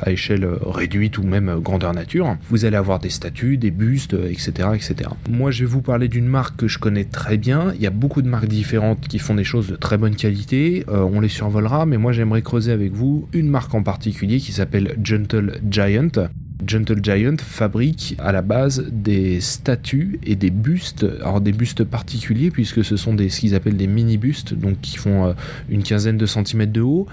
réduite 0.66 1.18
ou 1.18 1.24
même 1.24 1.60
grandeur 1.60 1.94
nature. 1.94 2.38
Vous 2.50 2.66
allez 2.66 2.78
avoir 2.78 3.00
des 3.00 3.10
statues, 3.10 3.58
des 3.58 3.72
bustes, 3.72 4.14
etc., 4.14 4.70
etc. 4.74 5.10
Moi, 5.30 5.52
je 5.52 5.64
vais 5.64 5.70
vous 5.70 5.82
parler 5.82 6.08
d'une 6.08 6.28
marque 6.28 6.58
que 6.58 6.68
je 6.68 6.80
connais 6.80 7.06
très 7.06 7.38
bien. 7.38 7.74
Il 7.76 7.82
y 7.82 7.88
a 7.88 7.92
beaucoup 7.92 8.22
de 8.22 8.28
marques 8.28 8.48
différentes 8.48 9.08
qui 9.08 9.20
font 9.20 9.36
des 9.36 9.44
choses 9.44 9.68
de 9.68 9.76
très 9.76 9.98
bonne 9.98 10.16
qualité. 10.16 10.86
Euh, 10.90 11.00
on 11.02 11.20
les 11.20 11.30
survolera, 11.30 11.86
mais 11.86 11.98
moi, 11.98 12.12
j'aimerais 12.12 12.42
creuser 12.42 12.72
avec 12.72 12.94
vous 12.94 13.28
une 13.34 13.50
marque 13.50 13.74
en 13.74 13.84
particulier 13.84 14.40
qui 14.40 14.52
s'appelle 14.52 14.96
Gentle 15.04 15.60
Giant. 15.70 16.30
Gentle 16.66 17.00
Giant 17.04 17.38
fabrique 17.38 18.16
à 18.20 18.32
la 18.32 18.42
base 18.42 18.86
des 18.92 19.42
statues 19.42 20.20
et 20.24 20.36
des 20.36 20.50
bustes, 20.50 21.06
alors 21.22 21.42
des 21.42 21.52
bustes 21.52 21.84
particuliers 21.84 22.52
puisque 22.52 22.84
ce 22.84 22.98
sont 22.98 23.14
des, 23.14 23.30
ce 23.30 23.42
qu'ils 23.42 23.56
appellent 23.56 23.78
des 23.78 23.88
mini-bustes, 23.88 24.54
donc 24.54 24.80
qui 24.82 24.98
font 24.98 25.26
euh, 25.26 25.34
une 25.70 25.84
quinzaine 25.84 26.18
de 26.18 26.26
centimètres 26.26 26.74
de 26.74 26.82
haut, 26.82 27.08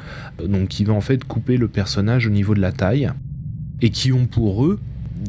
donc 0.44 0.68
qui 0.68 0.84
va 0.84 0.92
en 0.92 1.00
fait 1.00 1.24
couper 1.24 1.56
le 1.56 1.68
personnage 1.68 2.26
au 2.26 2.30
niveau 2.30 2.54
de 2.54 2.60
la 2.60 2.72
taille, 2.72 3.10
et 3.80 3.90
qui 3.90 4.12
ont 4.12 4.26
pour 4.26 4.64
eux 4.64 4.78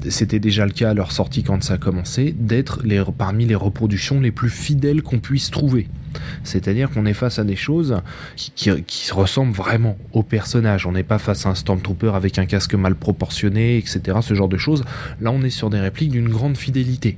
c'était 0.09 0.39
déjà 0.39 0.65
le 0.65 0.71
cas 0.71 0.91
à 0.91 0.93
leur 0.93 1.11
sortie 1.11 1.43
quand 1.43 1.63
ça 1.63 1.75
a 1.75 1.77
commencé, 1.77 2.35
d'être 2.37 2.81
parmi 3.17 3.45
les 3.45 3.55
reproductions 3.55 4.19
les 4.19 4.31
plus 4.31 4.49
fidèles 4.49 5.01
qu'on 5.01 5.19
puisse 5.19 5.51
trouver. 5.51 5.87
C'est-à-dire 6.43 6.89
qu'on 6.89 7.05
est 7.05 7.13
face 7.13 7.39
à 7.39 7.43
des 7.43 7.55
choses 7.55 8.01
qui, 8.35 8.69
qui, 8.83 9.11
ressemblent 9.11 9.55
vraiment 9.55 9.97
au 10.11 10.23
personnage. 10.23 10.85
On 10.85 10.91
n'est 10.91 11.03
pas 11.03 11.19
face 11.19 11.45
à 11.45 11.49
un 11.49 11.55
Stormtrooper 11.55 12.11
avec 12.15 12.39
un 12.39 12.45
casque 12.45 12.73
mal 12.75 12.95
proportionné, 12.95 13.77
etc. 13.77 14.17
Ce 14.21 14.33
genre 14.33 14.49
de 14.49 14.57
choses. 14.57 14.83
Là, 15.21 15.31
on 15.31 15.43
est 15.43 15.49
sur 15.49 15.69
des 15.69 15.79
répliques 15.79 16.11
d'une 16.11 16.29
grande 16.29 16.57
fidélité. 16.57 17.17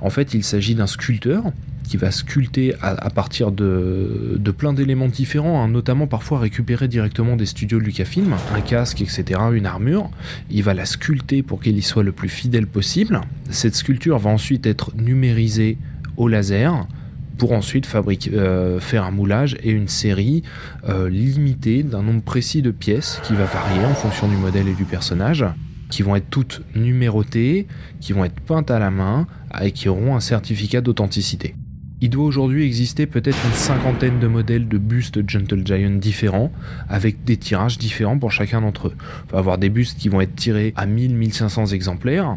En 0.00 0.10
fait, 0.10 0.34
il 0.34 0.44
s'agit 0.44 0.74
d'un 0.74 0.86
sculpteur 0.86 1.44
qui 1.86 1.96
va 1.96 2.10
sculpter 2.10 2.74
à, 2.82 3.10
partir 3.10 3.52
de, 3.52 4.40
plein 4.56 4.72
d'éléments 4.72 5.08
différents, 5.08 5.62
hein, 5.62 5.68
notamment 5.68 6.06
parfois 6.06 6.40
récupérer 6.40 6.88
directement 6.88 7.36
des 7.36 7.46
studios 7.46 7.78
de 7.78 7.84
Lucasfilm, 7.84 8.34
un 8.54 8.60
casque, 8.60 9.00
etc., 9.00 9.40
une 9.52 9.66
armure. 9.66 10.10
Il 10.50 10.62
va 10.62 10.74
la 10.74 10.84
sculpter 10.84 11.42
pour 11.42 11.60
qu'il 11.60 11.76
y 11.78 11.82
soit 11.82 12.02
le 12.02 12.12
plus 12.12 12.28
fidèle 12.28 12.66
possible. 12.66 13.20
Cette 13.50 13.74
sculpture 13.74 14.18
va 14.18 14.30
ensuite 14.30 14.66
être 14.66 14.92
numérisée 14.96 15.78
au 16.16 16.28
laser 16.28 16.86
pour 17.38 17.52
ensuite 17.52 17.86
fabriquer, 17.86 18.30
euh, 18.34 18.80
faire 18.80 19.04
un 19.04 19.10
moulage 19.10 19.56
et 19.62 19.70
une 19.70 19.88
série 19.88 20.42
euh, 20.88 21.08
limitée 21.08 21.82
d'un 21.82 22.02
nombre 22.02 22.22
précis 22.22 22.62
de 22.62 22.70
pièces 22.70 23.20
qui 23.24 23.34
va 23.34 23.44
varier 23.44 23.84
en 23.84 23.94
fonction 23.94 24.26
du 24.26 24.36
modèle 24.36 24.68
et 24.68 24.74
du 24.74 24.84
personnage, 24.84 25.44
qui 25.90 26.02
vont 26.02 26.16
être 26.16 26.30
toutes 26.30 26.62
numérotées, 26.74 27.66
qui 28.00 28.12
vont 28.12 28.24
être 28.24 28.40
peintes 28.40 28.70
à 28.70 28.78
la 28.78 28.90
main 28.90 29.26
et 29.62 29.72
qui 29.72 29.88
auront 29.88 30.16
un 30.16 30.20
certificat 30.20 30.80
d'authenticité. 30.80 31.54
Il 32.02 32.10
doit 32.10 32.26
aujourd'hui 32.26 32.66
exister 32.66 33.06
peut-être 33.06 33.38
une 33.46 33.54
cinquantaine 33.54 34.18
de 34.20 34.26
modèles 34.26 34.68
de 34.68 34.76
bustes 34.76 35.26
Gentle 35.26 35.62
Giant 35.64 35.92
différents, 35.92 36.52
avec 36.90 37.24
des 37.24 37.38
tirages 37.38 37.78
différents 37.78 38.18
pour 38.18 38.32
chacun 38.32 38.60
d'entre 38.60 38.88
eux. 38.88 38.94
On 39.30 39.32
va 39.32 39.38
avoir 39.38 39.56
des 39.56 39.70
bustes 39.70 39.98
qui 39.98 40.10
vont 40.10 40.20
être 40.20 40.34
tirés 40.34 40.74
à 40.76 40.86
1000-1500 40.86 41.72
exemplaires, 41.72 42.36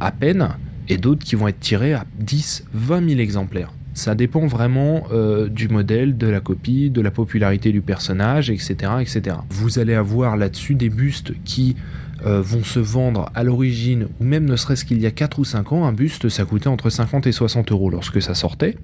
à 0.00 0.10
peine, 0.10 0.48
et 0.88 0.96
d'autres 0.96 1.22
qui 1.22 1.36
vont 1.36 1.48
être 1.48 1.60
tirés 1.60 1.92
à 1.92 2.06
10-20 2.24 2.62
000 3.06 3.20
exemplaires. 3.20 3.74
Ça 3.92 4.14
dépend 4.14 4.46
vraiment 4.46 5.04
euh, 5.12 5.50
du 5.50 5.68
modèle, 5.68 6.16
de 6.16 6.26
la 6.26 6.40
copie, 6.40 6.88
de 6.88 7.02
la 7.02 7.10
popularité 7.10 7.72
du 7.72 7.82
personnage, 7.82 8.48
etc. 8.48 8.74
etc. 9.00 9.36
Vous 9.50 9.78
allez 9.78 9.94
avoir 9.94 10.38
là-dessus 10.38 10.76
des 10.76 10.88
bustes 10.88 11.34
qui 11.44 11.76
euh, 12.24 12.40
vont 12.40 12.64
se 12.64 12.78
vendre 12.78 13.30
à 13.34 13.42
l'origine, 13.44 14.08
ou 14.20 14.24
même 14.24 14.44
ne 14.44 14.56
serait-ce 14.56 14.84
qu'il 14.84 15.00
y 15.00 15.06
a 15.06 15.10
4 15.10 15.38
ou 15.38 15.44
5 15.44 15.72
ans, 15.72 15.84
un 15.84 15.92
buste 15.92 16.28
ça 16.28 16.44
coûtait 16.44 16.68
entre 16.68 16.90
50 16.90 17.26
et 17.26 17.32
60 17.32 17.72
euros 17.72 17.90
lorsque 17.90 18.22
ça 18.22 18.34
sortait. 18.34 18.76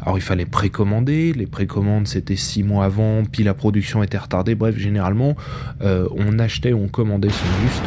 Alors 0.00 0.16
il 0.18 0.22
fallait 0.22 0.46
précommander, 0.46 1.32
les 1.32 1.46
précommandes 1.46 2.08
c'était 2.08 2.36
6 2.36 2.62
mois 2.62 2.84
avant, 2.84 3.24
puis 3.24 3.44
la 3.44 3.54
production 3.54 4.02
était 4.02 4.18
retardée, 4.18 4.54
bref 4.54 4.76
généralement 4.78 5.36
euh, 5.82 6.08
on 6.16 6.38
achetait 6.38 6.72
on 6.72 6.88
commandait 6.88 7.28
son 7.28 7.44
buste 7.62 7.84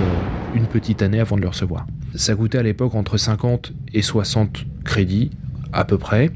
une 0.56 0.68
petite 0.68 1.02
année 1.02 1.20
avant 1.20 1.36
de 1.36 1.42
le 1.42 1.48
recevoir. 1.48 1.88
Ça 2.16 2.36
coûtait 2.36 2.60
à 2.60 2.64
l'époque 2.64 2.96
entre 2.96 3.18
50 3.18 3.74
et 3.94 4.02
60 4.02 4.66
crédits 4.84 5.32
à 5.74 5.86
peu 5.86 5.98
près. 5.98 6.32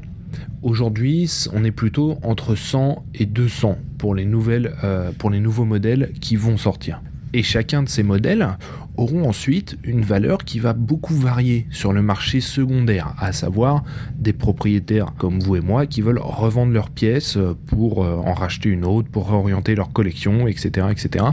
Aujourd'hui, 0.62 1.30
on 1.52 1.62
est 1.64 1.70
plutôt 1.70 2.18
entre 2.22 2.54
100 2.56 3.04
et 3.14 3.26
200 3.26 3.78
pour 3.98 4.14
les, 4.14 4.24
nouvelles, 4.24 4.74
euh, 4.82 5.12
pour 5.16 5.30
les 5.30 5.38
nouveaux 5.38 5.64
modèles 5.64 6.12
qui 6.20 6.36
vont 6.36 6.56
sortir. 6.56 7.00
Et 7.32 7.42
chacun 7.42 7.82
de 7.82 7.88
ces 7.88 8.02
modèles 8.02 8.56
auront 8.96 9.28
ensuite 9.28 9.76
une 9.84 10.02
valeur 10.02 10.38
qui 10.38 10.58
va 10.58 10.72
beaucoup 10.72 11.14
varier 11.14 11.66
sur 11.70 11.92
le 11.92 12.02
marché 12.02 12.40
secondaire, 12.40 13.14
à 13.18 13.32
savoir 13.32 13.84
des 14.16 14.32
propriétaires 14.32 15.12
comme 15.18 15.40
vous 15.40 15.56
et 15.56 15.60
moi 15.60 15.86
qui 15.86 16.00
veulent 16.00 16.18
revendre 16.18 16.72
leurs 16.72 16.90
pièces 16.90 17.38
pour 17.66 18.04
euh, 18.04 18.16
en 18.16 18.32
racheter 18.32 18.70
une 18.70 18.84
autre, 18.84 19.08
pour 19.10 19.28
réorienter 19.28 19.74
leur 19.74 19.92
collection, 19.92 20.46
etc. 20.46 20.86
etc. 20.90 21.26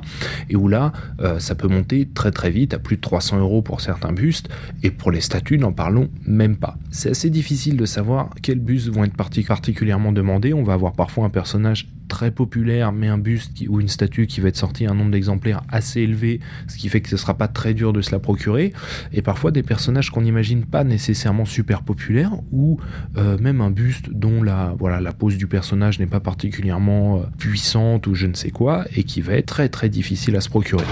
et 0.50 0.56
où 0.56 0.68
là, 0.68 0.92
euh, 1.22 1.40
ça 1.40 1.56
peut 1.56 1.68
monter 1.68 2.08
très 2.14 2.32
très 2.32 2.52
vite 2.52 2.74
à 2.74 2.80
plus 2.80 2.98
de 2.98 3.02
300 3.02 3.40
euros 3.40 3.62
pour 3.62 3.82
certains 3.82 4.12
bustes, 4.12 4.50
et 4.84 4.92
pour 4.92 5.12
les 5.12 5.22
statues, 5.22 5.58
n'en 5.58 5.72
parlons 5.72 6.10
même 6.26 6.58
pas. 6.58 6.78
C'est 6.92 7.12
assez 7.12 7.30
difficile 7.30 7.78
de 7.78 7.86
savoir 7.86 8.30
quels 8.42 8.60
bustes 8.60 8.90
vont 8.90 9.04
être 9.04 9.16
particulièrement 9.16 10.12
demandés. 10.12 10.54
On 10.54 10.64
va 10.64 10.74
avoir 10.74 10.94
parfois 10.94 11.26
un 11.26 11.30
personnage 11.30 11.88
très 12.08 12.32
populaire, 12.32 12.92
mais 12.92 13.08
un 13.08 13.18
buste 13.18 13.52
ou 13.68 13.80
une 13.80 13.88
statue 13.88 14.28
qui 14.28 14.42
va 14.42 14.50
être 14.50 14.58
sorti 14.58 14.86
un 14.86 14.94
nombre 14.94 15.12
d'exemplaires 15.12 15.62
assez 15.70 16.02
élevé, 16.02 16.40
ce 16.68 16.78
qui 16.78 16.90
fait 16.90 17.02
que 17.02 17.10
ce 17.10 17.18
sera 17.18 17.36
pas 17.36 17.48
très 17.48 17.74
dur 17.74 17.94
de 17.94 18.02
se 18.02 18.12
la 18.12 18.20
procurer. 18.20 18.74
Et 19.12 19.22
parfois 19.22 19.52
des 19.52 19.64
personnages 19.64 20.10
qu'on 20.10 20.22
n'imagine 20.22 20.66
pas 20.66 20.84
nécessairement 20.84 21.46
super 21.46 21.84
populaires, 21.84 22.34
ou 22.52 22.80
euh, 23.18 23.38
même 23.38 23.62
un 23.62 23.72
buste 23.72 24.10
dont 24.12 24.44
la, 24.44 24.76
voilà, 24.78 25.02
la 25.02 25.14
pose 25.14 25.38
du 25.38 25.48
personnage 25.48 26.00
n'est 26.00 26.08
pas 26.08 26.20
particulièrement 26.20 27.18
euh, 27.18 27.24
puissante 27.38 28.08
ou 28.08 28.16
je 28.16 28.28
ne 28.28 28.34
sais 28.34 28.52
quoi, 28.52 28.86
et 28.96 29.04
qui 29.04 29.22
va 29.22 29.34
être 29.34 29.48
très 29.48 29.70
très 29.70 29.90
difficile 29.90 30.36
à 30.36 30.42
se 30.42 30.50
procurer. 30.50 30.86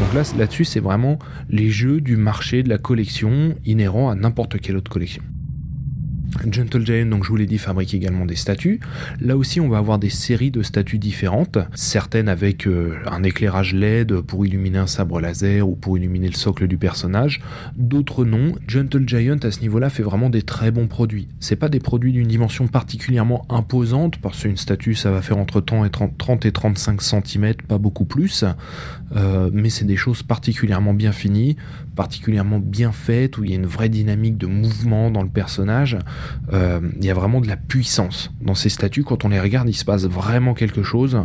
Donc 0.00 0.14
là, 0.14 0.22
là-dessus, 0.38 0.64
c'est 0.64 0.80
vraiment 0.80 1.18
les 1.48 1.70
jeux 1.70 2.00
du 2.00 2.16
marché 2.16 2.62
de 2.62 2.68
la 2.68 2.78
collection 2.78 3.56
inhérents 3.64 4.10
à 4.10 4.14
n'importe 4.14 4.60
quelle 4.60 4.76
autre 4.76 4.90
collection. 4.90 5.22
Gentle 6.50 6.84
Giant, 6.84 7.06
donc 7.06 7.24
je 7.24 7.28
vous 7.28 7.36
l'ai 7.36 7.46
dit, 7.46 7.58
fabrique 7.58 7.94
également 7.94 8.26
des 8.26 8.36
statues. 8.36 8.80
Là 9.20 9.36
aussi, 9.36 9.60
on 9.60 9.68
va 9.68 9.78
avoir 9.78 9.98
des 9.98 10.10
séries 10.10 10.50
de 10.50 10.62
statues 10.62 10.98
différentes, 10.98 11.58
certaines 11.74 12.28
avec 12.28 12.66
euh, 12.66 12.96
un 13.06 13.22
éclairage 13.22 13.74
LED 13.74 14.20
pour 14.20 14.46
illuminer 14.46 14.78
un 14.78 14.86
sabre 14.86 15.20
laser 15.20 15.68
ou 15.68 15.74
pour 15.74 15.96
illuminer 15.96 16.28
le 16.28 16.34
socle 16.34 16.66
du 16.66 16.78
personnage, 16.78 17.40
d'autres 17.76 18.24
non. 18.24 18.52
Gentle 18.66 19.06
Giant 19.06 19.38
à 19.42 19.50
ce 19.50 19.60
niveau-là 19.60 19.90
fait 19.90 20.02
vraiment 20.02 20.30
des 20.30 20.42
très 20.42 20.70
bons 20.70 20.86
produits. 20.86 21.28
C'est 21.40 21.56
pas 21.56 21.68
des 21.68 21.80
produits 21.80 22.12
d'une 22.12 22.28
dimension 22.28 22.66
particulièrement 22.68 23.46
imposante 23.48 24.18
parce 24.18 24.42
qu'une 24.42 24.56
statue 24.56 24.94
ça 24.94 25.10
va 25.10 25.22
faire 25.22 25.38
entre 25.38 25.60
30 25.60 26.46
et 26.46 26.52
35 26.52 27.02
cm, 27.02 27.54
pas 27.66 27.78
beaucoup 27.78 28.04
plus, 28.04 28.44
euh, 29.16 29.50
mais 29.52 29.70
c'est 29.70 29.84
des 29.84 29.96
choses 29.96 30.22
particulièrement 30.22 30.94
bien 30.94 31.12
finies, 31.12 31.56
particulièrement 31.98 32.60
bien 32.60 32.92
faites 32.92 33.38
où 33.38 33.44
il 33.44 33.50
y 33.50 33.54
a 33.54 33.56
une 33.56 33.66
vraie 33.66 33.88
dynamique 33.88 34.38
de 34.38 34.46
mouvement 34.46 35.10
dans 35.10 35.24
le 35.24 35.28
personnage. 35.28 35.98
Euh, 36.52 36.78
il 36.96 37.04
y 37.04 37.10
a 37.10 37.14
vraiment 37.14 37.40
de 37.40 37.48
la 37.48 37.56
puissance 37.56 38.30
dans 38.40 38.54
ces 38.54 38.68
statues. 38.68 39.02
Quand 39.02 39.24
on 39.24 39.30
les 39.30 39.40
regarde, 39.40 39.68
il 39.68 39.74
se 39.74 39.84
passe 39.84 40.04
vraiment 40.04 40.54
quelque 40.54 40.84
chose. 40.84 41.18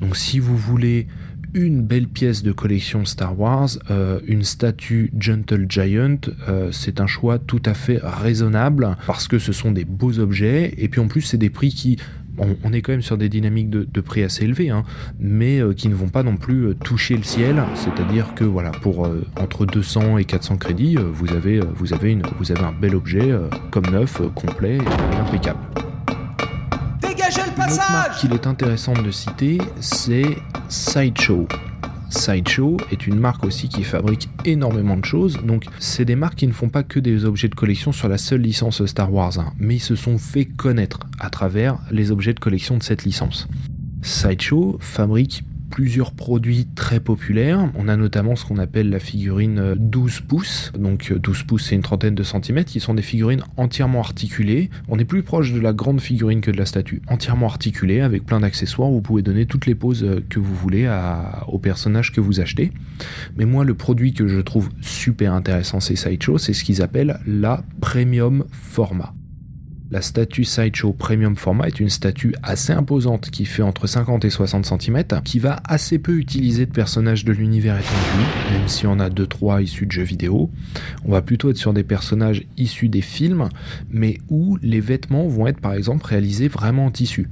Donc 0.00 0.16
si 0.16 0.40
vous 0.40 0.56
voulez 0.56 1.06
une 1.54 1.80
belle 1.80 2.08
pièce 2.08 2.42
de 2.42 2.50
collection 2.50 3.04
Star 3.04 3.38
Wars, 3.38 3.68
euh, 3.92 4.18
une 4.26 4.42
statue 4.42 5.12
Gentle 5.16 5.66
Giant, 5.68 6.18
euh, 6.48 6.72
c'est 6.72 7.00
un 7.00 7.06
choix 7.06 7.38
tout 7.38 7.62
à 7.64 7.74
fait 7.74 8.00
raisonnable 8.02 8.96
parce 9.06 9.28
que 9.28 9.38
ce 9.38 9.52
sont 9.52 9.70
des 9.70 9.84
beaux 9.84 10.18
objets 10.18 10.74
et 10.76 10.88
puis 10.88 11.00
en 11.00 11.06
plus 11.06 11.20
c'est 11.20 11.38
des 11.38 11.50
prix 11.50 11.70
qui 11.70 11.98
on, 12.38 12.72
est 12.72 12.82
quand 12.82 12.92
même 12.92 13.02
sur 13.02 13.16
des 13.16 13.28
dynamiques 13.28 13.70
de, 13.70 14.00
prix 14.00 14.22
assez 14.22 14.44
élevées, 14.44 14.70
hein, 14.70 14.84
mais 15.18 15.58
euh, 15.58 15.72
qui 15.72 15.88
ne 15.88 15.94
vont 15.94 16.08
pas 16.08 16.22
non 16.22 16.36
plus 16.36 16.66
euh, 16.66 16.74
toucher 16.74 17.16
le 17.16 17.22
ciel. 17.22 17.62
C'est-à-dire 17.74 18.34
que 18.34 18.44
voilà, 18.44 18.70
pour 18.70 19.06
euh, 19.06 19.26
entre 19.40 19.66
200 19.66 20.18
et 20.18 20.24
400 20.24 20.56
crédits, 20.56 20.96
vous 20.96 21.32
avez, 21.32 21.60
vous 21.60 21.92
avez, 21.92 22.12
une, 22.12 22.22
vous 22.38 22.52
avez 22.52 22.62
un 22.62 22.72
bel 22.72 22.94
objet 22.94 23.34
comme 23.70 23.86
neuf, 23.86 24.20
complet 24.34 24.76
et 24.76 25.16
impeccable. 25.20 25.60
Dégagez 27.00 27.42
le 27.46 27.54
passage 27.56 28.20
qu'il 28.20 28.32
est 28.32 28.46
intéressant 28.46 28.92
de 28.92 29.10
citer, 29.10 29.58
c'est 29.80 30.36
Sideshow. 30.68 31.48
Sideshow 32.08 32.76
est 32.90 33.06
une 33.06 33.18
marque 33.18 33.44
aussi 33.44 33.68
qui 33.68 33.82
fabrique 33.82 34.28
énormément 34.44 34.96
de 34.96 35.04
choses. 35.04 35.38
Donc, 35.44 35.64
c'est 35.78 36.04
des 36.04 36.16
marques 36.16 36.36
qui 36.36 36.46
ne 36.46 36.52
font 36.52 36.68
pas 36.68 36.82
que 36.82 37.00
des 37.00 37.24
objets 37.24 37.48
de 37.48 37.54
collection 37.54 37.92
sur 37.92 38.08
la 38.08 38.18
seule 38.18 38.40
licence 38.40 38.84
Star 38.86 39.12
Wars, 39.12 39.38
hein, 39.38 39.52
mais 39.58 39.76
ils 39.76 39.80
se 39.80 39.96
sont 39.96 40.18
fait 40.18 40.44
connaître 40.44 41.00
à 41.18 41.30
travers 41.30 41.78
les 41.90 42.10
objets 42.10 42.34
de 42.34 42.40
collection 42.40 42.76
de 42.76 42.82
cette 42.82 43.04
licence. 43.04 43.48
Sideshow 44.02 44.78
fabrique 44.80 45.42
plusieurs 45.70 46.12
produits 46.12 46.66
très 46.74 47.00
populaires. 47.00 47.70
On 47.76 47.88
a 47.88 47.96
notamment 47.96 48.36
ce 48.36 48.44
qu'on 48.44 48.58
appelle 48.58 48.90
la 48.90 48.98
figurine 48.98 49.74
12 49.76 50.20
pouces. 50.20 50.72
Donc 50.78 51.12
12 51.12 51.42
pouces, 51.44 51.66
c'est 51.68 51.74
une 51.74 51.82
trentaine 51.82 52.14
de 52.14 52.22
centimètres, 52.22 52.70
qui 52.70 52.80
sont 52.80 52.94
des 52.94 53.02
figurines 53.02 53.42
entièrement 53.56 54.00
articulées. 54.00 54.70
On 54.88 54.98
est 54.98 55.04
plus 55.04 55.22
proche 55.22 55.52
de 55.52 55.60
la 55.60 55.72
grande 55.72 56.00
figurine 56.00 56.40
que 56.40 56.50
de 56.50 56.56
la 56.56 56.66
statue. 56.66 57.02
Entièrement 57.08 57.46
articulée, 57.46 58.00
avec 58.00 58.24
plein 58.24 58.40
d'accessoires. 58.40 58.90
Vous 58.90 59.02
pouvez 59.02 59.22
donner 59.22 59.46
toutes 59.46 59.66
les 59.66 59.74
poses 59.74 60.06
que 60.28 60.38
vous 60.38 60.54
voulez 60.54 60.86
à, 60.86 61.44
au 61.48 61.58
personnage 61.58 62.12
que 62.12 62.20
vous 62.20 62.40
achetez. 62.40 62.72
Mais 63.36 63.44
moi, 63.44 63.64
le 63.64 63.74
produit 63.74 64.12
que 64.12 64.28
je 64.28 64.40
trouve 64.40 64.70
super 64.80 65.32
intéressant, 65.32 65.80
c'est 65.80 65.96
Sideshow, 65.96 66.38
c'est 66.38 66.52
ce 66.52 66.64
qu'ils 66.64 66.82
appellent 66.82 67.20
la 67.26 67.64
premium 67.80 68.44
format. 68.50 69.14
La 69.88 70.02
statue 70.02 70.42
Sideshow 70.42 70.92
Premium 70.92 71.36
Format 71.36 71.68
est 71.68 71.78
une 71.78 71.90
statue 71.90 72.34
assez 72.42 72.72
imposante 72.72 73.30
qui 73.30 73.44
fait 73.44 73.62
entre 73.62 73.86
50 73.86 74.24
et 74.24 74.30
60 74.30 74.66
cm, 74.66 75.04
qui 75.24 75.38
va 75.38 75.60
assez 75.64 76.00
peu 76.00 76.16
utiliser 76.16 76.66
de 76.66 76.72
personnages 76.72 77.24
de 77.24 77.32
l'univers 77.32 77.78
étendu, 77.78 78.24
même 78.52 78.66
si 78.66 78.88
on 78.88 78.98
a 78.98 79.08
2-3 79.08 79.62
issus 79.62 79.86
de 79.86 79.92
jeux 79.92 80.02
vidéo. 80.02 80.50
On 81.04 81.12
va 81.12 81.22
plutôt 81.22 81.50
être 81.50 81.56
sur 81.56 81.72
des 81.72 81.84
personnages 81.84 82.44
issus 82.56 82.88
des 82.88 83.00
films, 83.00 83.48
mais 83.88 84.18
où 84.28 84.58
les 84.60 84.80
vêtements 84.80 85.28
vont 85.28 85.46
être 85.46 85.60
par 85.60 85.74
exemple 85.74 86.04
réalisés 86.04 86.48
vraiment 86.48 86.86
en 86.86 86.90
tissu 86.90 87.28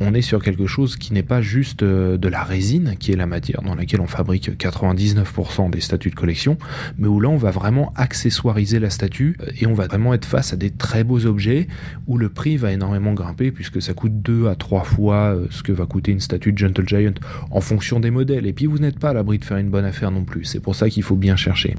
on 0.00 0.14
est 0.14 0.22
sur 0.22 0.42
quelque 0.42 0.66
chose 0.66 0.96
qui 0.96 1.12
n'est 1.12 1.22
pas 1.22 1.42
juste 1.42 1.82
euh, 1.82 2.16
de 2.16 2.28
la 2.28 2.42
résine, 2.42 2.96
qui 2.98 3.12
est 3.12 3.16
la 3.16 3.26
matière 3.26 3.62
dans 3.62 3.74
laquelle 3.74 4.00
on 4.00 4.06
fabrique 4.06 4.50
99% 4.50 5.70
des 5.70 5.80
statues 5.80 6.10
de 6.10 6.14
collection, 6.14 6.56
mais 6.98 7.06
où 7.06 7.20
là 7.20 7.28
on 7.28 7.36
va 7.36 7.50
vraiment 7.50 7.92
accessoiriser 7.96 8.78
la 8.78 8.90
statue 8.90 9.36
et 9.60 9.66
on 9.66 9.74
va 9.74 9.86
vraiment 9.86 10.14
être 10.14 10.24
face 10.24 10.52
à 10.52 10.56
des 10.56 10.70
très 10.70 11.04
beaux 11.04 11.26
objets 11.26 11.68
où 12.06 12.16
le 12.16 12.30
prix 12.30 12.56
va 12.56 12.72
énormément 12.72 13.12
grimper 13.12 13.52
puisque 13.52 13.82
ça 13.82 13.92
coûte 13.92 14.22
deux 14.22 14.48
à 14.48 14.54
trois 14.54 14.84
fois 14.84 15.34
euh, 15.34 15.46
ce 15.50 15.62
que 15.62 15.72
va 15.72 15.84
coûter 15.86 16.12
une 16.12 16.20
statue 16.20 16.52
de 16.52 16.58
Gentle 16.58 16.88
Giant 16.88 17.14
en 17.50 17.60
fonction 17.60 18.00
des 18.00 18.10
modèles. 18.10 18.46
Et 18.46 18.52
puis 18.52 18.66
vous 18.66 18.78
n'êtes 18.78 18.98
pas 18.98 19.10
à 19.10 19.14
l'abri 19.14 19.38
de 19.38 19.44
faire 19.44 19.58
une 19.58 19.70
bonne 19.70 19.84
affaire 19.84 20.10
non 20.10 20.24
plus. 20.24 20.44
C'est 20.44 20.60
pour 20.60 20.74
ça 20.74 20.88
qu'il 20.88 21.02
faut 21.02 21.16
bien 21.16 21.36
chercher. 21.36 21.74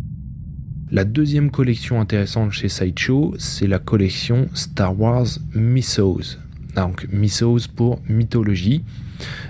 La 0.92 1.06
deuxième 1.06 1.52
collection 1.52 2.02
intéressante 2.02 2.52
chez 2.52 2.68
Sideshow, 2.68 3.34
c'est 3.40 3.68
la 3.68 3.80
collection 3.80 4.50
Star 4.54 5.00
Wars 5.00 5.28
Mythos 5.56 6.38
donc 6.76 7.08
mythos 7.12 7.68
pour 7.68 8.02
mythologie, 8.08 8.84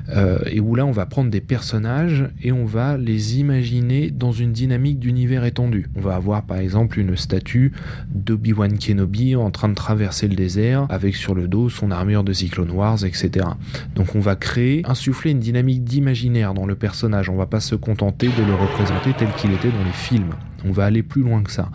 euh, 0.10 0.40
et 0.48 0.60
où 0.60 0.76
là 0.76 0.86
on 0.86 0.92
va 0.92 1.06
prendre 1.06 1.30
des 1.30 1.42
personnages 1.42 2.30
et 2.42 2.52
on 2.52 2.66
va 2.66 2.98
les 2.98 3.40
imaginer 3.40 4.12
dans 4.12 4.32
une 4.32 4.52
dynamique 4.52 5.00
d'univers 5.00 5.46
étendu. 5.46 5.88
On 5.96 6.02
va 6.02 6.16
avoir 6.16 6.44
par 6.44 6.58
exemple 6.58 7.00
une 7.00 7.16
statue 7.16 7.72
d'Obi-Wan 8.10 8.78
Kenobi 8.78 9.36
en 9.36 9.52
train 9.52 9.70
de 9.70 9.76
traverser 9.76 10.28
le 10.28 10.36
désert 10.36 10.86
avec 10.90 11.16
sur 11.16 11.36
le 11.36 11.48
dos 11.48 11.70
son 11.70 11.92
armure 11.92 12.24
de 12.24 12.34
Cyclone 12.34 12.72
Wars, 12.72 13.06
etc. 13.06 13.46
Donc 13.96 14.16
on 14.16 14.20
va 14.20 14.36
créer, 14.36 14.82
insuffler 14.86 15.32
une 15.32 15.40
dynamique 15.40 15.84
d'imaginaire 15.84 16.54
dans 16.54 16.66
le 16.66 16.76
personnage. 16.76 17.30
On 17.30 17.36
va 17.36 17.46
pas 17.46 17.60
se 17.60 17.76
contenter 17.76 18.28
de 18.28 18.44
le 18.46 18.54
représenter 18.54 19.14
tel 19.18 19.30
qu'il 19.38 19.52
était 19.54 19.70
dans 19.72 19.84
les 19.86 19.94
films. 19.94 20.32
On 20.66 20.72
va 20.72 20.86
aller 20.86 21.04
plus 21.04 21.22
loin 21.22 21.44
que 21.44 21.52
ça. 21.52 21.70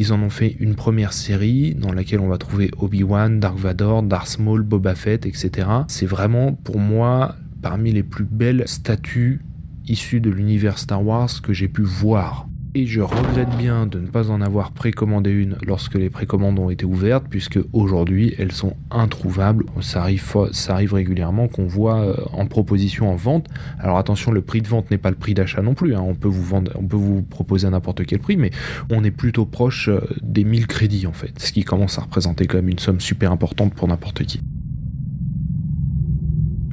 Ils 0.00 0.14
en 0.14 0.22
ont 0.22 0.30
fait 0.30 0.56
une 0.60 0.76
première 0.76 1.12
série 1.12 1.74
dans 1.74 1.92
laquelle 1.92 2.20
on 2.20 2.28
va 2.28 2.38
trouver 2.38 2.70
Obi-Wan, 2.78 3.38
Dark 3.38 3.58
Vador, 3.58 4.02
Darth 4.02 4.38
Maul, 4.38 4.62
Boba 4.62 4.94
Fett, 4.94 5.26
etc. 5.26 5.68
C'est 5.88 6.06
vraiment 6.06 6.54
pour 6.54 6.78
moi 6.78 7.36
parmi 7.60 7.92
les 7.92 8.02
plus 8.02 8.24
belles 8.24 8.66
statues 8.66 9.42
issues 9.86 10.20
de 10.20 10.30
l'univers 10.30 10.78
Star 10.78 11.04
Wars 11.04 11.28
que 11.42 11.52
j'ai 11.52 11.68
pu 11.68 11.82
voir. 11.82 12.48
Et 12.72 12.86
je 12.86 13.00
regrette 13.00 13.50
bien 13.56 13.84
de 13.86 13.98
ne 13.98 14.06
pas 14.06 14.30
en 14.30 14.40
avoir 14.40 14.70
précommandé 14.70 15.30
une 15.30 15.56
lorsque 15.66 15.96
les 15.96 16.08
précommandes 16.08 16.56
ont 16.60 16.70
été 16.70 16.84
ouvertes, 16.84 17.24
puisque 17.28 17.58
aujourd'hui 17.72 18.32
elles 18.38 18.52
sont 18.52 18.76
introuvables. 18.92 19.64
Ça 19.80 20.02
arrive, 20.02 20.94
régulièrement 20.94 21.48
qu'on 21.48 21.66
voit 21.66 22.00
euh, 22.00 22.14
en 22.32 22.46
proposition 22.46 23.10
en 23.10 23.16
vente. 23.16 23.48
Alors 23.80 23.98
attention, 23.98 24.30
le 24.30 24.40
prix 24.40 24.62
de 24.62 24.68
vente 24.68 24.88
n'est 24.92 24.98
pas 24.98 25.10
le 25.10 25.16
prix 25.16 25.34
d'achat 25.34 25.62
non 25.62 25.74
plus. 25.74 25.96
Hein. 25.96 26.02
On 26.04 26.14
peut 26.14 26.28
vous 26.28 26.44
vendre, 26.44 26.70
on 26.76 26.84
peut 26.86 26.96
vous 26.96 27.22
proposer 27.22 27.66
à 27.66 27.70
n'importe 27.70 28.06
quel 28.06 28.20
prix, 28.20 28.36
mais 28.36 28.52
on 28.88 29.02
est 29.02 29.10
plutôt 29.10 29.46
proche 29.46 29.88
euh, 29.88 30.00
des 30.22 30.44
1000 30.44 30.68
crédits 30.68 31.08
en 31.08 31.12
fait, 31.12 31.40
ce 31.40 31.50
qui 31.50 31.64
commence 31.64 31.98
à 31.98 32.02
représenter 32.02 32.46
quand 32.46 32.58
même 32.58 32.68
une 32.68 32.78
somme 32.78 33.00
super 33.00 33.32
importante 33.32 33.74
pour 33.74 33.88
n'importe 33.88 34.22
qui. 34.22 34.40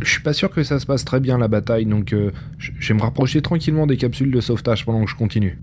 Je 0.02 0.12
suis 0.12 0.22
pas 0.22 0.34
sûr 0.34 0.52
que 0.52 0.62
ça 0.62 0.80
se 0.80 0.86
passe 0.86 1.06
très 1.06 1.20
bien 1.20 1.40
la 1.40 1.48
bataille, 1.48 1.88
donc 1.88 2.14
euh, 2.14 2.32
je 2.60 2.88
vais 2.88 2.94
me 2.94 3.02
rapprocher 3.02 3.42
tranquillement 3.42 3.88
des 3.88 3.98
capsules 3.98 4.30
de 4.30 4.42
sauvetage 4.42 4.86
pendant 4.86 5.04
que 5.04 5.10
je 5.10 5.16
continue. 5.16 5.58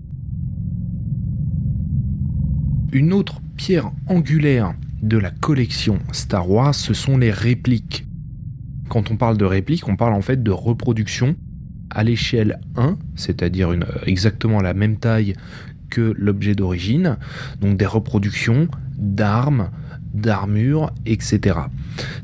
Une 2.95 3.11
autre 3.11 3.41
pierre 3.57 3.91
angulaire 4.07 4.73
de 5.01 5.17
la 5.17 5.29
collection 5.29 5.99
Star 6.13 6.49
Wars, 6.49 6.73
ce 6.73 6.93
sont 6.93 7.17
les 7.17 7.29
répliques. 7.29 8.05
Quand 8.87 9.11
on 9.11 9.17
parle 9.17 9.35
de 9.35 9.43
répliques, 9.43 9.89
on 9.89 9.97
parle 9.97 10.13
en 10.13 10.21
fait 10.21 10.41
de 10.41 10.51
reproduction 10.51 11.35
à 11.89 12.05
l'échelle 12.05 12.61
1, 12.77 12.97
c'est-à-dire 13.15 13.75
exactement 14.05 14.61
la 14.61 14.73
même 14.73 14.95
taille 14.95 15.33
que 15.89 16.13
l'objet 16.17 16.55
d'origine, 16.55 17.17
donc 17.59 17.75
des 17.75 17.85
reproductions 17.85 18.69
d'armes, 18.97 19.71
d'armure, 20.15 20.91
etc. 21.05 21.59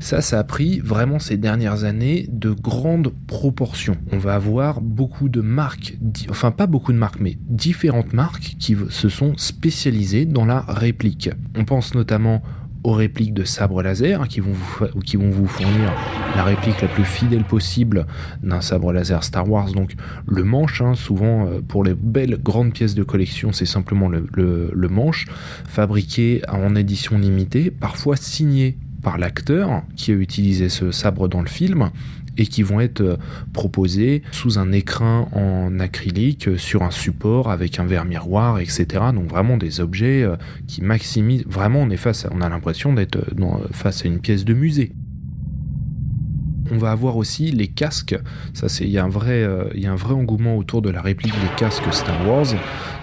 Ça, 0.00 0.20
ça 0.20 0.38
a 0.38 0.44
pris 0.44 0.80
vraiment 0.80 1.18
ces 1.18 1.36
dernières 1.36 1.84
années 1.84 2.26
de 2.30 2.50
grandes 2.50 3.12
proportions. 3.26 3.96
On 4.10 4.18
va 4.18 4.34
avoir 4.34 4.80
beaucoup 4.80 5.28
de 5.28 5.40
marques, 5.40 5.96
enfin 6.30 6.50
pas 6.50 6.66
beaucoup 6.66 6.92
de 6.92 6.98
marques, 6.98 7.20
mais 7.20 7.36
différentes 7.48 8.12
marques 8.12 8.56
qui 8.58 8.76
se 8.90 9.08
sont 9.08 9.36
spécialisées 9.36 10.24
dans 10.24 10.44
la 10.44 10.60
réplique. 10.60 11.30
On 11.56 11.64
pense 11.64 11.94
notamment 11.94 12.42
aux 12.84 12.92
répliques 12.92 13.34
de 13.34 13.44
sabre 13.44 13.82
laser 13.82 14.26
qui 14.28 14.40
vont 14.40 14.52
vous, 14.52 15.00
qui 15.00 15.16
vont 15.16 15.30
vous 15.30 15.46
fournir 15.46 15.92
la 16.36 16.44
réplique 16.44 16.80
la 16.80 16.88
plus 16.88 17.04
fidèle 17.04 17.44
possible 17.44 18.06
d'un 18.42 18.60
sabre 18.60 18.92
laser 18.92 19.22
Star 19.22 19.48
Wars. 19.48 19.72
Donc 19.72 19.92
le 20.26 20.44
manche, 20.44 20.80
hein, 20.80 20.94
souvent 20.94 21.46
euh, 21.46 21.60
pour 21.60 21.84
les 21.84 21.94
belles 21.94 22.38
grandes 22.42 22.72
pièces 22.72 22.94
de 22.94 23.02
collection, 23.02 23.52
c'est 23.52 23.66
simplement 23.66 24.08
le, 24.08 24.26
le 24.72 24.88
manche 24.88 25.26
fabriqué 25.66 26.42
en 26.48 26.74
édition 26.74 27.18
limitée, 27.18 27.70
parfois 27.70 28.16
signé 28.16 28.76
par 29.02 29.18
l'acteur 29.18 29.82
qui 29.96 30.12
a 30.12 30.14
utilisé 30.14 30.68
ce 30.68 30.92
sabre 30.92 31.28
dans 31.28 31.40
le 31.40 31.48
film 31.48 31.90
et 32.36 32.46
qui 32.46 32.62
vont 32.62 32.80
être 32.80 33.00
euh, 33.00 33.16
proposés 33.52 34.22
sous 34.32 34.58
un 34.58 34.72
écrin 34.72 35.28
en 35.32 35.78
acrylique 35.80 36.48
euh, 36.48 36.56
sur 36.56 36.82
un 36.82 36.90
support 36.90 37.50
avec 37.50 37.78
un 37.78 37.84
verre 37.84 38.04
miroir, 38.04 38.58
etc. 38.58 38.86
Donc 39.14 39.28
vraiment 39.28 39.56
des 39.56 39.80
objets 39.80 40.22
euh, 40.22 40.36
qui 40.66 40.82
maximisent. 40.82 41.44
Vraiment, 41.46 41.80
on 41.80 41.90
est 41.90 41.96
face, 41.96 42.26
on 42.30 42.40
a 42.40 42.48
l'impression 42.48 42.92
d'être 42.92 43.18
face 43.72 44.04
à 44.04 44.08
une 44.08 44.20
pièce 44.20 44.44
de 44.44 44.54
musée. 44.54 44.92
On 46.72 46.78
va 46.78 46.90
avoir 46.90 47.18
aussi 47.18 47.50
les 47.50 47.68
casques. 47.68 48.18
Ça, 48.54 48.70
c'est 48.70 48.84
il 48.84 48.90
y 48.90 48.96
a 48.96 49.04
un 49.04 49.08
vrai, 49.08 49.44
a 49.44 49.90
un 49.90 49.94
vrai 49.94 50.14
engouement 50.14 50.56
autour 50.56 50.80
de 50.80 50.88
la 50.88 51.02
réplique 51.02 51.34
des 51.34 51.54
casques 51.58 51.92
Star 51.92 52.26
Wars. 52.26 52.46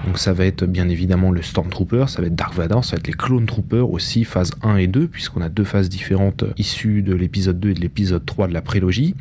Donc 0.06 0.18
ça 0.18 0.34
va 0.34 0.46
être 0.46 0.66
bien 0.66 0.90
évidemment 0.90 1.30
le 1.30 1.44
Stormtrooper, 1.44 2.06
ça 2.08 2.22
va 2.22 2.28
être 2.28 2.36
Dark 2.36 2.56
Vador, 2.56 2.84
ça 2.84 2.96
va 2.96 3.00
être 3.00 3.08
les 3.08 3.14
Clone 3.14 3.46
Troopers 3.46 3.92
aussi, 3.92 4.24
phase 4.24 4.52
1 4.64 4.78
et 4.78 4.88
2, 4.88 5.08
puisqu'on 5.08 5.42
a 5.42 5.50
deux 5.50 5.66
phases 5.66 5.88
différentes 5.88 6.46
issues 6.58 7.04
de 7.04 7.14
l'épisode 7.14 7.60
2 7.60 7.70
et 7.70 7.74
de 7.76 7.80
l'épisode 7.80 8.26
3 8.26 8.48
de 8.48 8.54
la 8.54 8.62
prélogie. 8.62 9.14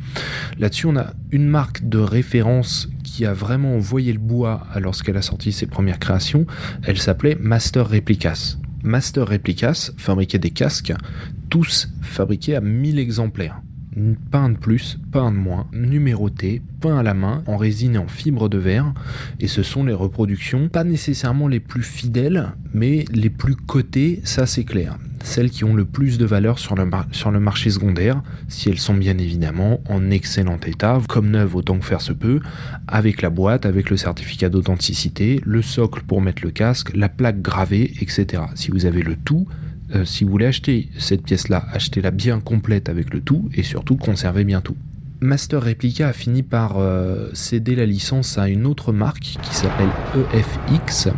Là-dessus, 0.59 0.87
on 0.87 0.97
a 0.97 1.13
une 1.31 1.47
marque 1.47 1.87
de 1.87 1.99
référence 1.99 2.89
qui 3.05 3.27
a 3.27 3.35
vraiment 3.35 3.75
envoyé 3.75 4.13
le 4.13 4.19
bois 4.19 4.67
lorsqu'elle 4.79 5.17
a 5.19 5.23
sorti 5.23 5.53
ses 5.53 5.67
premières 5.67 5.99
créations. 5.99 6.47
Elle 6.85 6.99
s'appelait 6.99 7.37
Master 7.39 7.89
Replicas. 7.89 8.57
Master 8.83 9.27
Replicas 9.27 9.91
fabriquait 9.99 10.39
des 10.39 10.51
casques, 10.51 10.95
tous 11.51 11.89
fabriqués 12.01 12.57
à 12.57 12.61
1000 12.61 12.99
exemplaires 12.99 13.61
pas 14.31 14.39
un 14.39 14.51
de 14.51 14.59
plus, 14.59 14.99
pas 15.13 15.21
un 15.21 15.33
de 15.33 15.37
moins, 15.37 15.67
numéroté, 15.73 16.63
peint 16.81 16.99
à 16.99 17.03
la 17.03 17.15
main, 17.15 17.43
en 17.47 17.57
résine 17.57 17.97
et 17.97 17.99
en 17.99 18.09
fibre 18.09 18.49
de 18.49 18.59
verre, 18.59 18.93
et 19.41 19.49
ce 19.49 19.63
sont 19.63 19.85
les 19.85 19.95
reproductions, 19.95 20.69
pas 20.69 20.85
nécessairement 20.85 21.49
les 21.49 21.61
plus 21.61 21.83
fidèles, 21.83 22.53
mais 22.73 23.05
les 23.13 23.31
plus 23.31 23.57
cotées, 23.57 24.21
ça 24.25 24.47
c'est 24.47 24.65
clair. 24.65 24.99
Celles 25.25 25.51
qui 25.51 25.65
ont 25.65 25.75
le 25.75 25.85
plus 25.85 26.17
de 26.17 26.25
valeur 26.25 26.59
sur 26.59 26.77
le, 26.77 26.89
sur 27.13 27.31
le 27.31 27.41
marché 27.41 27.71
secondaire, 27.71 28.23
si 28.49 28.69
elles 28.69 28.79
sont 28.79 28.95
bien 28.95 29.19
évidemment 29.19 29.81
en 29.89 30.11
excellent 30.11 30.61
état, 30.65 31.01
comme 31.09 31.31
neuves 31.31 31.57
autant 31.57 31.79
que 31.79 31.85
faire 31.85 32.01
se 32.01 32.13
peut, 32.13 32.41
avec 32.87 33.21
la 33.23 33.31
boîte, 33.31 33.67
avec 33.67 33.91
le 33.91 33.97
certificat 33.97 34.49
d'authenticité, 34.49 35.41
le 35.45 35.63
socle 35.63 36.03
pour 36.07 36.21
mettre 36.23 36.45
le 36.45 36.51
casque, 36.51 36.95
la 36.95 37.09
plaque 37.09 37.43
gravée, 37.43 37.93
etc. 38.01 38.43
Si 38.55 38.71
vous 38.71 38.87
avez 38.87 39.03
le 39.03 39.17
tout, 39.17 39.49
euh, 39.95 40.05
si 40.05 40.25
vous 40.25 40.31
voulez 40.31 40.47
acheter 40.47 40.89
cette 40.99 41.23
pièce-là, 41.23 41.67
achetez-la 41.73 42.11
bien 42.11 42.41
complète 42.41 42.89
avec 42.89 43.13
le 43.13 43.21
tout 43.21 43.49
et 43.55 43.63
surtout 43.63 43.97
conservez 43.97 44.45
bien 44.45 44.61
tout. 44.61 44.77
Master 45.21 45.65
Replica 45.65 46.09
a 46.09 46.13
fini 46.13 46.43
par 46.43 46.79
euh, 46.79 47.29
céder 47.33 47.75
la 47.75 47.87
licence 47.87 48.39
à 48.39 48.49
une 48.49 48.67
autre 48.67 48.93
marque 48.93 49.39
qui 49.43 49.55
s'appelle 49.55 49.91
EFX. 50.33 51.09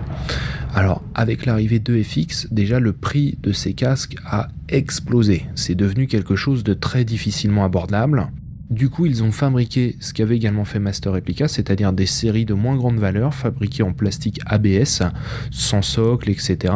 Alors, 0.74 1.02
avec 1.14 1.46
l'arrivée 1.46 1.80
d'EFX, 1.80 2.46
déjà 2.50 2.80
le 2.80 2.92
prix 2.92 3.36
de 3.42 3.52
ces 3.52 3.74
casques 3.74 4.16
a 4.24 4.48
explosé. 4.68 5.44
C'est 5.54 5.74
devenu 5.74 6.06
quelque 6.06 6.36
chose 6.36 6.64
de 6.64 6.74
très 6.74 7.04
difficilement 7.04 7.64
abordable. 7.64 8.28
Du 8.70 8.88
coup, 8.88 9.04
ils 9.04 9.24
ont 9.24 9.32
fabriqué 9.32 9.96
ce 9.98 10.14
qu'avait 10.14 10.36
également 10.36 10.64
fait 10.64 10.78
Master 10.78 11.12
Replica, 11.12 11.48
c'est-à-dire 11.48 11.92
des 11.92 12.06
séries 12.06 12.44
de 12.44 12.54
moins 12.54 12.76
grande 12.76 12.98
valeur 12.98 13.34
fabriquées 13.34 13.82
en 13.82 13.92
plastique 13.92 14.40
ABS, 14.46 15.02
sans 15.50 15.82
socle, 15.82 16.30
etc., 16.30 16.72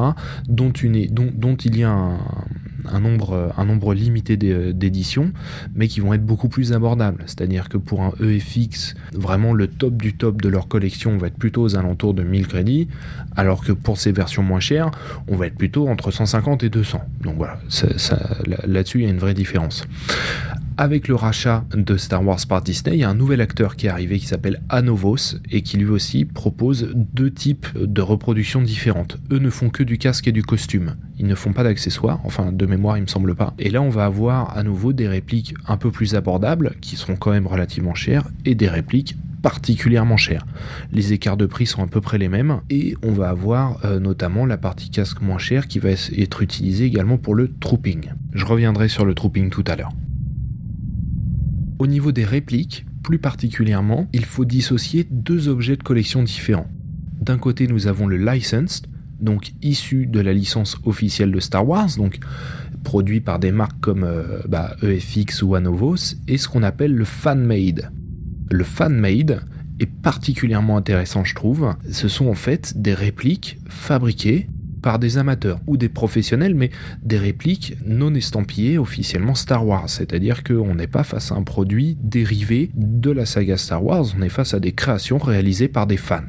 dont, 0.49 0.73
il 0.73 1.77
y 1.77 1.85
a 1.85 1.91
un, 1.91 3.01
nombre, 3.01 3.53
un 3.57 3.65
nombre 3.65 3.95
limité 3.95 4.37
d'éditions, 4.37 5.33
mais 5.77 5.87
qui 5.87 6.01
vont 6.01 6.13
être 6.15 6.27
beaucoup 6.27 6.49
plus 6.49 6.73
abordables. 6.73 7.23
C'est-à-dire 7.27 7.69
que 7.69 7.77
pour 7.77 8.03
un 8.03 8.13
EFX, 8.21 8.97
vraiment 9.13 9.53
le 9.53 9.69
top 9.69 9.97
du 9.97 10.15
top 10.15 10.43
de 10.43 10.49
leur 10.49 10.67
collection, 10.67 11.17
va 11.17 11.29
être 11.29 11.39
plutôt 11.39 11.63
aux 11.63 11.77
alentours 11.77 12.13
de 12.13 12.25
1000 12.25 12.49
crédits, 12.49 12.89
alors 13.37 13.65
que 13.65 13.71
pour 13.71 13.99
ces 13.99 14.11
versions 14.11 14.43
moins 14.43 14.59
chères, 14.59 14.91
on 15.29 15.37
va 15.37 15.47
être 15.47 15.57
plutôt 15.57 15.87
entre 15.87 16.11
150 16.11 16.65
et 16.65 16.71
200. 16.71 17.01
Donc 17.23 17.37
voilà, 17.37 17.61
là-dessus, 18.67 18.99
il 18.99 19.05
y 19.05 19.07
a 19.07 19.11
une 19.11 19.19
vraie 19.19 19.35
différence. 19.35 19.85
Avec 20.77 21.07
le 21.07 21.15
rachat 21.15 21.65
de 21.73 21.97
Star 21.97 22.27
Wars 22.27 22.41
par 22.49 22.61
Disney, 22.61 22.97
il 22.97 23.01
y 23.01 23.05
a 23.05 23.09
un 23.09 23.15
nouvel 23.15 23.41
acteur 23.41 23.77
qui 23.77 23.87
est 23.87 23.91
arrivé 23.91 24.19
qui 24.19 24.27
s'appelle 24.27 24.61
Anovos 24.69 25.37
et 25.53 25.63
qui 25.63 25.77
lui 25.77 25.89
aussi 25.89 26.25
propose 26.25 26.91
deux 26.95 27.31
types 27.31 27.69
de 27.77 28.03
reproductions 28.03 28.61
différentes. 28.61 29.19
Eux 29.31 29.39
ne 29.39 29.51
font 29.51 29.71
que 29.71 29.85
du 29.85 29.99
casque 29.99 30.27
et 30.27 30.33
du 30.33 30.43
costume. 30.43 30.97
Ils 31.17 31.29
ne 31.29 31.37
font 31.37 31.53
pas 31.53 31.63
d'accessoires, 31.63 32.19
enfin 32.25 32.51
de 32.51 32.67
mémoire 32.67 32.99
il 32.99 33.03
me 33.03 33.07
semble 33.07 33.37
pas. 33.37 33.55
Et 33.61 33.71
là 33.71 33.83
on 33.83 33.89
va 33.89 34.05
avoir 34.05 34.59
à 34.59 34.65
nouveau 34.65 34.93
des 34.93 35.07
répliques 35.07 35.55
un 35.69 35.77
peu 35.77 35.93
plus 35.93 36.17
abordables 36.17 36.75
qui 36.81 36.97
seront 36.97 37.15
quand 37.15 37.31
même 37.31 37.47
relativement 37.47 37.95
chères 37.95 38.27
et 38.45 38.57
des 38.57 38.69
répliques 38.69 39.17
particulièrement 39.43 40.17
chères. 40.17 40.45
Les 40.91 41.13
écarts 41.13 41.37
de 41.37 41.47
prix 41.47 41.67
sont 41.67 41.85
à 41.85 41.87
peu 41.87 42.01
près 42.01 42.19
les 42.19 42.29
mêmes 42.29 42.63
et 42.69 42.97
on 43.05 43.13
va 43.13 43.29
avoir 43.29 43.85
euh, 43.85 44.01
notamment 44.01 44.45
la 44.45 44.57
partie 44.57 44.91
casque 44.91 45.21
moins 45.21 45.39
chère 45.39 45.69
qui 45.69 45.79
va 45.79 45.91
être 45.91 46.43
utilisée 46.43 46.87
également 46.87 47.19
pour 47.19 47.37
le 47.37 47.49
trooping. 47.61 48.11
Je 48.33 48.45
reviendrai 48.45 48.89
sur 48.89 49.05
le 49.05 49.15
trooping 49.15 49.51
tout 49.51 49.65
à 49.69 49.77
l'heure. 49.77 49.93
Au 51.85 51.87
niveau 51.87 52.13
des 52.13 52.25
répliques, 52.25 52.87
plus 53.03 53.19
particulièrement, 53.19 54.09
il 54.15 54.25
faut 54.25 54.47
dissocier 54.47 55.07
deux 55.11 55.49
objets 55.49 55.77
de 55.77 55.83
collection 55.83 56.23
différents. 56.23 56.71
D'un 57.21 57.37
côté, 57.37 57.67
nous 57.67 57.89
avons 57.89 58.07
le 58.07 58.17
licensed, 58.17 58.87
donc 59.21 59.53
issu 59.61 60.07
de 60.07 60.19
la 60.19 60.33
licence 60.33 60.79
officielle 60.87 61.31
de 61.31 61.41
Star 61.41 61.69
Wars, 61.69 61.91
donc 61.99 62.21
produit 62.85 63.21
par 63.21 63.39
des 63.39 63.53
marques 63.53 63.79
comme 63.83 64.03
euh, 64.03 64.39
bah, 64.49 64.77
EFX 64.83 65.43
ou 65.43 65.57
Anovos, 65.57 66.17
et 66.27 66.39
ce 66.39 66.49
qu'on 66.49 66.63
appelle 66.63 66.95
le 66.95 67.05
fan-made. 67.05 67.93
Le 68.51 68.65
fan-made 68.65 69.43
est 69.79 69.93
particulièrement 70.01 70.79
intéressant, 70.79 71.23
je 71.23 71.35
trouve. 71.35 71.75
Ce 71.93 72.09
sont 72.09 72.29
en 72.29 72.35
fait 72.35 72.81
des 72.81 72.95
répliques 72.95 73.59
fabriquées 73.69 74.49
par 74.85 74.99
des 74.99 75.17
amateurs 75.17 75.61
ou 75.67 75.79
des 75.79 75.89
professionnels, 75.89 76.55
mais 76.55 76.71
des 77.03 77.17
répliques 77.17 77.75
non 77.87 78.15
estampillées 78.15 78.77
officiellement 78.77 79.35
Star 79.35 79.67
Wars. 79.67 79.89
C'est-à-dire 79.89 80.45
qu'on 80.45 80.75
n'est 80.75 80.87
pas 80.87 81.05
face 81.05 81.33
à 81.33 81.37
un 81.37 81.43
produit 81.43 81.97
dérivé 82.03 82.71
de 82.75 83.11
la 83.11 83.25
saga 83.25 83.57
Star 83.57 83.83
Wars, 83.83 84.05
on 84.15 84.21
est 84.21 84.29
face 84.29 84.53
à 84.53 84.61
des 84.61 84.73
créations 84.73 85.17
réalisées 85.17 85.69
par 85.69 85.87
des 85.87 85.97
fans. 85.97 86.21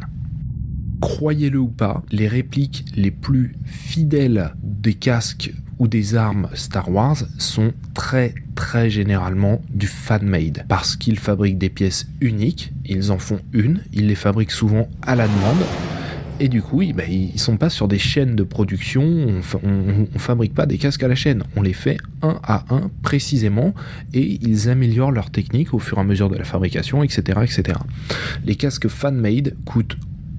Croyez-le 1.02 1.60
ou 1.60 1.68
pas, 1.68 2.02
les 2.12 2.30
répliques 2.30 2.86
les 2.96 3.12
plus 3.12 3.58
fidèles 3.66 4.54
des 4.64 4.94
casques 4.94 5.54
ou 5.78 5.90
des 5.90 6.16
armes 6.16 6.48
Star 6.54 6.90
Wars 6.90 7.18
sont 7.38 7.74
très 7.94 8.36
très 8.56 8.90
généralement 8.90 9.62
du 9.70 9.88
fan-made 9.88 10.64
parce 10.70 10.96
qu'ils 10.96 11.20
fabriquent 11.20 11.58
des 11.58 11.70
pièces 11.70 12.08
uniques, 12.22 12.72
ils 12.86 13.12
en 13.12 13.18
font 13.18 13.42
une, 13.52 13.84
ils 13.92 14.08
les 14.08 14.16
fabriquent 14.16 14.52
souvent 14.52 14.88
à 15.02 15.16
la 15.16 15.28
demande 15.28 15.66
et 16.40 16.50
du 16.50 16.62
coup, 16.62 16.84
bah, 16.94 17.04
ils, 17.10 17.34
ne 17.34 17.38
sont 17.38 17.58
pas 17.58 17.70
sur 17.70 17.88
des 17.88 17.98
chaînes 17.98 18.36
de 18.36 18.44
production, 18.44 19.04
on, 19.64 19.70
ne 19.70 20.20
fabrique 20.20 20.54
pas 20.54 20.66
des 20.66 20.78
casques 20.78 21.04
à 21.04 21.08
la 21.08 21.16
chaîne, 21.16 21.44
on 21.56 21.62
les 21.62 21.74
fait 21.74 21.98
un 22.22 22.40
à 22.44 22.66
un 22.70 22.90
précisément 23.04 23.74
et 24.14 24.40
ils 24.42 24.70
améliorent 24.70 25.12
leur 25.12 25.30
technique 25.30 25.74
au 25.74 25.80
fur 25.80 25.98
et 25.98 26.02
à 26.02 26.04
mesure 26.04 26.30
de 26.30 26.36
la 26.36 26.44
fabrication, 26.44 27.04
etc. 27.04 27.40
etc. 27.44 27.80
Les 28.46 28.56
casques 28.56 28.90
fan-made 28.90 29.56
coûtent, 29.64 29.98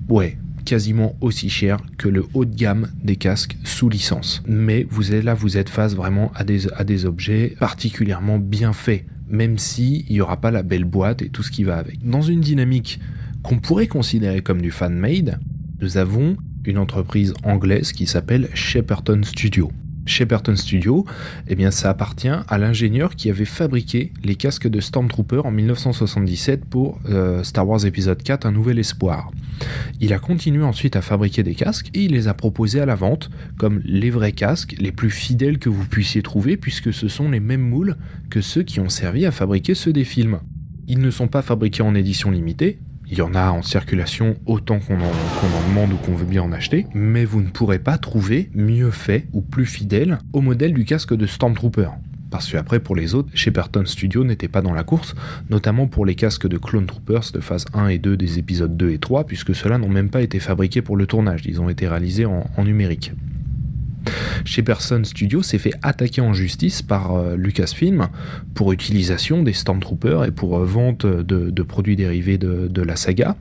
ouais, 0.09 0.37
quasiment 0.67 1.17
aussi 1.23 1.49
cher 1.49 1.79
que 1.97 2.09
le 2.09 2.25
haut 2.35 2.45
de 2.45 2.55
gamme 2.55 2.89
des 3.03 3.17
casques 3.17 3.57
sous 3.65 3.89
licence. 3.89 4.43
Mais 4.47 4.87
là, 5.23 5.33
vous 5.33 5.57
êtes 5.57 5.71
face 5.71 5.95
vraiment 5.95 6.31
à 6.35 6.45
des, 6.45 6.71
à 6.75 6.85
des 6.85 7.07
objets 7.07 7.55
particulièrement 7.59 8.39
bien 8.39 8.75
faits, 8.75 9.07
même 9.31 9.57
s'il 9.57 10.05
n'y 10.11 10.21
aura 10.21 10.37
pas 10.39 10.51
la 10.51 10.63
belle 10.63 10.85
boîte 10.85 11.23
et 11.23 11.31
tout 11.31 11.43
ce 11.43 11.51
qui 11.51 11.65
va 11.65 11.79
avec. 11.79 12.07
Dans 12.07 12.23
une 12.23 12.41
dynamique 12.41 13.01
qu'on 13.43 13.59
pourrait 13.59 13.87
considérer 13.87 14.43
comme 14.43 14.61
du 14.61 14.73
fan-made, 14.73 15.39
nous 15.81 15.99
avons 15.99 16.37
une 16.65 16.79
entreprise 16.79 17.35
anglaise 17.45 17.93
qui 17.93 18.07
s'appelle 18.07 18.49
Shepperton 18.55 19.23
Studio. 19.23 19.71
Shepperton 20.07 20.55
Studio, 20.55 21.05
eh 21.49 21.57
bien, 21.57 21.73
ça 21.73 21.91
appartient 21.91 22.29
à 22.29 22.59
l'ingénieur 22.59 23.17
qui 23.17 23.29
avait 23.29 23.45
fabriqué 23.45 24.13
les 24.23 24.37
casques 24.37 24.69
de 24.69 24.81
Stormtrooper 24.81 25.41
en 25.45 25.51
1977 25.51 26.65
pour 26.65 27.01
euh, 27.09 27.43
Star 27.43 27.69
Wars 27.69 27.85
épisode 27.85 28.23
4 28.23 28.47
Un 28.47 28.53
Nouvel 28.53 28.79
Espoir. 28.79 29.33
Il 30.01 30.13
a 30.13 30.19
continué 30.19 30.63
ensuite 30.63 30.95
à 30.95 31.03
fabriquer 31.03 31.43
des 31.43 31.57
casques 31.57 31.91
et 31.93 32.05
il 32.05 32.13
les 32.13 32.29
a 32.29 32.35
proposés 32.35 32.81
à 32.81 32.87
la 32.87 32.95
vente 32.95 33.31
comme 33.59 33.81
les 33.85 34.11
vrais 34.11 34.33
casques 34.33 34.77
les 34.79 34.93
plus 34.93 35.11
fidèles 35.11 35.59
que 35.59 35.69
vous 35.69 35.85
puissiez 35.85 36.23
trouver 36.23 36.57
puisque 36.57 36.93
ce 36.93 37.09
sont 37.09 37.29
les 37.29 37.41
mêmes 37.41 37.69
moules 37.69 37.97
que 38.31 38.41
ceux 38.41 38.63
qui 38.63 38.79
ont 38.79 38.89
servi 38.89 39.27
à 39.27 39.33
fabriquer 39.33 39.75
ceux 39.75 39.93
des 39.93 40.05
films. 40.05 40.39
Ils 40.89 41.01
ne 41.01 41.11
sont 41.11 41.27
pas 41.27 41.43
fabriqués 41.43 41.83
en 41.83 41.97
édition 41.97 42.31
limitée, 42.31 42.79
Il 43.09 43.19
y 43.19 43.23
en 43.23 43.35
a 43.35 43.51
en 43.51 43.63
circulation 43.63 44.35
autant 44.47 44.81
qu'on 44.81 44.95
en, 44.95 45.69
demande 45.69 45.93
ou 45.93 45.97
qu'on 45.97 46.17
veut 46.17 46.27
bien 46.27 46.43
en 46.43 46.51
acheter, 46.51 46.87
mais 46.93 47.25
vous 47.25 47.41
ne 47.41 47.49
pourrez 47.49 47.79
pas 47.79 47.99
trouver 47.99 48.51
mieux 48.53 48.91
fait 48.91 49.27
ou 49.33 49.43
plus 49.43 49.67
fidèle 49.67 50.19
au 50.33 50.41
modèle 50.41 50.75
du 50.75 50.85
casque 50.85 51.15
de 51.15 51.27
Stormtrooper. 51.27 51.91
Parce 52.31 52.51
que 52.51 52.57
après, 52.57 52.81
pour 52.81 52.97
les 52.97 53.15
autres, 53.15 53.29
Shepperton 53.35 53.85
Studio 53.87 54.25
n'était 54.25 54.49
pas 54.49 54.61
dans 54.61 54.73
la 54.73 54.83
course, 54.83 55.15
notamment 55.51 55.87
pour 55.87 56.05
les 56.05 56.17
casques 56.17 56.49
de 56.49 56.59
Clone 56.59 56.87
Troopers 56.87 57.31
de 57.33 57.41
phase 57.41 57.65
1 57.73 57.89
et 57.89 57.99
2 57.99 58.17
des 58.17 58.41
épisodes 58.41 58.77
2 58.77 58.91
et 58.91 58.99
3, 58.99 59.25
puisque 59.25 59.55
ceux-là 59.55 59.79
n'ont 59.79 59.89
même 59.89 60.11
pas 60.11 60.23
été 60.23 60.41
fabriqués 60.41 60.83
pour 60.83 60.97
le 60.97 61.07
tournage, 61.07 61.43
ils 61.47 61.61
ont 61.61 61.69
été 61.69 61.87
réalisés 61.87 62.27
en, 62.27 62.45
numérique. 62.65 63.13
Shepperton 64.45 65.05
Studio 65.05 65.43
s'est 65.43 65.59
fait 65.59 65.75
attaquer 65.83 66.21
en 66.21 66.33
justice 66.33 66.83
par 66.83 67.15
euh, 67.15 67.37
Lucasfilm 67.37 68.09
pour 68.55 68.73
utilisation 68.73 69.43
des 69.43 69.53
Stormtroopers 69.53 70.25
et 70.25 70.31
pour 70.31 70.59
euh, 70.59 70.65
vente 70.65 71.07
de, 71.07 71.63
produits 71.63 71.97
dérivés 71.97 72.39
de 72.39 72.83
la 72.83 72.97
saga. 72.97 73.37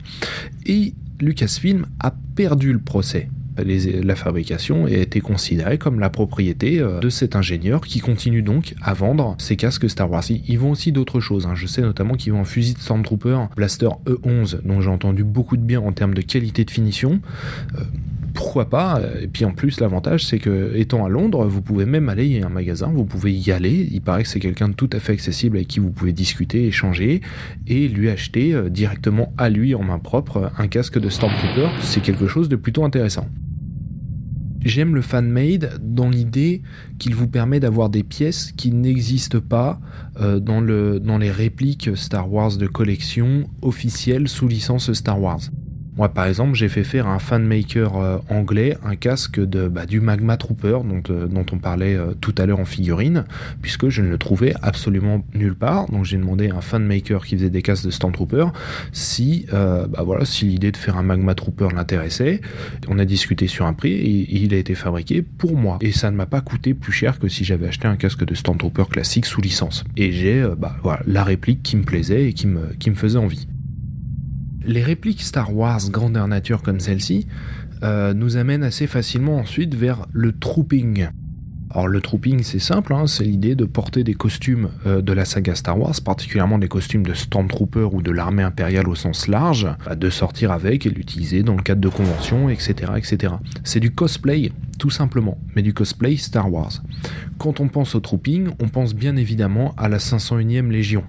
Et 0.66 0.94
Lucasfilm 1.20 1.86
a 2.00 2.12
perdu 2.34 2.72
le 2.72 2.80
procès 2.80 3.28
la 3.58 4.16
fabrication 4.16 4.86
a 4.86 4.90
été 4.90 5.20
considérée 5.20 5.78
comme 5.78 6.00
la 6.00 6.10
propriété 6.10 6.80
euh, 6.80 7.00
de 7.00 7.08
cet 7.08 7.36
ingénieur 7.36 7.80
qui 7.80 8.00
continue 8.00 8.42
donc 8.42 8.74
à 8.82 8.94
vendre 8.94 9.36
ces 9.38 9.56
casques 9.56 9.88
Star 9.88 10.10
Wars. 10.10 10.24
Ils 10.30 10.58
vont 10.58 10.70
aussi 10.70 10.92
d'autres 10.92 11.20
choses. 11.20 11.46
Hein. 11.46 11.54
Je 11.54 11.66
sais 11.66 11.82
notamment 11.82 12.14
qu'ils 12.14 12.32
vont 12.32 12.40
un 12.40 12.44
fusil 12.44 12.74
de 12.74 12.78
Stormtrooper 12.78 13.46
Blaster 13.56 13.88
E11 14.06 14.62
dont 14.64 14.80
j'ai 14.80 14.90
entendu 14.90 15.24
beaucoup 15.24 15.56
de 15.56 15.62
bien 15.62 15.80
en 15.80 15.92
termes 15.92 16.14
de 16.14 16.22
qualité 16.22 16.64
de 16.64 16.70
finition. 16.70 17.20
Euh, 17.76 17.82
pourquoi 18.36 18.68
pas? 18.68 19.00
Et 19.20 19.26
puis 19.26 19.44
en 19.44 19.52
plus, 19.52 19.80
l'avantage, 19.80 20.24
c'est 20.24 20.38
que 20.38 20.72
étant 20.76 21.04
à 21.04 21.08
Londres, 21.08 21.46
vous 21.46 21.62
pouvez 21.62 21.86
même 21.86 22.08
aller, 22.08 22.26
y 22.26 22.42
a 22.42 22.46
un 22.46 22.50
magasin, 22.50 22.92
vous 22.94 23.06
pouvez 23.06 23.32
y 23.32 23.50
aller. 23.50 23.88
Il 23.90 24.02
paraît 24.02 24.22
que 24.22 24.28
c'est 24.28 24.40
quelqu'un 24.40 24.68
de 24.68 24.74
tout 24.74 24.90
à 24.92 25.00
fait 25.00 25.14
accessible 25.14 25.56
avec 25.56 25.68
qui 25.68 25.80
vous 25.80 25.90
pouvez 25.90 26.12
discuter, 26.12 26.66
échanger 26.66 27.22
et 27.66 27.88
lui 27.88 28.10
acheter 28.10 28.54
euh, 28.54 28.68
directement 28.68 29.32
à 29.38 29.48
lui 29.48 29.74
en 29.74 29.82
main 29.82 29.98
propre 29.98 30.52
un 30.58 30.68
casque 30.68 31.00
de 31.00 31.08
Stormtrooper. 31.08 31.68
C'est 31.80 32.02
quelque 32.02 32.26
chose 32.26 32.48
de 32.48 32.56
plutôt 32.56 32.84
intéressant. 32.84 33.26
J'aime 34.64 34.94
le 34.94 35.02
fan-made 35.02 35.78
dans 35.80 36.08
l'idée 36.08 36.62
qu'il 36.98 37.14
vous 37.14 37.28
permet 37.28 37.60
d'avoir 37.60 37.88
des 37.88 38.02
pièces 38.02 38.52
qui 38.52 38.72
n'existent 38.72 39.40
pas 39.40 39.80
euh, 40.20 40.40
dans, 40.40 40.60
dans 40.60 41.18
les 41.18 41.30
répliques 41.30 41.90
Star 41.96 42.32
Wars 42.32 42.56
de 42.56 42.66
collection 42.66 43.48
officielles 43.62 44.28
sous 44.28 44.48
licence 44.48 44.92
Star 44.92 45.20
Wars. 45.20 45.40
Moi, 45.96 46.10
par 46.10 46.26
exemple, 46.26 46.54
j'ai 46.54 46.68
fait 46.68 46.84
faire 46.84 47.06
un 47.06 47.18
fanmaker 47.18 47.96
euh, 47.96 48.18
anglais 48.28 48.76
un 48.84 48.96
casque 48.96 49.40
de, 49.40 49.66
bah, 49.66 49.86
du 49.86 50.00
Magma 50.00 50.36
Trooper 50.36 50.80
dont, 50.84 51.02
euh, 51.08 51.26
on 51.52 51.58
parlait 51.58 51.94
euh, 51.94 52.12
tout 52.20 52.34
à 52.36 52.44
l'heure 52.44 52.60
en 52.60 52.66
figurine, 52.66 53.24
puisque 53.62 53.88
je 53.88 54.02
ne 54.02 54.08
le 54.08 54.18
trouvais 54.18 54.54
absolument 54.60 55.24
nulle 55.34 55.54
part. 55.54 55.90
Donc 55.90 56.04
j'ai 56.04 56.18
demandé 56.18 56.50
à 56.50 56.56
un 56.56 56.60
fanmaker 56.60 57.24
qui 57.24 57.36
faisait 57.36 57.48
des 57.48 57.62
casques 57.62 57.86
de 57.86 57.90
Stormtrooper 57.90 58.48
si, 58.92 59.46
bah, 59.50 60.02
voilà, 60.04 60.24
si 60.24 60.44
l'idée 60.44 60.70
de 60.70 60.76
faire 60.76 60.96
un 60.96 61.02
Magma 61.02 61.34
Trooper 61.34 61.68
l'intéressait. 61.74 62.40
On 62.88 62.98
a 62.98 63.04
discuté 63.04 63.46
sur 63.46 63.66
un 63.66 63.72
prix 63.72 63.92
et, 63.92 64.36
il 64.36 64.52
a 64.52 64.58
été 64.58 64.74
fabriqué 64.74 65.22
pour 65.22 65.56
moi. 65.56 65.78
Et 65.80 65.92
ça 65.92 66.10
ne 66.10 66.16
m'a 66.16 66.26
pas 66.26 66.40
coûté 66.40 66.74
plus 66.74 66.92
cher 66.92 67.18
que 67.18 67.28
si 67.28 67.44
j'avais 67.44 67.68
acheté 67.68 67.88
un 67.88 67.96
casque 67.96 68.24
de 68.24 68.34
Stormtrooper 68.34 68.84
classique 68.90 69.26
sous 69.26 69.40
licence. 69.40 69.84
Et 69.96 70.12
j'ai 70.12 70.46
bah, 70.58 70.76
la 71.06 71.24
réplique 71.24 71.62
qui 71.62 71.76
me 71.76 71.82
plaisait 71.82 72.28
et 72.28 72.32
qui 72.32 72.46
me, 72.46 72.74
qui 72.78 72.90
me 72.90 72.96
faisait 72.96 73.18
envie. 73.18 73.46
Les 74.66 74.82
répliques 74.82 75.22
Star 75.22 75.54
Wars 75.54 75.90
grandeur 75.90 76.26
nature 76.26 76.60
comme 76.60 76.80
celle-ci 76.80 77.28
euh, 77.84 78.12
nous 78.14 78.36
amènent 78.36 78.64
assez 78.64 78.88
facilement 78.88 79.36
ensuite 79.36 79.76
vers 79.76 80.06
le 80.12 80.32
trooping. 80.32 81.06
Alors 81.70 81.86
le 81.86 82.00
trooping 82.00 82.42
c'est 82.42 82.58
simple, 82.58 82.92
hein, 82.92 83.06
c'est 83.06 83.22
l'idée 83.22 83.54
de 83.54 83.64
porter 83.64 84.02
des 84.02 84.14
costumes 84.14 84.70
euh, 84.84 85.02
de 85.02 85.12
la 85.12 85.24
saga 85.24 85.54
Star 85.54 85.78
Wars, 85.78 85.94
particulièrement 86.04 86.58
des 86.58 86.66
costumes 86.66 87.06
de 87.06 87.14
Stormtrooper 87.14 87.88
ou 87.92 88.02
de 88.02 88.10
l'armée 88.10 88.42
impériale 88.42 88.88
au 88.88 88.96
sens 88.96 89.28
large, 89.28 89.68
de 89.96 90.10
sortir 90.10 90.50
avec 90.50 90.84
et 90.84 90.90
l'utiliser 90.90 91.44
dans 91.44 91.54
le 91.54 91.62
cadre 91.62 91.80
de 91.80 91.88
conventions, 91.88 92.48
etc. 92.48 92.92
etc. 92.96 93.34
C'est 93.62 93.78
du 93.78 93.92
cosplay, 93.92 94.50
tout 94.80 94.90
simplement, 94.90 95.38
mais 95.54 95.62
du 95.62 95.74
cosplay 95.74 96.16
Star 96.16 96.52
Wars. 96.52 96.82
Quand 97.38 97.60
on 97.60 97.68
pense 97.68 97.94
au 97.94 98.00
trooping, 98.00 98.48
on 98.60 98.66
pense 98.66 98.96
bien 98.96 99.14
évidemment 99.14 99.74
à 99.76 99.88
la 99.88 99.98
501e 99.98 100.70
Légion 100.70 101.04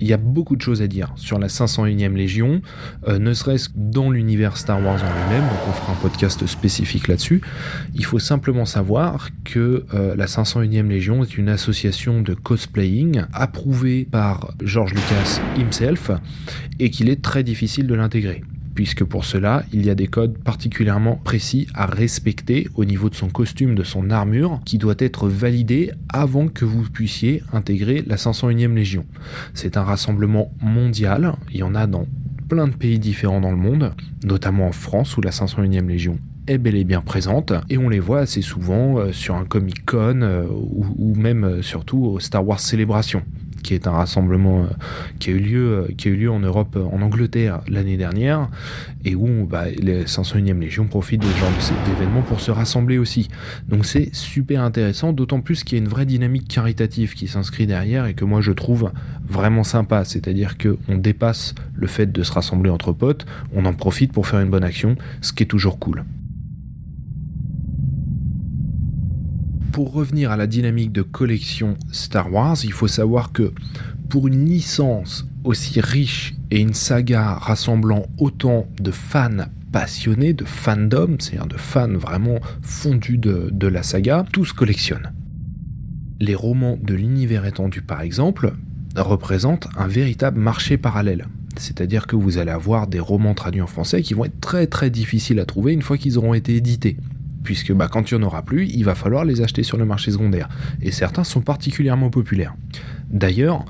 il 0.00 0.06
y 0.06 0.12
a 0.12 0.16
beaucoup 0.16 0.56
de 0.56 0.62
choses 0.62 0.82
à 0.82 0.86
dire 0.86 1.12
sur 1.16 1.38
la 1.38 1.48
501e 1.48 2.14
Légion, 2.14 2.60
euh, 3.08 3.18
ne 3.18 3.32
serait-ce 3.32 3.68
que 3.68 3.74
dans 3.76 4.10
l'univers 4.10 4.56
Star 4.56 4.82
Wars 4.82 5.02
en 5.02 5.28
lui-même, 5.28 5.48
donc 5.48 5.58
on 5.68 5.72
fera 5.72 5.92
un 5.92 5.96
podcast 5.96 6.46
spécifique 6.46 7.08
là-dessus. 7.08 7.40
Il 7.94 8.04
faut 8.04 8.18
simplement 8.18 8.64
savoir 8.64 9.30
que 9.44 9.84
euh, 9.94 10.14
la 10.16 10.26
501e 10.26 10.88
Légion 10.88 11.22
est 11.22 11.36
une 11.36 11.48
association 11.48 12.22
de 12.22 12.34
cosplaying 12.34 13.22
approuvée 13.32 14.04
par 14.04 14.52
George 14.62 14.94
Lucas 14.94 15.40
himself 15.56 16.10
et 16.78 16.90
qu'il 16.90 17.08
est 17.08 17.22
très 17.22 17.42
difficile 17.42 17.86
de 17.86 17.94
l'intégrer 17.94 18.42
puisque 18.74 19.04
pour 19.04 19.24
cela, 19.24 19.64
il 19.72 19.84
y 19.84 19.90
a 19.90 19.94
des 19.94 20.06
codes 20.06 20.38
particulièrement 20.38 21.16
précis 21.16 21.66
à 21.74 21.86
respecter 21.86 22.68
au 22.74 22.84
niveau 22.84 23.08
de 23.08 23.14
son 23.14 23.28
costume, 23.28 23.74
de 23.74 23.84
son 23.84 24.10
armure, 24.10 24.60
qui 24.64 24.78
doit 24.78 24.94
être 24.98 25.28
validé 25.28 25.92
avant 26.08 26.48
que 26.48 26.64
vous 26.64 26.82
puissiez 26.90 27.42
intégrer 27.52 28.02
la 28.06 28.16
501e 28.16 28.74
Légion. 28.74 29.06
C'est 29.54 29.76
un 29.76 29.84
rassemblement 29.84 30.52
mondial, 30.60 31.34
il 31.50 31.58
y 31.58 31.62
en 31.62 31.74
a 31.74 31.86
dans 31.86 32.06
plein 32.48 32.68
de 32.68 32.74
pays 32.74 32.98
différents 32.98 33.40
dans 33.40 33.50
le 33.50 33.56
monde, 33.56 33.92
notamment 34.24 34.66
en 34.68 34.72
France 34.72 35.16
où 35.16 35.20
la 35.20 35.30
501e 35.30 35.86
Légion 35.86 36.18
est 36.46 36.58
bel 36.58 36.76
et 36.76 36.84
bien 36.84 37.00
présente. 37.00 37.52
Et 37.70 37.78
on 37.78 37.88
les 37.88 38.00
voit 38.00 38.20
assez 38.20 38.42
souvent 38.42 38.98
euh, 38.98 39.12
sur 39.12 39.34
un 39.34 39.44
Comic 39.44 39.84
Con 39.86 40.20
euh, 40.22 40.46
ou, 40.48 41.14
même 41.14 41.44
euh, 41.44 41.62
surtout 41.62 42.04
au 42.04 42.20
Star 42.20 42.46
Wars 42.46 42.60
Célébration 42.60 43.22
qui 43.64 43.74
est 43.74 43.88
un 43.88 43.92
rassemblement 43.92 44.62
euh, 44.62 44.66
qui 45.18 45.30
a 45.30 45.32
eu 45.32 45.40
lieu, 45.40 45.72
euh, 45.72 45.88
qui 45.96 46.08
a 46.08 46.10
eu 46.12 46.16
lieu 46.16 46.30
en 46.30 46.38
Europe, 46.38 46.76
euh, 46.76 46.84
en 46.84 47.02
Angleterre 47.02 47.62
l'année 47.66 47.96
dernière, 47.96 48.48
et 49.04 49.16
où 49.16 49.46
bah, 49.46 49.64
les 49.70 50.04
501e 50.04 50.60
Légion 50.60 50.86
profitent 50.86 51.22
de 51.22 51.28
pour 52.28 52.40
se 52.40 52.50
rassembler 52.50 52.98
aussi. 52.98 53.28
Donc 53.68 53.86
c'est 53.86 54.14
super 54.14 54.62
intéressant, 54.62 55.12
d'autant 55.12 55.40
plus 55.40 55.64
qu'il 55.64 55.78
y 55.78 55.80
a 55.80 55.84
une 55.84 55.90
vraie 55.90 56.06
dynamique 56.06 56.46
caritative 56.46 57.14
qui 57.14 57.26
s'inscrit 57.26 57.66
derrière 57.66 58.06
et 58.06 58.14
que 58.14 58.24
moi 58.24 58.40
je 58.40 58.52
trouve 58.52 58.92
vraiment 59.26 59.64
sympa. 59.64 60.04
C'est-à-dire 60.04 60.56
qu'on 60.58 60.96
dépasse 60.96 61.54
le 61.74 61.86
fait 61.86 62.12
de 62.12 62.22
se 62.22 62.32
rassembler 62.32 62.70
entre 62.70 62.92
potes, 62.92 63.26
on 63.54 63.64
en 63.64 63.72
profite 63.72 64.12
pour 64.12 64.26
faire 64.26 64.40
une 64.40 64.50
bonne 64.50 64.64
action, 64.64 64.96
ce 65.22 65.32
qui 65.32 65.42
est 65.42 65.46
toujours 65.46 65.78
cool. 65.78 66.04
Pour 69.74 69.92
revenir 69.92 70.30
à 70.30 70.36
la 70.36 70.46
dynamique 70.46 70.92
de 70.92 71.02
collection 71.02 71.76
Star 71.90 72.32
Wars, 72.32 72.56
il 72.62 72.70
faut 72.70 72.86
savoir 72.86 73.32
que 73.32 73.52
pour 74.08 74.28
une 74.28 74.48
licence 74.48 75.26
aussi 75.42 75.80
riche 75.80 76.36
et 76.52 76.60
une 76.60 76.74
saga 76.74 77.34
rassemblant 77.34 78.06
autant 78.18 78.68
de 78.78 78.92
fans 78.92 79.48
passionnés, 79.72 80.32
de 80.32 80.44
fandom, 80.44 81.16
c'est-à-dire 81.18 81.48
de 81.48 81.56
fans 81.56 81.92
vraiment 81.92 82.38
fondus 82.62 83.18
de, 83.18 83.66
la 83.66 83.82
saga, 83.82 84.24
tous 84.32 84.52
collectionnent. 84.52 85.12
Les 86.20 86.36
romans 86.36 86.78
de 86.80 86.94
l'univers 86.94 87.44
étendu 87.44 87.82
par 87.82 88.00
exemple 88.00 88.54
représentent 88.94 89.66
un 89.76 89.88
véritable 89.88 90.38
marché 90.38 90.76
parallèle. 90.76 91.26
C'est-à-dire 91.56 92.06
que 92.06 92.14
vous 92.14 92.38
allez 92.38 92.52
avoir 92.52 92.86
des 92.86 93.00
romans 93.00 93.34
traduits 93.34 93.60
en 93.60 93.66
français 93.66 94.02
qui 94.02 94.14
vont 94.14 94.24
être 94.24 94.40
très 94.40 94.68
très 94.68 94.90
difficiles 94.90 95.40
à 95.40 95.46
trouver 95.46 95.72
une 95.72 95.82
fois 95.82 95.98
qu'ils 95.98 96.16
auront 96.16 96.34
été 96.34 96.54
édités 96.54 96.96
puisque 97.44 97.72
bah, 97.72 97.88
quand 97.88 98.10
il 98.10 98.16
n'y 98.16 98.24
en 98.24 98.26
aura 98.26 98.42
plus, 98.42 98.66
il 98.68 98.84
va 98.84 98.96
falloir 98.96 99.24
les 99.24 99.40
acheter 99.42 99.62
sur 99.62 99.76
le 99.76 99.84
marché 99.84 100.10
secondaire. 100.10 100.48
Et 100.82 100.90
certains 100.90 101.22
sont 101.22 101.42
particulièrement 101.42 102.10
populaires. 102.10 102.56
D'ailleurs, 103.10 103.64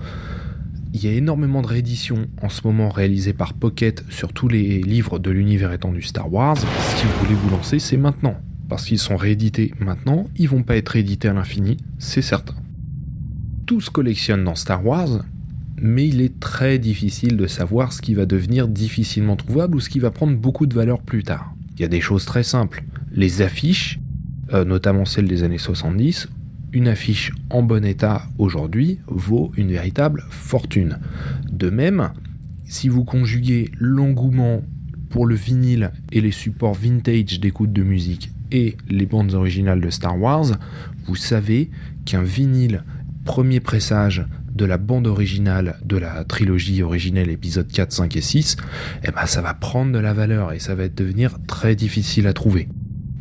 il 0.95 1.05
y 1.05 1.09
a 1.09 1.13
énormément 1.13 1.61
de 1.61 1.67
rééditions 1.67 2.29
en 2.41 2.49
ce 2.49 2.63
moment 2.65 2.89
réalisées 2.89 3.33
par 3.33 3.53
Pocket 3.53 4.05
sur 4.09 4.33
tous 4.33 4.49
les 4.49 4.81
livres 4.81 5.19
de 5.19 5.31
l'univers 5.31 5.73
étendu 5.73 6.03
Star 6.03 6.33
Wars. 6.33 6.57
Si 6.57 7.05
vous 7.05 7.25
voulez 7.25 7.35
vous 7.35 7.51
lancer, 7.51 7.81
c'est 7.81 7.97
maintenant. 7.97 8.37
Parce 8.69 8.87
qu'ils 8.87 9.01
sont 9.01 9.17
réédités 9.17 9.75
maintenant, 9.81 10.29
ils 10.37 10.49
vont 10.49 10.63
pas 10.63 10.77
être 10.77 10.91
réédités 10.91 11.29
à 11.29 11.35
l'infini, 11.35 11.77
c'est 11.99 12.23
certain. 12.23 12.55
Tout 13.67 13.81
se 13.81 13.91
collectionne 13.91 14.45
dans 14.45 14.55
Star 14.55 14.87
Wars, 14.87 15.25
mais 15.77 16.07
il 16.07 16.21
est 16.21 16.39
très 16.39 16.79
difficile 16.79 17.37
de 17.37 17.47
savoir 17.47 17.93
ce 17.93 18.01
qui 18.01 18.15
va 18.15 18.25
devenir 18.25 18.69
difficilement 18.69 19.37
trouvable 19.37 19.77
ou 19.77 19.81
ce 19.81 19.91
qui 19.91 19.99
va 19.99 20.11
prendre 20.11 20.37
beaucoup 20.37 20.67
de 20.67 20.75
valeur 20.75 21.03
plus 21.03 21.25
tard. 21.25 21.55
Il 21.77 21.83
y 21.83 21.85
a 21.85 21.89
des 21.89 22.01
choses 22.01 22.25
très 22.25 22.45
simples. 22.45 22.85
Les 23.17 23.43
affiches, 23.43 24.01
euh, 24.53 24.65
notamment 24.65 25.05
celles 25.05 25.29
des 25.29 25.45
années 25.45 25.59
70, 25.59 26.29
une 26.73 26.89
affiche 26.89 27.31
en 27.49 27.63
bon 27.63 27.85
état 27.85 28.23
aujourd'hui 28.39 28.99
vaut 29.07 29.53
une 29.57 29.71
véritable 29.71 30.25
fortune. 30.31 30.99
De 31.49 31.71
même, 31.71 32.11
si 32.65 32.89
vous 32.89 33.05
conjuguez 33.05 33.71
l'engouement 33.79 34.63
pour 35.11 35.27
le 35.27 35.37
vinyle 35.37 35.93
et 36.11 36.21
les 36.21 36.33
supports 36.33 36.75
vintage 36.75 37.39
d'écoute 37.39 37.73
de 37.73 37.85
musique 37.85 38.33
et 38.51 38.77
les 38.91 39.07
bandes 39.07 39.35
originales 39.35 39.81
de 39.81 39.91
Star 39.91 40.21
Wars, 40.21 40.47
vous 41.07 41.15
savez 41.15 41.71
qu'un 42.05 42.25
vinyle 42.25 42.83
premier 43.25 43.61
pressage 43.61 44.27
de 44.53 44.65
la 44.65 44.77
bande 44.77 45.07
originale 45.07 45.79
de 45.85 45.99
la 45.99 46.25
trilogie 46.25 46.83
originelle 46.83 47.31
épisode 47.31 47.71
4, 47.71 47.93
5 47.93 48.17
et 48.17 48.21
6, 48.21 48.57
eh 49.05 49.13
ben 49.13 49.27
ça 49.27 49.41
va 49.41 49.55
prendre 49.55 49.93
de 49.93 49.99
la 49.99 50.13
valeur 50.13 50.53
et 50.53 50.59
ça 50.59 50.75
va 50.75 50.89
devenir 50.89 51.39
très 51.47 51.77
difficile 51.77 52.27
à 52.27 52.33
trouver. 52.33 52.69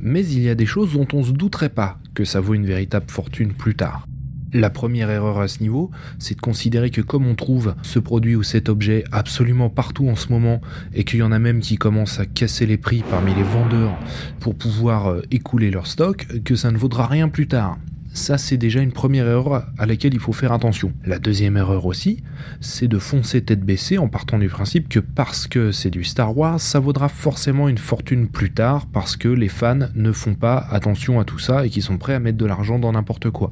Mais 0.05 0.27
il 0.27 0.41
y 0.41 0.49
a 0.49 0.55
des 0.55 0.65
choses 0.65 0.91
dont 0.91 1.07
on 1.13 1.23
se 1.23 1.31
douterait 1.31 1.69
pas 1.69 1.97
que 2.13 2.25
ça 2.25 2.41
vaut 2.41 2.55
une 2.55 2.65
véritable 2.65 3.09
fortune 3.09 3.53
plus 3.53 3.73
tard. 3.73 4.05
La 4.51 4.69
première 4.69 5.09
erreur 5.09 5.39
à 5.39 5.47
ce 5.47 5.61
niveau, 5.61 5.91
c'est 6.19 6.35
de 6.35 6.41
considérer 6.41 6.89
que 6.89 6.99
comme 6.99 7.25
on 7.25 7.35
trouve 7.35 7.73
ce 7.83 7.99
produit 7.99 8.35
ou 8.35 8.43
cet 8.43 8.67
objet 8.67 9.05
absolument 9.13 9.69
partout 9.69 10.09
en 10.09 10.17
ce 10.17 10.27
moment 10.27 10.59
et 10.93 11.05
qu'il 11.05 11.19
y 11.19 11.23
en 11.23 11.31
a 11.31 11.39
même 11.39 11.61
qui 11.61 11.77
commencent 11.77 12.19
à 12.19 12.25
casser 12.25 12.65
les 12.65 12.75
prix 12.75 13.01
parmi 13.09 13.33
les 13.33 13.43
vendeurs 13.43 13.97
pour 14.41 14.55
pouvoir 14.55 15.07
euh, 15.07 15.21
écouler 15.31 15.71
leur 15.71 15.87
stock, 15.87 16.27
que 16.43 16.55
ça 16.55 16.69
ne 16.69 16.77
vaudra 16.77 17.07
rien 17.07 17.29
plus 17.29 17.47
tard. 17.47 17.77
Ça, 18.13 18.37
c'est 18.37 18.57
déjà 18.57 18.79
une 18.81 18.91
première 18.91 19.27
erreur 19.27 19.65
à 19.77 19.85
laquelle 19.87 20.13
il 20.13 20.19
faut 20.19 20.33
faire 20.33 20.51
attention. 20.51 20.93
La 21.03 21.17
deuxième 21.17 21.57
erreur 21.57 21.87
aussi, 21.87 22.21
c'est 22.61 22.87
de 22.87 22.99
foncer 22.99 23.41
tête 23.41 23.61
baissée 23.61 23.97
en 23.97 24.07
partant 24.07 24.37
du 24.37 24.49
principe 24.49 24.87
que 24.87 24.99
parce 24.99 25.47
que 25.47 25.71
c'est 25.71 25.89
du 25.89 26.03
Star 26.03 26.37
Wars, 26.37 26.59
ça 26.59 26.79
vaudra 26.79 27.09
forcément 27.09 27.67
une 27.67 27.79
fortune 27.79 28.27
plus 28.27 28.51
tard 28.51 28.85
parce 28.85 29.17
que 29.17 29.27
les 29.27 29.47
fans 29.47 29.87
ne 29.95 30.11
font 30.11 30.35
pas 30.35 30.57
attention 30.69 31.19
à 31.19 31.25
tout 31.25 31.39
ça 31.39 31.65
et 31.65 31.69
qui 31.69 31.81
sont 31.81 31.97
prêts 31.97 32.13
à 32.13 32.19
mettre 32.19 32.37
de 32.37 32.45
l'argent 32.45 32.77
dans 32.77 32.91
n'importe 32.91 33.31
quoi. 33.31 33.51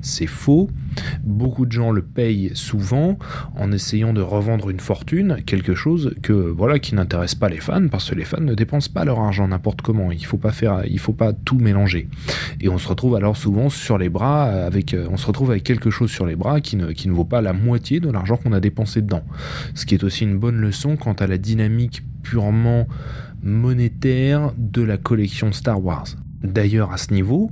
C'est 0.00 0.26
faux. 0.26 0.70
Beaucoup 1.22 1.66
de 1.66 1.72
gens 1.72 1.90
le 1.90 2.02
payent 2.02 2.50
souvent 2.54 3.18
en 3.56 3.72
essayant 3.72 4.14
de 4.14 4.22
revendre 4.22 4.70
une 4.70 4.80
fortune, 4.80 5.42
quelque 5.44 5.74
chose 5.74 6.14
que 6.22 6.32
voilà 6.32 6.78
qui 6.78 6.94
n'intéresse 6.94 7.34
pas 7.34 7.50
les 7.50 7.60
fans 7.60 7.88
parce 7.88 8.08
que 8.08 8.14
les 8.14 8.24
fans 8.24 8.40
ne 8.40 8.54
dépensent 8.54 8.90
pas 8.90 9.04
leur 9.04 9.20
argent 9.20 9.46
n'importe 9.46 9.82
comment. 9.82 10.10
Il 10.10 10.24
faut 10.24 10.38
faut 10.98 11.12
pas 11.12 11.32
tout 11.32 11.58
mélanger. 11.58 12.08
Et 12.60 12.68
on 12.68 12.78
se 12.78 12.88
retrouve 12.88 13.14
alors 13.14 13.36
souvent 13.36 13.68
sur 13.68 13.97
les 13.98 14.08
bras, 14.08 14.44
avec, 14.44 14.94
euh, 14.94 15.06
on 15.10 15.16
se 15.16 15.26
retrouve 15.26 15.50
avec 15.50 15.64
quelque 15.64 15.90
chose 15.90 16.10
sur 16.10 16.26
les 16.26 16.36
bras 16.36 16.60
qui 16.60 16.76
ne, 16.76 16.92
qui 16.92 17.08
ne 17.08 17.12
vaut 17.12 17.24
pas 17.24 17.40
la 17.40 17.52
moitié 17.52 18.00
de 18.00 18.10
l'argent 18.10 18.36
qu'on 18.36 18.52
a 18.52 18.60
dépensé 18.60 19.02
dedans. 19.02 19.24
Ce 19.74 19.86
qui 19.86 19.94
est 19.94 20.04
aussi 20.04 20.24
une 20.24 20.38
bonne 20.38 20.56
leçon 20.56 20.96
quant 20.96 21.12
à 21.14 21.26
la 21.26 21.38
dynamique 21.38 22.02
purement 22.22 22.86
monétaire 23.42 24.52
de 24.56 24.82
la 24.82 24.96
collection 24.96 25.52
Star 25.52 25.82
Wars. 25.84 26.06
D'ailleurs, 26.42 26.92
à 26.92 26.98
ce 26.98 27.12
niveau, 27.12 27.50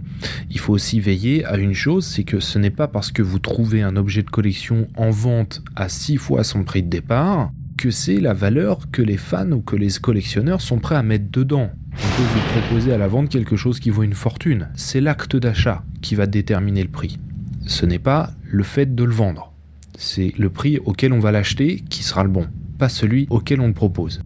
il 0.51 0.61
faut 0.61 0.73
aussi 0.73 1.01
veiller 1.01 1.45
à 1.45 1.57
une 1.57 1.75
chose, 1.75 2.07
c'est 2.07 2.23
que 2.23 2.39
ce 2.39 2.59
n'est 2.59 2.71
pas 2.71 2.87
parce 2.87 3.11
que 3.11 3.23
vous 3.23 3.41
trouvez 3.41 3.83
un 3.83 3.97
objet 3.97 4.23
de 4.23 4.31
collection 4.31 4.87
en 4.97 5.11
vente 5.11 5.63
à 5.75 5.89
6 5.89 6.17
fois 6.19 6.45
son 6.45 6.63
prix 6.63 6.83
de 6.83 6.89
départ 6.89 7.51
que 7.77 7.91
c'est 7.91 8.21
la 8.21 8.33
valeur 8.33 8.91
que 8.91 9.03
les 9.03 9.17
fans 9.17 9.53
ou 9.53 9.61
que 9.61 9.77
les 9.77 9.91
collectionneurs 10.01 10.61
sont 10.61 10.79
prêts 10.79 10.97
à 10.97 11.03
mettre 11.03 11.31
dedans. 11.31 11.71
On 11.93 12.17
peut 12.17 12.23
vous 12.23 12.61
proposer 12.61 12.93
à 12.93 12.99
la 12.99 13.09
vente 13.09 13.29
quelque 13.29 13.57
chose 13.57 13.81
qui 13.81 13.91
vaut 13.91 14.03
une 14.03 14.15
fortune. 14.15 14.69
C'est 14.75 15.01
l'acte 15.01 15.37
d'achat 15.37 15.85
qui 16.03 16.15
va 16.15 16.27
déterminer 16.27 16.83
le 16.83 16.91
prix. 16.91 17.19
Ce 17.67 17.87
n'est 17.87 17.99
pas 17.99 18.33
le 18.45 18.63
fait 18.63 18.95
de 18.95 19.05
le 19.05 19.13
vendre. 19.13 19.53
C'est 19.99 20.33
le 20.39 20.51
prix 20.51 20.79
auquel 20.79 21.13
on 21.13 21.21
va 21.21 21.33
l'acheter 21.33 21.83
qui 21.89 22.03
sera 22.03 22.23
le 22.23 22.31
bon, 22.31 22.47
pas 22.79 22.89
celui 22.89 23.27
auquel 23.31 23.61
on 23.61 23.67
le 23.67 23.73
propose. 23.73 24.21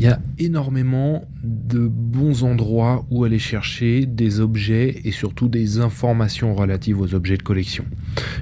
Il 0.00 0.04
y 0.04 0.08
a 0.08 0.18
énormément 0.38 1.28
de 1.44 1.86
bons 1.86 2.42
endroits 2.42 3.04
où 3.10 3.24
aller 3.24 3.38
chercher 3.38 4.06
des 4.06 4.40
objets 4.40 5.02
et 5.04 5.12
surtout 5.12 5.46
des 5.46 5.78
informations 5.78 6.54
relatives 6.54 6.98
aux 6.98 7.14
objets 7.14 7.36
de 7.36 7.42
collection. 7.42 7.84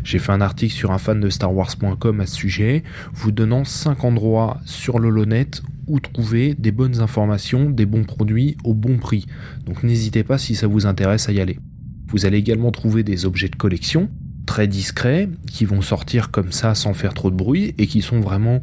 J'ai 0.04 0.20
fait 0.20 0.30
un 0.30 0.40
article 0.40 0.72
sur 0.72 0.92
un 0.92 0.98
fan 0.98 1.18
de 1.18 1.28
Star 1.28 1.52
Wars.com 1.52 2.20
à 2.20 2.26
ce 2.26 2.36
sujet, 2.36 2.84
vous 3.12 3.32
donnant 3.32 3.64
5 3.64 4.04
endroits 4.04 4.60
sur 4.66 5.00
l'Holonet 5.00 5.48
où 5.88 5.98
trouver 5.98 6.54
des 6.54 6.70
bonnes 6.70 7.00
informations, 7.00 7.70
des 7.70 7.86
bons 7.86 8.04
produits 8.04 8.56
au 8.62 8.72
bon 8.72 8.96
prix. 8.98 9.26
Donc 9.66 9.82
n'hésitez 9.82 10.22
pas 10.22 10.38
si 10.38 10.54
ça 10.54 10.68
vous 10.68 10.86
intéresse 10.86 11.28
à 11.28 11.32
y 11.32 11.40
aller. 11.40 11.58
Vous 12.06 12.24
allez 12.24 12.38
également 12.38 12.70
trouver 12.70 13.02
des 13.02 13.26
objets 13.26 13.48
de 13.48 13.56
collection 13.56 14.08
très 14.46 14.68
discrets 14.68 15.28
qui 15.48 15.64
vont 15.64 15.82
sortir 15.82 16.30
comme 16.30 16.52
ça 16.52 16.76
sans 16.76 16.94
faire 16.94 17.14
trop 17.14 17.32
de 17.32 17.36
bruit 17.36 17.74
et 17.78 17.88
qui 17.88 18.00
sont 18.00 18.20
vraiment 18.20 18.62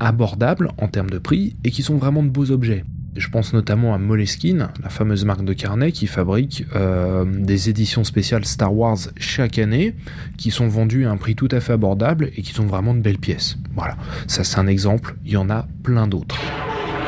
abordables 0.00 0.70
en 0.78 0.88
termes 0.88 1.10
de 1.10 1.18
prix 1.18 1.56
et 1.64 1.70
qui 1.70 1.82
sont 1.82 1.96
vraiment 1.96 2.22
de 2.22 2.28
beaux 2.28 2.50
objets. 2.50 2.84
Je 3.16 3.28
pense 3.28 3.52
notamment 3.52 3.94
à 3.94 3.98
Moleskine, 3.98 4.70
la 4.82 4.88
fameuse 4.88 5.24
marque 5.24 5.44
de 5.44 5.52
carnet 5.52 5.92
qui 5.92 6.08
fabrique 6.08 6.66
euh, 6.74 7.24
des 7.24 7.70
éditions 7.70 8.02
spéciales 8.02 8.44
Star 8.44 8.74
Wars 8.74 8.98
chaque 9.16 9.58
année, 9.60 9.94
qui 10.36 10.50
sont 10.50 10.66
vendues 10.66 11.06
à 11.06 11.12
un 11.12 11.16
prix 11.16 11.36
tout 11.36 11.48
à 11.52 11.60
fait 11.60 11.74
abordable 11.74 12.30
et 12.36 12.42
qui 12.42 12.52
sont 12.52 12.66
vraiment 12.66 12.92
de 12.92 13.00
belles 13.00 13.18
pièces. 13.18 13.56
Voilà, 13.76 13.96
ça 14.26 14.42
c'est 14.42 14.58
un 14.58 14.66
exemple, 14.66 15.14
il 15.24 15.32
y 15.32 15.36
en 15.36 15.48
a 15.48 15.68
plein 15.84 16.08
d'autres. 16.08 16.36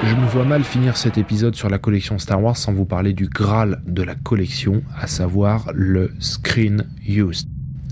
Je 0.04 0.14
me 0.14 0.26
vois 0.26 0.44
mal 0.44 0.62
finir 0.62 0.96
cet 0.96 1.18
épisode 1.18 1.56
sur 1.56 1.68
la 1.68 1.78
collection 1.78 2.18
Star 2.18 2.40
Wars 2.40 2.56
sans 2.56 2.72
vous 2.72 2.84
parler 2.84 3.12
du 3.12 3.26
Graal 3.26 3.82
de 3.86 4.02
la 4.02 4.14
collection, 4.14 4.82
à 4.96 5.08
savoir 5.08 5.66
le 5.74 6.12
Screen 6.20 6.84
Used. 7.08 7.48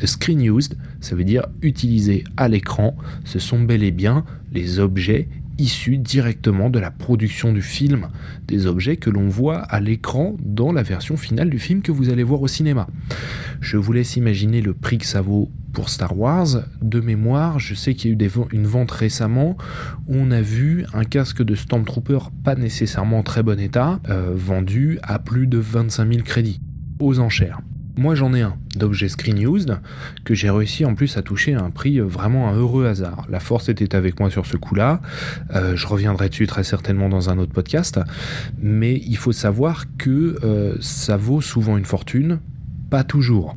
Screen 0.06 0.40
used, 0.40 0.76
ça 1.00 1.14
veut 1.14 1.24
dire 1.24 1.46
utilisé 1.62 2.24
à 2.36 2.48
l'écran. 2.48 2.96
Ce 3.24 3.38
sont 3.38 3.60
bel 3.60 3.82
et 3.82 3.90
bien 3.90 4.24
les 4.54 4.78
objets 4.78 5.28
issus 5.58 5.98
directement 5.98 6.70
de 6.70 6.78
la 6.78 6.90
production 6.90 7.52
du 7.52 7.62
film, 7.62 8.08
des 8.46 8.66
objets 8.66 8.96
que 8.96 9.10
l'on 9.10 9.28
voit 9.28 9.58
à 9.58 9.80
l'écran 9.80 10.36
dans 10.40 10.72
la 10.72 10.82
version 10.82 11.16
finale 11.16 11.50
du 11.50 11.58
film 11.58 11.82
que 11.82 11.92
vous 11.92 12.10
allez 12.10 12.22
voir 12.22 12.42
au 12.42 12.48
cinéma. 12.48 12.88
Je 13.60 13.76
vous 13.76 13.92
laisse 13.92 14.16
imaginer 14.16 14.60
le 14.60 14.74
prix 14.74 14.98
que 14.98 15.06
ça 15.06 15.20
vaut 15.20 15.50
pour 15.72 15.88
Star 15.90 16.18
Wars. 16.18 16.64
De 16.82 17.00
mémoire, 17.00 17.58
je 17.58 17.74
sais 17.74 17.94
qu'il 17.94 18.10
y 18.10 18.14
a 18.14 18.26
eu 18.26 18.30
une 18.52 18.66
vente 18.66 18.90
récemment 18.90 19.56
où 20.08 20.16
on 20.16 20.30
a 20.30 20.40
vu 20.40 20.84
un 20.92 21.04
casque 21.04 21.42
de 21.42 21.54
Stormtrooper 21.54 22.30
pas 22.42 22.54
nécessairement 22.54 23.18
en 23.18 23.22
très 23.22 23.42
bon 23.42 23.60
état, 23.60 24.00
euh, 24.08 24.32
vendu 24.34 24.98
à 25.02 25.18
plus 25.18 25.46
de 25.46 25.58
25 25.58 26.12
000 26.12 26.24
crédits 26.24 26.60
aux 27.00 27.18
enchères. 27.18 27.60
Moi 27.96 28.16
j'en 28.16 28.34
ai 28.34 28.42
un 28.42 28.56
d'objet 28.74 29.08
screen 29.08 29.38
used 29.38 29.78
que 30.24 30.34
j'ai 30.34 30.50
réussi 30.50 30.84
en 30.84 30.94
plus 30.96 31.16
à 31.16 31.22
toucher 31.22 31.54
à 31.54 31.60
un 31.60 31.70
prix 31.70 32.00
euh, 32.00 32.04
vraiment 32.04 32.48
un 32.48 32.56
heureux 32.56 32.86
hasard. 32.86 33.26
La 33.28 33.38
force 33.38 33.68
était 33.68 33.94
avec 33.94 34.18
moi 34.18 34.30
sur 34.30 34.46
ce 34.46 34.56
coup-là. 34.56 35.00
Euh, 35.54 35.76
je 35.76 35.86
reviendrai 35.86 36.28
dessus 36.28 36.48
très 36.48 36.64
certainement 36.64 37.08
dans 37.08 37.30
un 37.30 37.38
autre 37.38 37.52
podcast. 37.52 38.00
Mais 38.60 39.00
il 39.06 39.16
faut 39.16 39.32
savoir 39.32 39.84
que 39.96 40.38
euh, 40.42 40.76
ça 40.80 41.16
vaut 41.16 41.40
souvent 41.40 41.76
une 41.76 41.84
fortune, 41.84 42.40
pas 42.90 43.04
toujours. 43.04 43.56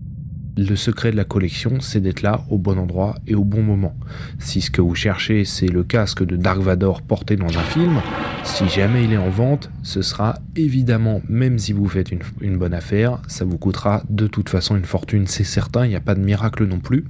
Le 0.58 0.76
secret 0.76 1.12
de 1.12 1.18
la 1.18 1.24
collection, 1.24 1.80
c'est 1.82 2.00
d'être 2.00 2.24
là 2.24 2.44
au 2.50 2.58
bon 2.58 2.80
endroit 2.80 3.14
et 3.28 3.36
au 3.36 3.44
bon 3.44 3.62
moment. 3.62 3.96
Si 4.40 4.60
ce 4.60 4.72
que 4.72 4.82
vous 4.82 4.96
cherchez, 4.96 5.46
c'est 5.46 5.68
le 5.68 5.84
casque 5.84 6.26
de 6.26 6.36
Dark 6.36 6.60
Vador 6.60 7.04
porté 7.04 7.36
dans 7.36 7.60
un 7.60 7.64
film, 7.64 8.02
si 8.44 8.68
jamais 8.68 9.04
il 9.04 9.14
est 9.14 9.18
en 9.18 9.30
vente, 9.30 9.70
ce 9.84 10.02
sera 10.02 10.40
évidemment, 10.56 11.22
même 11.30 11.60
si 11.60 11.74
vous 11.74 11.88
faites 11.88 12.12
une, 12.42 12.58
bonne 12.58 12.74
affaire, 12.74 13.22
ça 13.28 13.46
vous 13.46 13.60
coûtera 13.60 14.02
de 14.10 14.26
toute 14.26 14.50
façon 14.50 14.76
une 14.76 14.86
fortune, 14.86 15.28
c'est 15.28 15.44
certain, 15.44 15.86
il 15.86 15.90
n'y 15.90 15.96
a 15.96 16.02
pas 16.02 16.16
de 16.16 16.22
miracle 16.22 16.66
non 16.66 16.80
plus. 16.80 17.06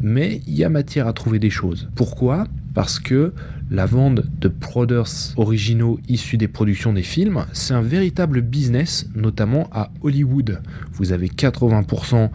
Mais 0.00 0.40
il 0.48 0.54
y 0.54 0.64
a 0.64 0.68
matière 0.68 1.06
à 1.06 1.12
trouver 1.12 1.38
des 1.38 1.50
choses. 1.50 1.88
Pourquoi? 1.94 2.48
Parce 2.74 2.98
que 2.98 3.32
la 3.70 3.86
vente 3.86 4.22
de 4.38 4.48
products 4.48 5.34
originaux 5.36 5.98
issus 6.08 6.36
des 6.36 6.48
productions 6.48 6.92
des 6.92 7.02
films, 7.02 7.44
c'est 7.52 7.74
un 7.74 7.80
véritable 7.80 8.40
business, 8.40 9.08
notamment 9.14 9.68
à 9.72 9.90
Hollywood. 10.02 10.60
Vous 10.92 11.12
avez 11.12 11.28
80% 11.28 12.30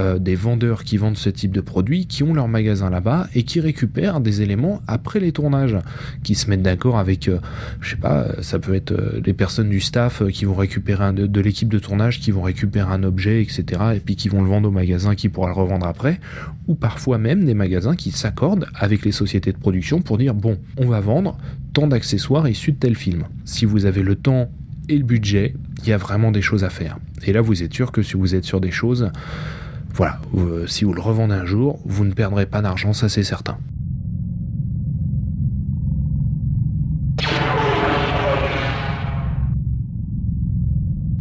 euh, 0.00 0.18
des 0.18 0.34
vendeurs 0.34 0.82
qui 0.84 0.96
vendent 0.96 1.16
ce 1.18 1.28
type 1.28 1.52
de 1.52 1.60
produits 1.60 2.06
qui 2.06 2.22
ont 2.22 2.32
leur 2.32 2.48
magasin 2.48 2.88
là-bas 2.88 3.28
et 3.34 3.42
qui 3.42 3.60
récupèrent 3.60 4.20
des 4.20 4.40
éléments 4.40 4.80
après 4.86 5.20
les 5.20 5.30
tournages, 5.30 5.76
qui 6.22 6.34
se 6.34 6.48
mettent 6.48 6.62
d'accord 6.62 6.98
avec, 6.98 7.28
euh, 7.28 7.38
je 7.80 7.90
sais 7.90 7.96
pas, 7.96 8.28
ça 8.40 8.58
peut 8.58 8.74
être 8.74 8.92
euh, 8.92 9.20
les 9.24 9.34
personnes 9.34 9.68
du 9.68 9.80
staff 9.80 10.22
qui 10.30 10.46
vont 10.46 10.54
récupérer 10.54 11.12
de, 11.12 11.26
de 11.26 11.40
l'équipe 11.40 11.68
de 11.68 11.78
tournage 11.78 12.20
qui 12.20 12.30
vont 12.30 12.42
récupérer 12.42 12.90
un 12.92 13.02
objet, 13.02 13.42
etc. 13.42 13.64
et 13.94 14.00
puis 14.00 14.16
qui 14.16 14.28
vont 14.28 14.42
le 14.42 14.48
vendre 14.48 14.68
au 14.68 14.72
magasin 14.72 15.14
qui 15.14 15.28
pourra 15.28 15.48
le 15.48 15.54
revendre 15.54 15.86
après, 15.86 16.18
ou 16.66 16.74
parfois 16.74 17.18
même 17.18 17.44
des 17.44 17.54
magasins 17.54 17.94
qui 17.94 18.10
s'accordent 18.10 18.66
avec 18.74 19.04
les 19.04 19.12
sociétés 19.12 19.52
de 19.52 19.58
production 19.58 20.00
pour 20.00 20.16
dire 20.16 20.34
bon, 20.34 20.58
on 20.78 20.86
va 20.86 21.00
vendre 21.00 21.36
tant 21.72 21.86
d'accessoires 21.86 22.48
issus 22.48 22.72
de 22.72 22.78
tel 22.78 22.96
film. 22.96 23.24
Si 23.44 23.66
vous 23.66 23.84
avez 23.84 24.02
le 24.02 24.16
temps 24.16 24.50
et 24.88 24.96
le 24.96 25.04
budget, 25.04 25.54
il 25.82 25.88
y 25.88 25.92
a 25.92 25.98
vraiment 25.98 26.30
des 26.30 26.42
choses 26.42 26.64
à 26.64 26.70
faire. 26.70 26.98
Et 27.24 27.32
là, 27.32 27.40
vous 27.40 27.62
êtes 27.62 27.74
sûr 27.74 27.92
que 27.92 28.02
si 28.02 28.14
vous 28.14 28.34
êtes 28.34 28.44
sur 28.44 28.60
des 28.60 28.70
choses, 28.70 29.10
voilà, 29.92 30.20
euh, 30.36 30.66
si 30.66 30.84
vous 30.84 30.92
le 30.92 31.00
revendez 31.00 31.34
un 31.34 31.44
jour, 31.44 31.80
vous 31.84 32.04
ne 32.04 32.12
perdrez 32.12 32.46
pas 32.46 32.62
d'argent, 32.62 32.92
ça 32.92 33.08
c'est 33.08 33.22
certain. 33.22 33.58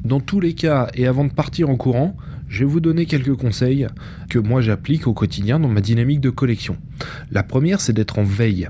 Dans 0.03 0.19
tous 0.19 0.39
les 0.39 0.53
cas, 0.53 0.89
et 0.95 1.05
avant 1.05 1.25
de 1.25 1.31
partir 1.31 1.69
en 1.69 1.75
courant, 1.75 2.15
je 2.47 2.59
vais 2.59 2.71
vous 2.71 2.79
donner 2.79 3.05
quelques 3.05 3.35
conseils 3.35 3.87
que 4.27 4.39
moi 4.39 4.61
j'applique 4.61 5.05
au 5.05 5.13
quotidien 5.13 5.59
dans 5.59 5.67
ma 5.67 5.81
dynamique 5.81 6.19
de 6.19 6.31
collection. 6.31 6.77
La 7.31 7.43
première, 7.43 7.79
c'est 7.79 7.93
d'être 7.93 8.17
en 8.17 8.23
veille. 8.23 8.67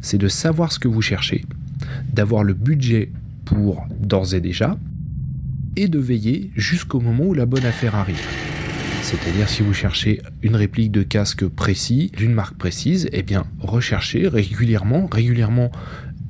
C'est 0.00 0.18
de 0.18 0.26
savoir 0.26 0.72
ce 0.72 0.80
que 0.80 0.88
vous 0.88 1.00
cherchez, 1.00 1.44
d'avoir 2.12 2.42
le 2.42 2.54
budget 2.54 3.12
pour 3.44 3.86
d'ores 4.00 4.34
et 4.34 4.40
déjà, 4.40 4.76
et 5.76 5.86
de 5.86 6.00
veiller 6.00 6.50
jusqu'au 6.56 7.00
moment 7.00 7.26
où 7.26 7.34
la 7.34 7.46
bonne 7.46 7.64
affaire 7.64 7.94
arrive. 7.94 8.26
C'est-à-dire 9.02 9.48
si 9.48 9.62
vous 9.62 9.72
cherchez 9.72 10.20
une 10.42 10.56
réplique 10.56 10.92
de 10.92 11.02
casque 11.02 11.46
précis, 11.46 12.12
d'une 12.16 12.32
marque 12.32 12.56
précise, 12.56 13.08
eh 13.12 13.22
bien 13.22 13.44
recherchez 13.58 14.28
régulièrement, 14.28 15.08
régulièrement 15.10 15.70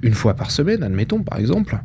une 0.02 0.14
fois 0.14 0.34
par 0.34 0.50
semaine, 0.50 0.82
admettons 0.82 1.22
par 1.22 1.38
exemple, 1.38 1.78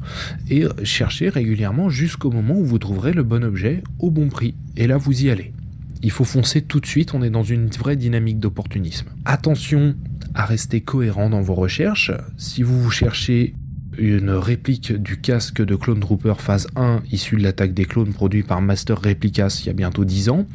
et 0.49 0.65
cherchez 0.83 1.29
régulièrement 1.29 1.89
jusqu'au 1.89 2.31
moment 2.31 2.55
où 2.55 2.65
vous 2.65 2.79
trouverez 2.79 3.13
le 3.13 3.23
bon 3.23 3.43
objet 3.43 3.83
au 3.99 4.09
bon 4.11 4.29
prix. 4.29 4.55
Et 4.77 4.87
là, 4.87 4.97
vous 4.97 5.23
y 5.23 5.29
allez. 5.29 5.53
Il 6.01 6.11
faut 6.11 6.23
foncer 6.23 6.61
tout 6.61 6.79
de 6.79 6.85
suite, 6.85 7.13
on 7.13 7.23
est 7.23 7.29
dans 7.29 7.43
une 7.43 7.67
vraie 7.67 7.95
dynamique 7.95 8.39
d'opportunisme. 8.39 9.07
Attention 9.25 9.95
à 10.33 10.45
rester 10.45 10.81
cohérent 10.81 11.29
dans 11.29 11.41
vos 11.41 11.55
recherches. 11.55 12.11
Si 12.37 12.63
vous 12.63 12.81
vous 12.81 12.91
cherchez 12.91 13.55
une 13.97 14.31
réplique 14.31 14.93
du 14.93 15.19
casque 15.19 15.61
de 15.63 15.75
Clone 15.75 15.99
Trooper 15.99 16.35
phase 16.37 16.67
1 16.75 17.01
issu 17.11 17.35
de 17.35 17.43
l'attaque 17.43 17.73
des 17.73 17.85
clones 17.85 18.13
produit 18.13 18.43
par 18.43 18.61
Master 18.61 19.01
Replicas 19.01 19.59
il 19.61 19.67
y 19.67 19.69
a 19.69 19.73
bientôt 19.73 20.05
10 20.05 20.29
ans. 20.29 20.45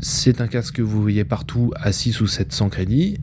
C'est 0.00 0.40
un 0.40 0.46
casque 0.46 0.76
que 0.76 0.82
vous 0.82 1.00
voyez 1.02 1.24
partout 1.24 1.72
à 1.76 1.92
6 1.92 2.20
ou 2.20 2.26
700 2.26 2.68
crédits. 2.68 3.18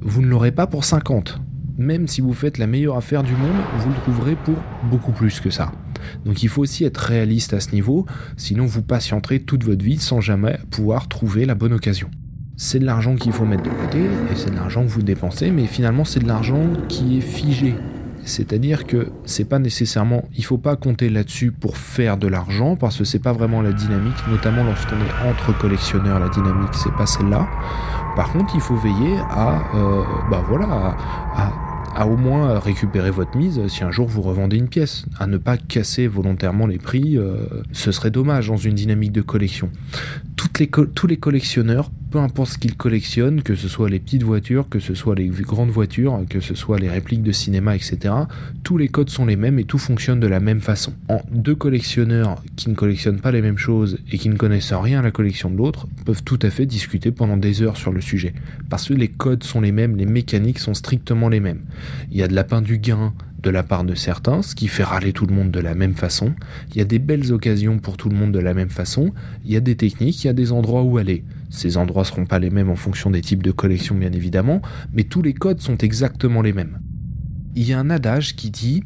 Vous 0.00 0.22
ne 0.22 0.26
l'aurez 0.26 0.52
pas 0.52 0.66
pour 0.66 0.84
50. 0.84 1.40
Même 1.78 2.08
si 2.08 2.20
vous 2.20 2.32
faites 2.32 2.58
la 2.58 2.66
meilleure 2.66 2.96
affaire 2.96 3.22
du 3.22 3.32
monde, 3.32 3.56
vous 3.78 3.90
le 3.90 3.96
trouverez 3.96 4.36
pour 4.36 4.56
beaucoup 4.90 5.12
plus 5.12 5.40
que 5.40 5.50
ça. 5.50 5.72
Donc 6.24 6.42
il 6.42 6.48
faut 6.48 6.62
aussi 6.62 6.84
être 6.84 6.98
réaliste 6.98 7.52
à 7.52 7.60
ce 7.60 7.72
niveau, 7.72 8.06
sinon 8.36 8.66
vous 8.66 8.82
patienterez 8.82 9.40
toute 9.40 9.64
votre 9.64 9.84
vie 9.84 9.98
sans 9.98 10.20
jamais 10.20 10.58
pouvoir 10.70 11.08
trouver 11.08 11.44
la 11.44 11.54
bonne 11.54 11.72
occasion 11.72 12.10
c'est 12.56 12.78
de 12.78 12.86
l'argent 12.86 13.16
qu'il 13.16 13.32
faut 13.32 13.44
mettre 13.44 13.64
de 13.64 13.68
côté 13.68 13.98
et 13.98 14.34
c'est 14.34 14.50
de 14.50 14.56
l'argent 14.56 14.82
que 14.82 14.88
vous 14.88 15.02
dépensez, 15.02 15.50
mais 15.50 15.66
finalement 15.66 16.04
c'est 16.04 16.20
de 16.20 16.26
l'argent 16.26 16.64
qui 16.88 17.18
est 17.18 17.20
figé. 17.20 17.74
C'est-à-dire 18.26 18.86
que 18.86 19.08
c'est 19.24 19.48
pas 19.48 19.58
nécessairement, 19.58 20.24
il 20.36 20.44
faut 20.44 20.58
pas 20.58 20.76
compter 20.76 21.08
là-dessus 21.08 21.52
pour 21.52 21.76
faire 21.76 22.16
de 22.16 22.26
l'argent 22.26 22.76
parce 22.76 22.98
que 22.98 23.04
c'est 23.04 23.22
pas 23.22 23.32
vraiment 23.32 23.62
la 23.62 23.72
dynamique, 23.72 24.16
notamment 24.28 24.64
lorsqu'on 24.64 24.96
est 24.96 25.30
entre 25.30 25.56
collectionneurs, 25.58 26.18
la 26.18 26.28
dynamique 26.28 26.74
c'est 26.74 26.92
pas 26.92 27.06
celle-là. 27.06 27.48
Par 28.16 28.32
contre, 28.32 28.54
il 28.54 28.60
faut 28.60 28.76
veiller 28.76 29.16
à, 29.30 29.62
euh, 29.74 30.02
bah 30.30 30.42
voilà, 30.48 30.96
à 31.96 32.06
au 32.06 32.16
moins 32.16 32.58
récupérer 32.58 33.10
votre 33.10 33.36
mise 33.38 33.66
si 33.68 33.82
un 33.82 33.90
jour 33.90 34.06
vous 34.06 34.20
revendez 34.20 34.58
une 34.58 34.68
pièce, 34.68 35.06
à 35.18 35.26
ne 35.26 35.38
pas 35.38 35.56
casser 35.56 36.06
volontairement 36.06 36.66
les 36.66 36.78
prix, 36.78 37.16
euh, 37.16 37.36
ce 37.72 37.90
serait 37.90 38.10
dommage 38.10 38.48
dans 38.48 38.58
une 38.58 38.74
dynamique 38.74 39.12
de 39.12 39.22
collection. 39.22 39.70
Tous 40.36 41.06
les 41.06 41.16
collectionneurs, 41.16 41.90
peu 42.16 42.22
importe 42.22 42.52
ce 42.52 42.58
qu'ils 42.58 42.76
collectionnent, 42.76 43.42
que 43.42 43.54
ce 43.54 43.68
soit 43.68 43.90
les 43.90 44.00
petites 44.00 44.22
voitures, 44.22 44.70
que 44.70 44.80
ce 44.80 44.94
soit 44.94 45.14
les 45.14 45.28
grandes 45.28 45.68
voitures, 45.68 46.18
que 46.30 46.40
ce 46.40 46.54
soit 46.54 46.78
les 46.78 46.88
répliques 46.88 47.22
de 47.22 47.30
cinéma, 47.30 47.76
etc., 47.76 48.14
tous 48.62 48.78
les 48.78 48.88
codes 48.88 49.10
sont 49.10 49.26
les 49.26 49.36
mêmes 49.36 49.58
et 49.58 49.64
tout 49.64 49.76
fonctionne 49.76 50.18
de 50.18 50.26
la 50.26 50.40
même 50.40 50.62
façon. 50.62 50.94
En 51.10 51.20
deux 51.30 51.54
collectionneurs 51.54 52.42
qui 52.56 52.70
ne 52.70 52.74
collectionnent 52.74 53.20
pas 53.20 53.32
les 53.32 53.42
mêmes 53.42 53.58
choses 53.58 53.98
et 54.10 54.16
qui 54.16 54.30
ne 54.30 54.36
connaissent 54.36 54.72
rien 54.72 55.00
à 55.00 55.02
la 55.02 55.10
collection 55.10 55.50
de 55.50 55.58
l'autre 55.58 55.88
peuvent 56.06 56.22
tout 56.22 56.38
à 56.40 56.48
fait 56.48 56.64
discuter 56.64 57.10
pendant 57.10 57.36
des 57.36 57.60
heures 57.60 57.76
sur 57.76 57.92
le 57.92 58.00
sujet, 58.00 58.32
parce 58.70 58.88
que 58.88 58.94
les 58.94 59.08
codes 59.08 59.44
sont 59.44 59.60
les 59.60 59.72
mêmes, 59.72 59.94
les 59.94 60.06
mécaniques 60.06 60.58
sont 60.58 60.72
strictement 60.72 61.28
les 61.28 61.40
mêmes. 61.40 61.60
Il 62.10 62.16
y 62.16 62.22
a 62.22 62.28
de 62.28 62.34
la 62.34 62.44
peint 62.44 62.62
du 62.62 62.78
gain 62.78 63.12
de 63.42 63.50
la 63.50 63.62
part 63.62 63.84
de 63.84 63.94
certains, 63.94 64.40
ce 64.40 64.54
qui 64.54 64.68
fait 64.68 64.84
râler 64.84 65.12
tout 65.12 65.26
le 65.26 65.34
monde 65.34 65.50
de 65.50 65.60
la 65.60 65.74
même 65.74 65.94
façon. 65.94 66.32
Il 66.70 66.78
y 66.78 66.80
a 66.80 66.84
des 66.84 66.98
belles 66.98 67.32
occasions 67.32 67.78
pour 67.78 67.98
tout 67.98 68.08
le 68.08 68.16
monde 68.16 68.32
de 68.32 68.40
la 68.40 68.54
même 68.54 68.70
façon. 68.70 69.12
Il 69.44 69.52
y 69.52 69.56
a 69.56 69.60
des 69.60 69.76
techniques, 69.76 70.24
il 70.24 70.28
y 70.28 70.30
a 70.30 70.32
des 70.32 70.50
endroits 70.50 70.82
où 70.82 70.96
aller. 70.96 71.22
Ces 71.50 71.76
endroits 71.76 72.04
seront 72.04 72.26
pas 72.26 72.38
les 72.38 72.50
mêmes 72.50 72.70
en 72.70 72.76
fonction 72.76 73.10
des 73.10 73.20
types 73.20 73.42
de 73.42 73.52
collections, 73.52 73.94
bien 73.94 74.12
évidemment, 74.12 74.62
mais 74.92 75.04
tous 75.04 75.22
les 75.22 75.34
codes 75.34 75.60
sont 75.60 75.78
exactement 75.78 76.42
les 76.42 76.52
mêmes. 76.52 76.80
Il 77.54 77.66
y 77.66 77.72
a 77.72 77.78
un 77.78 77.90
adage 77.90 78.36
qui 78.36 78.50
dit 78.50 78.82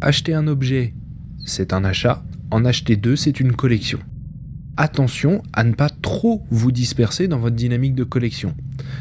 Acheter 0.00 0.34
un 0.34 0.46
objet, 0.46 0.94
c'est 1.44 1.72
un 1.72 1.84
achat. 1.84 2.24
En 2.50 2.64
acheter 2.64 2.96
deux, 2.96 3.16
c'est 3.16 3.40
une 3.40 3.52
collection 3.52 3.98
attention 4.78 5.42
à 5.52 5.64
ne 5.64 5.74
pas 5.74 5.90
trop 5.90 6.46
vous 6.50 6.72
disperser 6.72 7.28
dans 7.28 7.38
votre 7.38 7.56
dynamique 7.56 7.94
de 7.94 8.04
collection. 8.04 8.54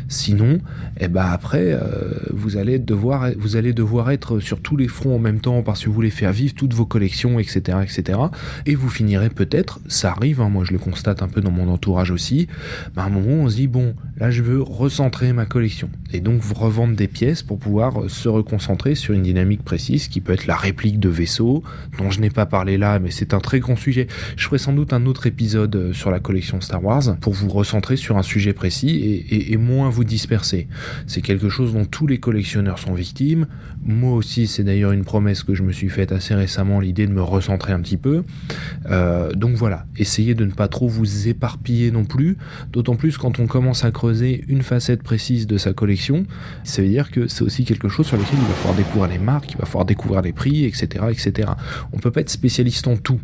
Sinon, 0.07 0.59
eh 0.99 1.07
ben 1.07 1.25
après, 1.25 1.73
euh, 1.73 2.13
vous, 2.31 2.57
allez 2.57 2.79
devoir, 2.79 3.29
vous 3.37 3.55
allez 3.55 3.73
devoir 3.73 4.11
être 4.11 4.39
sur 4.39 4.61
tous 4.61 4.77
les 4.77 4.87
fronts 4.87 5.15
en 5.15 5.19
même 5.19 5.39
temps 5.39 5.61
parce 5.61 5.83
que 5.83 5.89
vous 5.89 5.95
voulez 5.95 6.09
faire 6.09 6.31
vivre 6.31 6.53
toutes 6.53 6.73
vos 6.73 6.85
collections, 6.85 7.39
etc. 7.39 7.79
etc. 7.83 8.19
et 8.65 8.75
vous 8.75 8.89
finirez 8.89 9.29
peut-être, 9.29 9.79
ça 9.87 10.11
arrive, 10.11 10.41
hein, 10.41 10.49
moi 10.49 10.63
je 10.65 10.73
le 10.73 10.79
constate 10.79 11.21
un 11.21 11.27
peu 11.27 11.41
dans 11.41 11.51
mon 11.51 11.69
entourage 11.69 12.11
aussi, 12.11 12.47
bah, 12.95 13.03
à 13.03 13.05
un 13.05 13.09
moment 13.09 13.43
on 13.43 13.49
se 13.49 13.55
dit, 13.55 13.67
bon, 13.67 13.95
là 14.17 14.31
je 14.31 14.41
veux 14.41 14.61
recentrer 14.61 15.33
ma 15.33 15.45
collection. 15.45 15.89
Et 16.13 16.19
donc 16.19 16.41
revendre 16.57 16.95
des 16.95 17.07
pièces 17.07 17.43
pour 17.43 17.59
pouvoir 17.59 18.09
se 18.09 18.29
reconcentrer 18.29 18.95
sur 18.95 19.13
une 19.13 19.23
dynamique 19.23 19.63
précise 19.63 20.07
qui 20.07 20.21
peut 20.21 20.33
être 20.33 20.47
la 20.47 20.55
réplique 20.55 20.99
de 20.99 21.09
vaisseau, 21.09 21.63
dont 21.97 22.09
je 22.09 22.19
n'ai 22.19 22.29
pas 22.29 22.45
parlé 22.45 22.77
là, 22.77 22.99
mais 22.99 23.11
c'est 23.11 23.33
un 23.33 23.39
très 23.39 23.59
grand 23.59 23.75
sujet. 23.75 24.07
Je 24.35 24.45
ferai 24.45 24.57
sans 24.57 24.73
doute 24.73 24.93
un 24.93 25.05
autre 25.05 25.27
épisode 25.27 25.75
euh, 25.75 25.93
sur 25.93 26.11
la 26.11 26.19
collection 26.19 26.61
Star 26.61 26.83
Wars 26.83 27.17
pour 27.19 27.33
vous 27.33 27.49
recentrer 27.49 27.97
sur 27.97 28.17
un 28.17 28.23
sujet 28.23 28.53
précis 28.53 28.89
et, 28.89 29.51
et 29.51 29.57
moins 29.67 29.89
vous 29.89 30.03
disperser. 30.03 30.67
C'est 31.05 31.21
quelque 31.21 31.49
chose 31.49 31.73
dont 31.73 31.85
tous 31.85 32.07
les 32.07 32.19
collectionneurs 32.19 32.79
sont 32.79 32.93
victimes. 32.93 33.47
Moi 33.85 34.13
aussi, 34.13 34.47
c'est 34.47 34.63
d'ailleurs 34.63 34.93
une 34.93 35.03
promesse 35.03 35.43
que 35.43 35.53
je 35.53 35.63
me 35.63 35.71
suis 35.71 35.89
faite 35.89 36.11
assez 36.11 36.33
récemment, 36.33 36.79
l'idée 36.79 37.05
de 37.05 37.11
me 37.11 37.21
recentrer 37.21 37.73
un 37.73 37.81
petit 37.81 37.97
peu. 37.97 38.23
Euh, 38.89 39.31
donc 39.33 39.55
voilà, 39.55 39.85
essayez 39.97 40.33
de 40.33 40.45
ne 40.45 40.51
pas 40.51 40.67
trop 40.67 40.87
vous 40.87 41.27
éparpiller 41.27 41.91
non 41.91 42.05
plus, 42.05 42.37
d'autant 42.71 42.95
plus 42.95 43.17
quand 43.17 43.39
on 43.39 43.47
commence 43.47 43.83
à 43.83 43.91
creuser 43.91 44.43
une 44.47 44.61
facette 44.61 45.03
précise 45.03 45.47
de 45.47 45.57
sa 45.57 45.73
collection, 45.73 46.25
ça 46.63 46.81
veut 46.81 46.87
dire 46.87 47.11
que 47.11 47.27
c'est 47.27 47.43
aussi 47.43 47.65
quelque 47.65 47.89
chose 47.89 48.07
sur 48.07 48.17
lequel 48.17 48.39
il 48.39 48.47
va 48.47 48.53
falloir 48.53 48.77
découvrir 48.77 49.09
les 49.09 49.19
marques, 49.19 49.51
il 49.51 49.57
va 49.57 49.65
falloir 49.65 49.85
découvrir 49.85 50.21
les 50.21 50.33
prix, 50.33 50.65
etc. 50.65 51.05
etc. 51.11 51.51
On 51.91 51.99
peut 51.99 52.11
pas 52.11 52.21
être 52.21 52.29
spécialiste 52.29 52.87
en 52.87 52.97
tout. 52.97 53.19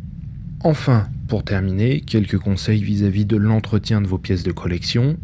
Enfin, 0.66 1.08
pour 1.28 1.44
terminer, 1.44 2.02
quelques 2.02 2.38
conseils 2.38 2.82
vis-à-vis 2.82 3.24
-vis 3.24 3.28
de 3.28 3.38
l'entretien 3.38 4.02
de 4.02 4.08
vos 4.08 4.18
pièces 4.18 4.44
de 4.44 4.52
collection 4.52 5.18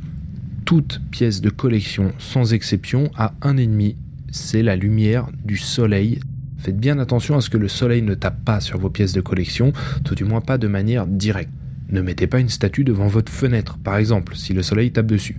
toute 0.66 1.02
pièce 1.12 1.42
de 1.42 1.50
collection, 1.50 2.12
sans 2.18 2.54
exception, 2.54 3.12
a 3.16 3.34
un 3.42 3.58
ennemi, 3.58 3.96
c'est 4.32 4.64
la 4.64 4.76
lumière 4.76 5.28
du 5.44 5.58
soleil. 5.58 6.20
Faites 6.58 6.78
bien 6.78 7.00
attention 7.00 7.38
à 7.38 7.42
ce 7.42 7.50
que 7.50 7.58
le 7.58 7.68
soleil 7.68 8.02
ne 8.02 8.16
tape 8.16 8.44
pas 8.44 8.60
sur 8.60 8.80
vos 8.80 8.90
pièces 8.90 9.14
de 9.14 9.22
collection, 9.22 9.74
tout 10.04 10.16
du 10.16 10.26
moins 10.26 10.42
pas 10.42 10.58
de 10.58 10.68
manière 10.68 11.08
directe. 11.08 11.52
Ne 11.90 12.02
mettez 12.02 12.28
pas 12.28 12.40
une 12.40 12.50
statue 12.50 12.84
devant 12.84 13.08
votre 13.08 13.32
fenêtre, 13.32 13.78
par 13.78 13.98
exemple, 13.98 14.36
si 14.36 14.54
le 14.54 14.62
soleil 14.62 14.92
tape 14.92 15.08
dessus. 15.08 15.38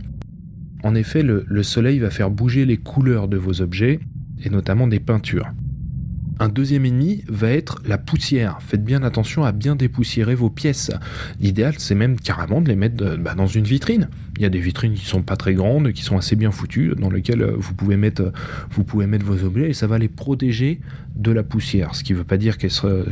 En 0.83 0.95
effet, 0.95 1.23
le, 1.23 1.45
le 1.47 1.63
soleil 1.63 1.99
va 1.99 2.11
faire 2.11 2.31
bouger 2.31 2.65
les 2.65 2.79
couleurs 2.79 3.29
de 3.29 3.37
vos 3.37 3.61
objets, 3.61 4.01
et 4.43 4.51
notamment 4.51 4.87
des 4.87 5.01
peintures. 5.01 5.53
Un 6.43 6.49
deuxième 6.49 6.87
ennemi 6.87 7.23
va 7.29 7.51
être 7.51 7.83
la 7.87 7.99
poussière. 7.99 8.61
Faites 8.63 8.83
bien 8.83 9.03
attention 9.03 9.45
à 9.45 9.53
bien 9.53 9.77
dépoussiérer 9.77 10.35
vos 10.35 10.49
pièces. 10.49 10.91
L'idéal, 11.39 11.75
c'est 11.77 11.95
même 11.95 12.19
carrément 12.19 12.63
de 12.63 12.69
les 12.69 12.77
mettre 12.77 13.05
euh, 13.05 13.17
bah, 13.19 13.35
dans 13.35 13.47
une 13.47 13.65
vitrine. 13.65 14.09
Il 14.41 14.43
y 14.43 14.47
a 14.47 14.49
des 14.49 14.59
vitrines 14.59 14.95
qui 14.95 15.05
sont 15.05 15.21
pas 15.21 15.37
très 15.37 15.53
grandes, 15.53 15.93
qui 15.93 16.03
sont 16.03 16.17
assez 16.17 16.35
bien 16.35 16.51
foutues, 16.51 16.95
dans 16.97 17.11
lesquelles 17.11 17.43
euh, 17.43 17.57
vous 17.59 17.75
pouvez 17.75 17.99
mettre, 17.99 18.23
euh, 18.23 18.33
vous 18.71 18.85
pouvez 18.85 19.07
mettre 19.07 19.27
vos 19.27 19.45
objets 19.45 19.69
et 19.69 19.75
ça 19.75 19.87
va 19.87 19.99
les 19.99 20.09
protéger 20.09 20.81
de 21.15 21.31
la 21.31 21.43
poussière. 21.43 21.95
Ce 21.95 22.03
qui 22.03 22.15
ne 22.15 22.19
veut 22.19 22.25
pas 22.25 22.39
dire 22.39 22.57
que 22.57 22.69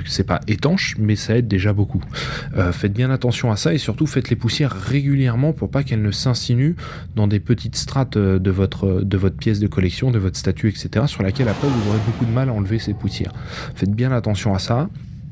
c'est 0.07 0.25
pas 0.25 0.41
étanche, 0.49 0.97
mais 0.99 1.17
ça 1.17 1.37
aide 1.37 1.47
déjà 1.47 1.75
beaucoup. 1.75 2.03
faites 2.73 2.95
bien 2.95 3.11
attention 3.11 3.53
à 3.53 3.57
ça 3.57 3.75
et 3.75 3.79
surtout 3.79 4.07
faites 4.07 4.31
les 4.31 4.37
poussières 4.37 4.73
régulièrement 4.73 5.53
pour 5.53 5.71
pas 5.71 5.83
qu'elles 5.83 6.01
ne 6.01 6.13
s'insinuent 6.13 6.77
dans 7.15 7.27
des 7.27 7.41
petites 7.41 7.77
strates 7.77 8.17
de 8.17 8.51
votre, 8.51 9.03
de 9.03 9.17
votre 9.19 9.37
pièce 9.37 9.61
de 9.61 9.67
collection, 9.67 10.11
de 10.11 10.19
votre 10.19 10.39
statue, 10.39 10.69
etc. 10.69 11.05
sur 11.09 11.23
laquelle 11.23 11.49
après 11.49 11.69
vous 11.69 11.91
aurez 11.91 12.01
beaucoup 12.07 12.25
de 12.25 12.33
mal 12.33 12.49
à 12.49 12.55
enlever 12.55 12.79
ces 12.79 12.95
poussières. 12.95 13.35
Faites 13.75 13.93
bien 13.95 14.13
attention 14.13 14.55
à 14.55 14.59
ça. 14.59 14.89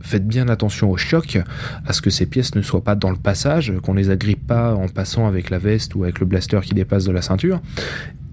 Faites 0.07 0.29
bien 0.29 0.49
attention 0.49 0.89
au 0.93 0.97
choc, 0.97 1.37
à 1.85 1.93
ce 1.93 2.01
que 2.01 2.11
ces 2.11 2.27
pièces 2.27 2.55
ne 2.55 2.63
soient 2.63 2.85
pas 2.85 2.95
dans 2.95 3.11
le 3.11 3.17
passage, 3.17 3.73
qu'on 3.83 3.93
les 3.93 4.09
agrippe 4.09 4.47
pas 4.47 4.73
en 4.73 4.87
passant 4.87 5.27
avec 5.27 5.51
la 5.51 5.59
veste 5.59 5.97
ou 5.97 6.05
avec 6.05 6.21
le 6.21 6.27
blaster 6.27 6.61
qui 6.63 6.75
dépasse 6.75 7.07
de 7.07 7.11
la 7.11 7.23
ceinture. 7.23 7.61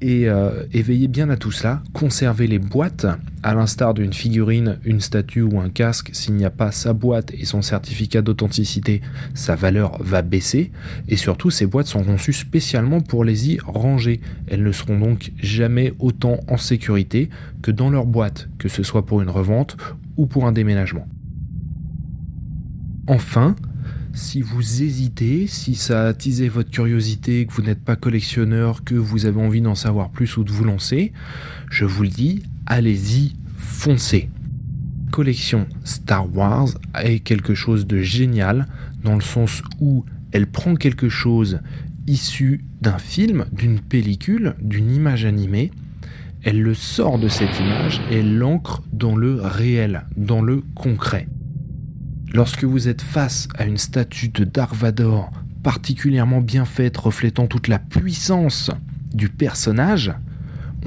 Et, 0.01 0.29
euh, 0.29 0.65
veillez 0.71 1.07
bien 1.07 1.31
à 1.31 1.35
tout 1.35 1.51
cela. 1.51 1.81
Conservez 1.93 2.45
les 2.45 2.59
boîtes, 2.59 3.07
à 3.41 3.55
l'instar 3.55 3.95
d'une 3.95 4.13
figurine, 4.13 4.77
une 4.85 4.99
statue 4.99 5.41
ou 5.41 5.59
un 5.59 5.69
casque. 5.69 6.11
S'il 6.13 6.35
n'y 6.35 6.45
a 6.45 6.51
pas 6.51 6.71
sa 6.71 6.93
boîte 6.93 7.31
et 7.33 7.45
son 7.45 7.63
certificat 7.63 8.21
d'authenticité, 8.21 9.01
sa 9.33 9.55
valeur 9.55 9.97
va 9.99 10.21
baisser. 10.21 10.71
Et 11.07 11.15
surtout, 11.15 11.49
ces 11.49 11.65
boîtes 11.65 11.87
sont 11.87 12.03
conçues 12.03 12.33
spécialement 12.33 13.01
pour 13.01 13.23
les 13.23 13.49
y 13.49 13.59
ranger. 13.65 14.21
Elles 14.47 14.61
ne 14.61 14.71
seront 14.71 14.99
donc 14.99 15.31
jamais 15.41 15.93
autant 15.97 16.37
en 16.47 16.57
sécurité 16.57 17.31
que 17.63 17.71
dans 17.71 17.89
leur 17.89 18.05
boîte, 18.05 18.47
que 18.59 18.69
ce 18.69 18.83
soit 18.83 19.07
pour 19.07 19.23
une 19.23 19.29
revente 19.29 19.75
ou 20.17 20.27
pour 20.27 20.45
un 20.45 20.51
déménagement. 20.51 21.07
Enfin, 23.07 23.55
si 24.13 24.41
vous 24.41 24.81
hésitez, 24.81 25.47
si 25.47 25.75
ça 25.75 26.03
a 26.03 26.07
attisé 26.07 26.47
votre 26.47 26.71
curiosité, 26.71 27.45
que 27.45 27.51
vous 27.53 27.61
n'êtes 27.63 27.83
pas 27.83 27.95
collectionneur, 27.95 28.83
que 28.83 28.95
vous 28.95 29.25
avez 29.25 29.41
envie 29.41 29.61
d'en 29.61 29.75
savoir 29.75 30.09
plus 30.09 30.37
ou 30.37 30.43
de 30.43 30.51
vous 30.51 30.63
lancer, 30.63 31.11
je 31.69 31.83
vous 31.83 32.03
le 32.03 32.09
dis, 32.09 32.43
allez-y, 32.65 33.35
foncez. 33.57 34.29
Collection 35.11 35.67
Star 35.83 36.33
Wars 36.33 36.69
est 37.03 37.19
quelque 37.19 37.55
chose 37.55 37.85
de 37.85 37.97
génial 38.01 38.67
dans 39.03 39.15
le 39.15 39.21
sens 39.21 39.61
où 39.79 40.05
elle 40.31 40.47
prend 40.47 40.75
quelque 40.75 41.09
chose 41.09 41.59
issu 42.07 42.63
d'un 42.81 42.97
film, 42.97 43.45
d'une 43.51 43.79
pellicule, 43.79 44.55
d'une 44.61 44.91
image 44.91 45.25
animée, 45.25 45.71
elle 46.43 46.61
le 46.61 46.73
sort 46.73 47.19
de 47.19 47.27
cette 47.27 47.59
image 47.59 48.01
et 48.11 48.21
l'ancre 48.21 48.81
dans 48.91 49.15
le 49.15 49.35
réel, 49.41 50.05
dans 50.17 50.41
le 50.41 50.61
concret. 50.75 51.27
Lorsque 52.33 52.63
vous 52.63 52.87
êtes 52.87 53.03
face 53.03 53.47
à 53.59 53.65
une 53.65 53.77
statue 53.77 54.29
de 54.29 54.43
Dark 54.43 54.73
Vador 54.73 55.31
particulièrement 55.61 56.41
bien 56.41 56.65
faite, 56.65 56.97
reflétant 56.97 57.45
toute 57.45 57.67
la 57.67 57.77
puissance 57.77 58.71
du 59.13 59.29
personnage, 59.29 60.11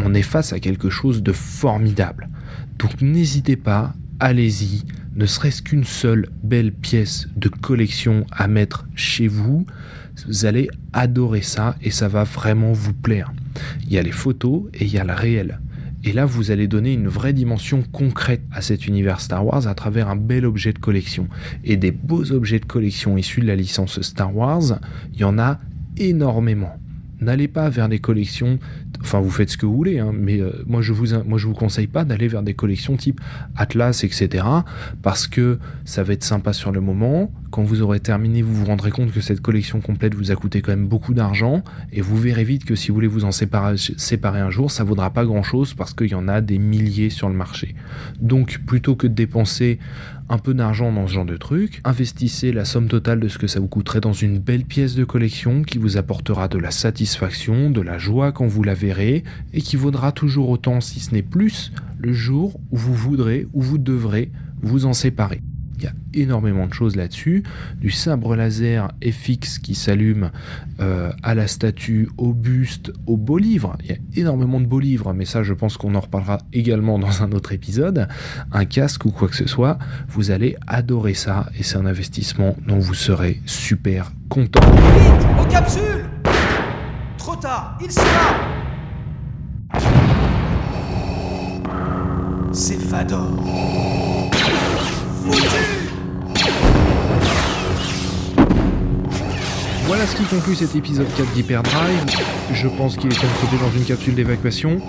on 0.01 0.12
est 0.12 0.22
face 0.22 0.53
à 0.53 0.59
quelque 0.59 0.90
chose 0.90 1.22
de 1.22 1.32
formidable. 1.32 2.28
Donc 2.80 3.01
n'hésitez 3.01 3.55
pas, 3.55 3.94
allez-y, 4.18 4.84
ne 5.14 5.24
serait-ce 5.24 5.62
qu'une 5.62 5.84
seule 5.84 6.28
belle 6.42 6.72
pièce 6.72 7.28
de 7.36 7.49
collection 7.49 8.26
à 8.32 8.49
mettre 8.49 8.86
chez 8.97 9.28
vous, 9.28 9.66
vous 10.26 10.47
allez 10.47 10.68
adorer 10.92 11.42
ça 11.42 11.76
et 11.80 11.92
ça 11.92 12.09
va 12.09 12.24
vraiment 12.24 12.72
vous 12.72 12.92
plaire. 12.92 13.32
Il 13.84 13.92
y 13.92 13.99
a 13.99 14.03
les 14.03 14.11
photos 14.11 14.64
et 14.74 14.84
il 14.84 14.92
y 14.92 14.99
a 14.99 15.05
le 15.05 15.14
réel. 15.14 15.61
Et 16.07 16.12
là, 16.12 16.24
vous 16.24 16.52
allez 16.52 16.68
donner 16.68 16.92
une 16.92 17.09
vraie 17.09 17.32
dimension 17.32 17.82
concrète 17.90 18.42
à 18.52 18.62
cet 18.62 18.86
univers 18.86 19.20
Star 19.20 19.44
Wars 19.44 19.66
à 19.66 19.74
travers 19.74 20.09
un 20.09 20.14
bel 20.14 20.46
objet 20.46 20.72
de 20.72 20.78
collection. 20.78 21.26
Et 21.64 21.76
des 21.76 21.90
beaux 21.90 22.30
objets 22.30 22.61
de 22.61 22.64
collection 22.64 23.18
issus 23.18 23.40
de 23.40 23.46
la 23.46 23.57
licence 23.57 24.00
Star 24.02 24.34
Wars, 24.34 24.78
il 25.12 25.20
y 25.20 25.24
en 25.24 25.36
a 25.36 25.59
énormément 25.96 26.78
n'allez 27.20 27.48
pas 27.48 27.68
vers 27.68 27.88
des 27.88 27.98
collections, 27.98 28.58
enfin 29.00 29.20
vous 29.20 29.30
faites 29.30 29.50
ce 29.50 29.56
que 29.56 29.66
vous 29.66 29.74
voulez, 29.74 29.98
hein, 29.98 30.12
mais 30.14 30.40
euh, 30.40 30.64
moi 30.66 30.82
je 30.82 30.92
vous 30.92 31.06
vous 31.06 31.54
conseille 31.54 31.86
pas 31.86 32.04
d'aller 32.04 32.28
vers 32.28 32.42
des 32.42 32.54
collections 32.54 32.96
type 32.96 33.20
Atlas, 33.56 34.04
etc. 34.04 34.44
Parce 35.02 35.26
que 35.26 35.58
ça 35.84 36.02
va 36.02 36.12
être 36.12 36.24
sympa 36.24 36.52
sur 36.52 36.72
le 36.72 36.80
moment. 36.80 37.30
Quand 37.50 37.62
vous 37.62 37.82
aurez 37.82 38.00
terminé, 38.00 38.42
vous 38.42 38.54
vous 38.54 38.66
rendrez 38.66 38.90
compte 38.90 39.12
que 39.12 39.20
cette 39.20 39.40
collection 39.40 39.80
complète 39.80 40.14
vous 40.14 40.30
a 40.30 40.34
coûté 40.34 40.60
quand 40.60 40.72
même 40.72 40.86
beaucoup 40.86 41.14
d'argent, 41.14 41.62
et 41.92 42.00
vous 42.00 42.16
verrez 42.16 42.44
vite 42.44 42.64
que 42.64 42.74
si 42.74 42.88
vous 42.88 42.94
voulez 42.94 43.06
vous 43.06 43.24
en 43.24 43.32
séparer, 43.32 43.76
séparer 43.76 44.40
un 44.40 44.50
jour, 44.50 44.70
ça 44.70 44.84
vaudra 44.84 45.10
pas 45.10 45.24
grand 45.24 45.42
chose 45.42 45.74
parce 45.74 45.94
qu'il 45.94 46.08
y 46.08 46.14
en 46.14 46.28
a 46.28 46.40
des 46.40 46.58
milliers 46.58 47.10
sur 47.10 47.28
le 47.28 47.34
marché. 47.34 47.74
Donc 48.20 48.60
plutôt 48.66 48.96
que 48.96 49.06
de 49.06 49.14
dépenser 49.14 49.78
un 50.29 50.39
peu 50.39 50.55
d'argent 50.55 50.93
dans 50.93 51.07
ce 51.07 51.14
genre 51.14 51.24
de 51.24 51.37
truc, 51.37 51.81
investissez 51.85 52.53
la 52.53 52.64
somme 52.64 52.89
totale 52.89 53.20
de 53.20 53.29
ce 53.29 53.39
que 53.39 53.47
ça 53.47 53.61
vous 53.61 53.68
coûterait 53.68 54.01
dans 54.01 54.12
une 54.12 54.39
belle 54.39 54.64
pièce 54.64 54.95
de 54.95 55.05
collection 55.05 55.62
qui 55.62 55.79
vous 55.79 55.97
apportera 55.97 56.49
de 56.49 56.59
la 56.59 56.70
satisfaction, 56.70 57.70
de 57.70 57.81
la 57.81 57.99
joie 57.99 58.33
quand 58.33 58.47
vous 58.47 58.62
la 58.62 58.74
verrez, 58.74 59.24
et 59.53 59.61
qui 59.61 59.77
vaudra 59.77 60.12
toujours 60.12 60.49
autant, 60.49 60.81
si 60.81 61.01
ce 61.01 61.14
n'est 61.14 61.22
plus, 61.22 61.72
le 61.99 62.12
jour 62.12 62.59
où 62.70 62.77
vous 62.77 62.95
voudrez, 62.95 63.47
ou 63.53 63.62
vous 63.62 63.79
devrez 63.79 64.31
vous 64.62 64.87
en 64.87 64.93
séparer. 64.93 65.43
Il 65.79 65.85
y 65.85 65.87
a 65.87 65.93
énormément 66.14 66.66
de 66.66 66.72
choses 66.72 66.97
là-dessus. 66.97 67.43
Du 67.81 67.91
sabre 67.91 68.37
laser 68.37 68.89
FX 69.03 69.59
qui 69.59 69.74
s'allume 69.74 70.31
euh, 70.81 71.11
à 71.22 71.35
la 71.35 71.47
statue, 71.47 72.09
au 72.16 72.33
buste, 72.33 72.93
au 73.07 73.16
beau 73.16 73.39
livre. 73.39 73.77
Il 73.85 73.91
y 73.91 73.93
a 73.93 73.97
énormément 74.16 74.61
de 74.61 74.66
beaux 74.66 74.81
livres, 74.81 75.12
mais 75.12 75.24
ça, 75.24 75.43
je 75.43 75.53
pense 75.53 75.77
qu'on 75.77 75.95
en 75.95 76.01
reparlera 76.01 76.39
également 76.53 76.99
dans 76.99 77.22
un 77.22 77.33
autre 77.33 77.53
épisode. 77.53 78.09
Un 78.53 78.64
casque 78.64 79.05
ou 79.05 79.11
quoi 79.11 79.29
que 79.29 79.37
ce 79.37 79.47
soit, 79.47 79.79
vous 80.09 80.31
allez 80.31 80.57
adorer 80.66 81.14
ça 81.14 81.51
et 81.59 81.62
c'est 81.62 81.77
un 81.77 81.87
investissement 81.87 82.57
dont 82.66 82.79
vous 82.79 82.95
serez 82.95 83.41
super 83.47 84.12
content. 84.29 84.61
Vite, 84.61 85.27
aux 85.41 85.49
capsules 85.49 86.05
Trop 87.18 87.37
tard, 87.37 87.79
il 87.83 87.91
sera 87.91 88.07
C'est 92.53 92.79
Fador. 92.79 94.15
Voilà 99.87 100.07
ce 100.07 100.16
qui 100.16 100.24
conclut 100.24 100.55
cet 100.55 100.74
épisode 100.74 101.07
4 101.16 101.33
d'Hyperdrive. 101.33 102.05
Je 102.53 102.68
pense 102.68 102.97
qu'il 102.97 103.12
est 103.12 103.14
temps 103.14 103.27
de 103.27 103.59
dans 103.59 103.70
une 103.77 103.85
capsule 103.85 104.14
d'évacuation. 104.14 104.81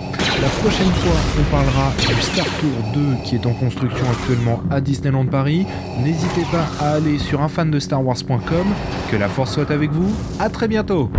La 0.42 0.48
prochaine 0.48 0.92
fois, 0.92 1.16
on 1.38 1.50
parlera 1.50 1.92
du 1.98 2.22
Star 2.22 2.44
Tour 2.44 2.92
2 2.94 3.00
qui 3.24 3.36
est 3.36 3.46
en 3.46 3.52
construction 3.54 4.04
actuellement 4.10 4.60
à 4.70 4.80
Disneyland 4.80 5.26
Paris. 5.26 5.66
N'hésitez 6.02 6.42
pas 6.52 6.66
à 6.84 6.94
aller 6.94 7.18
sur 7.18 7.42
unfandestarwars.com. 7.42 8.66
Que 9.10 9.16
la 9.16 9.28
force 9.28 9.54
soit 9.54 9.70
avec 9.70 9.90
vous. 9.92 10.12
À 10.38 10.50
très 10.50 10.68
bientôt. 10.68 11.10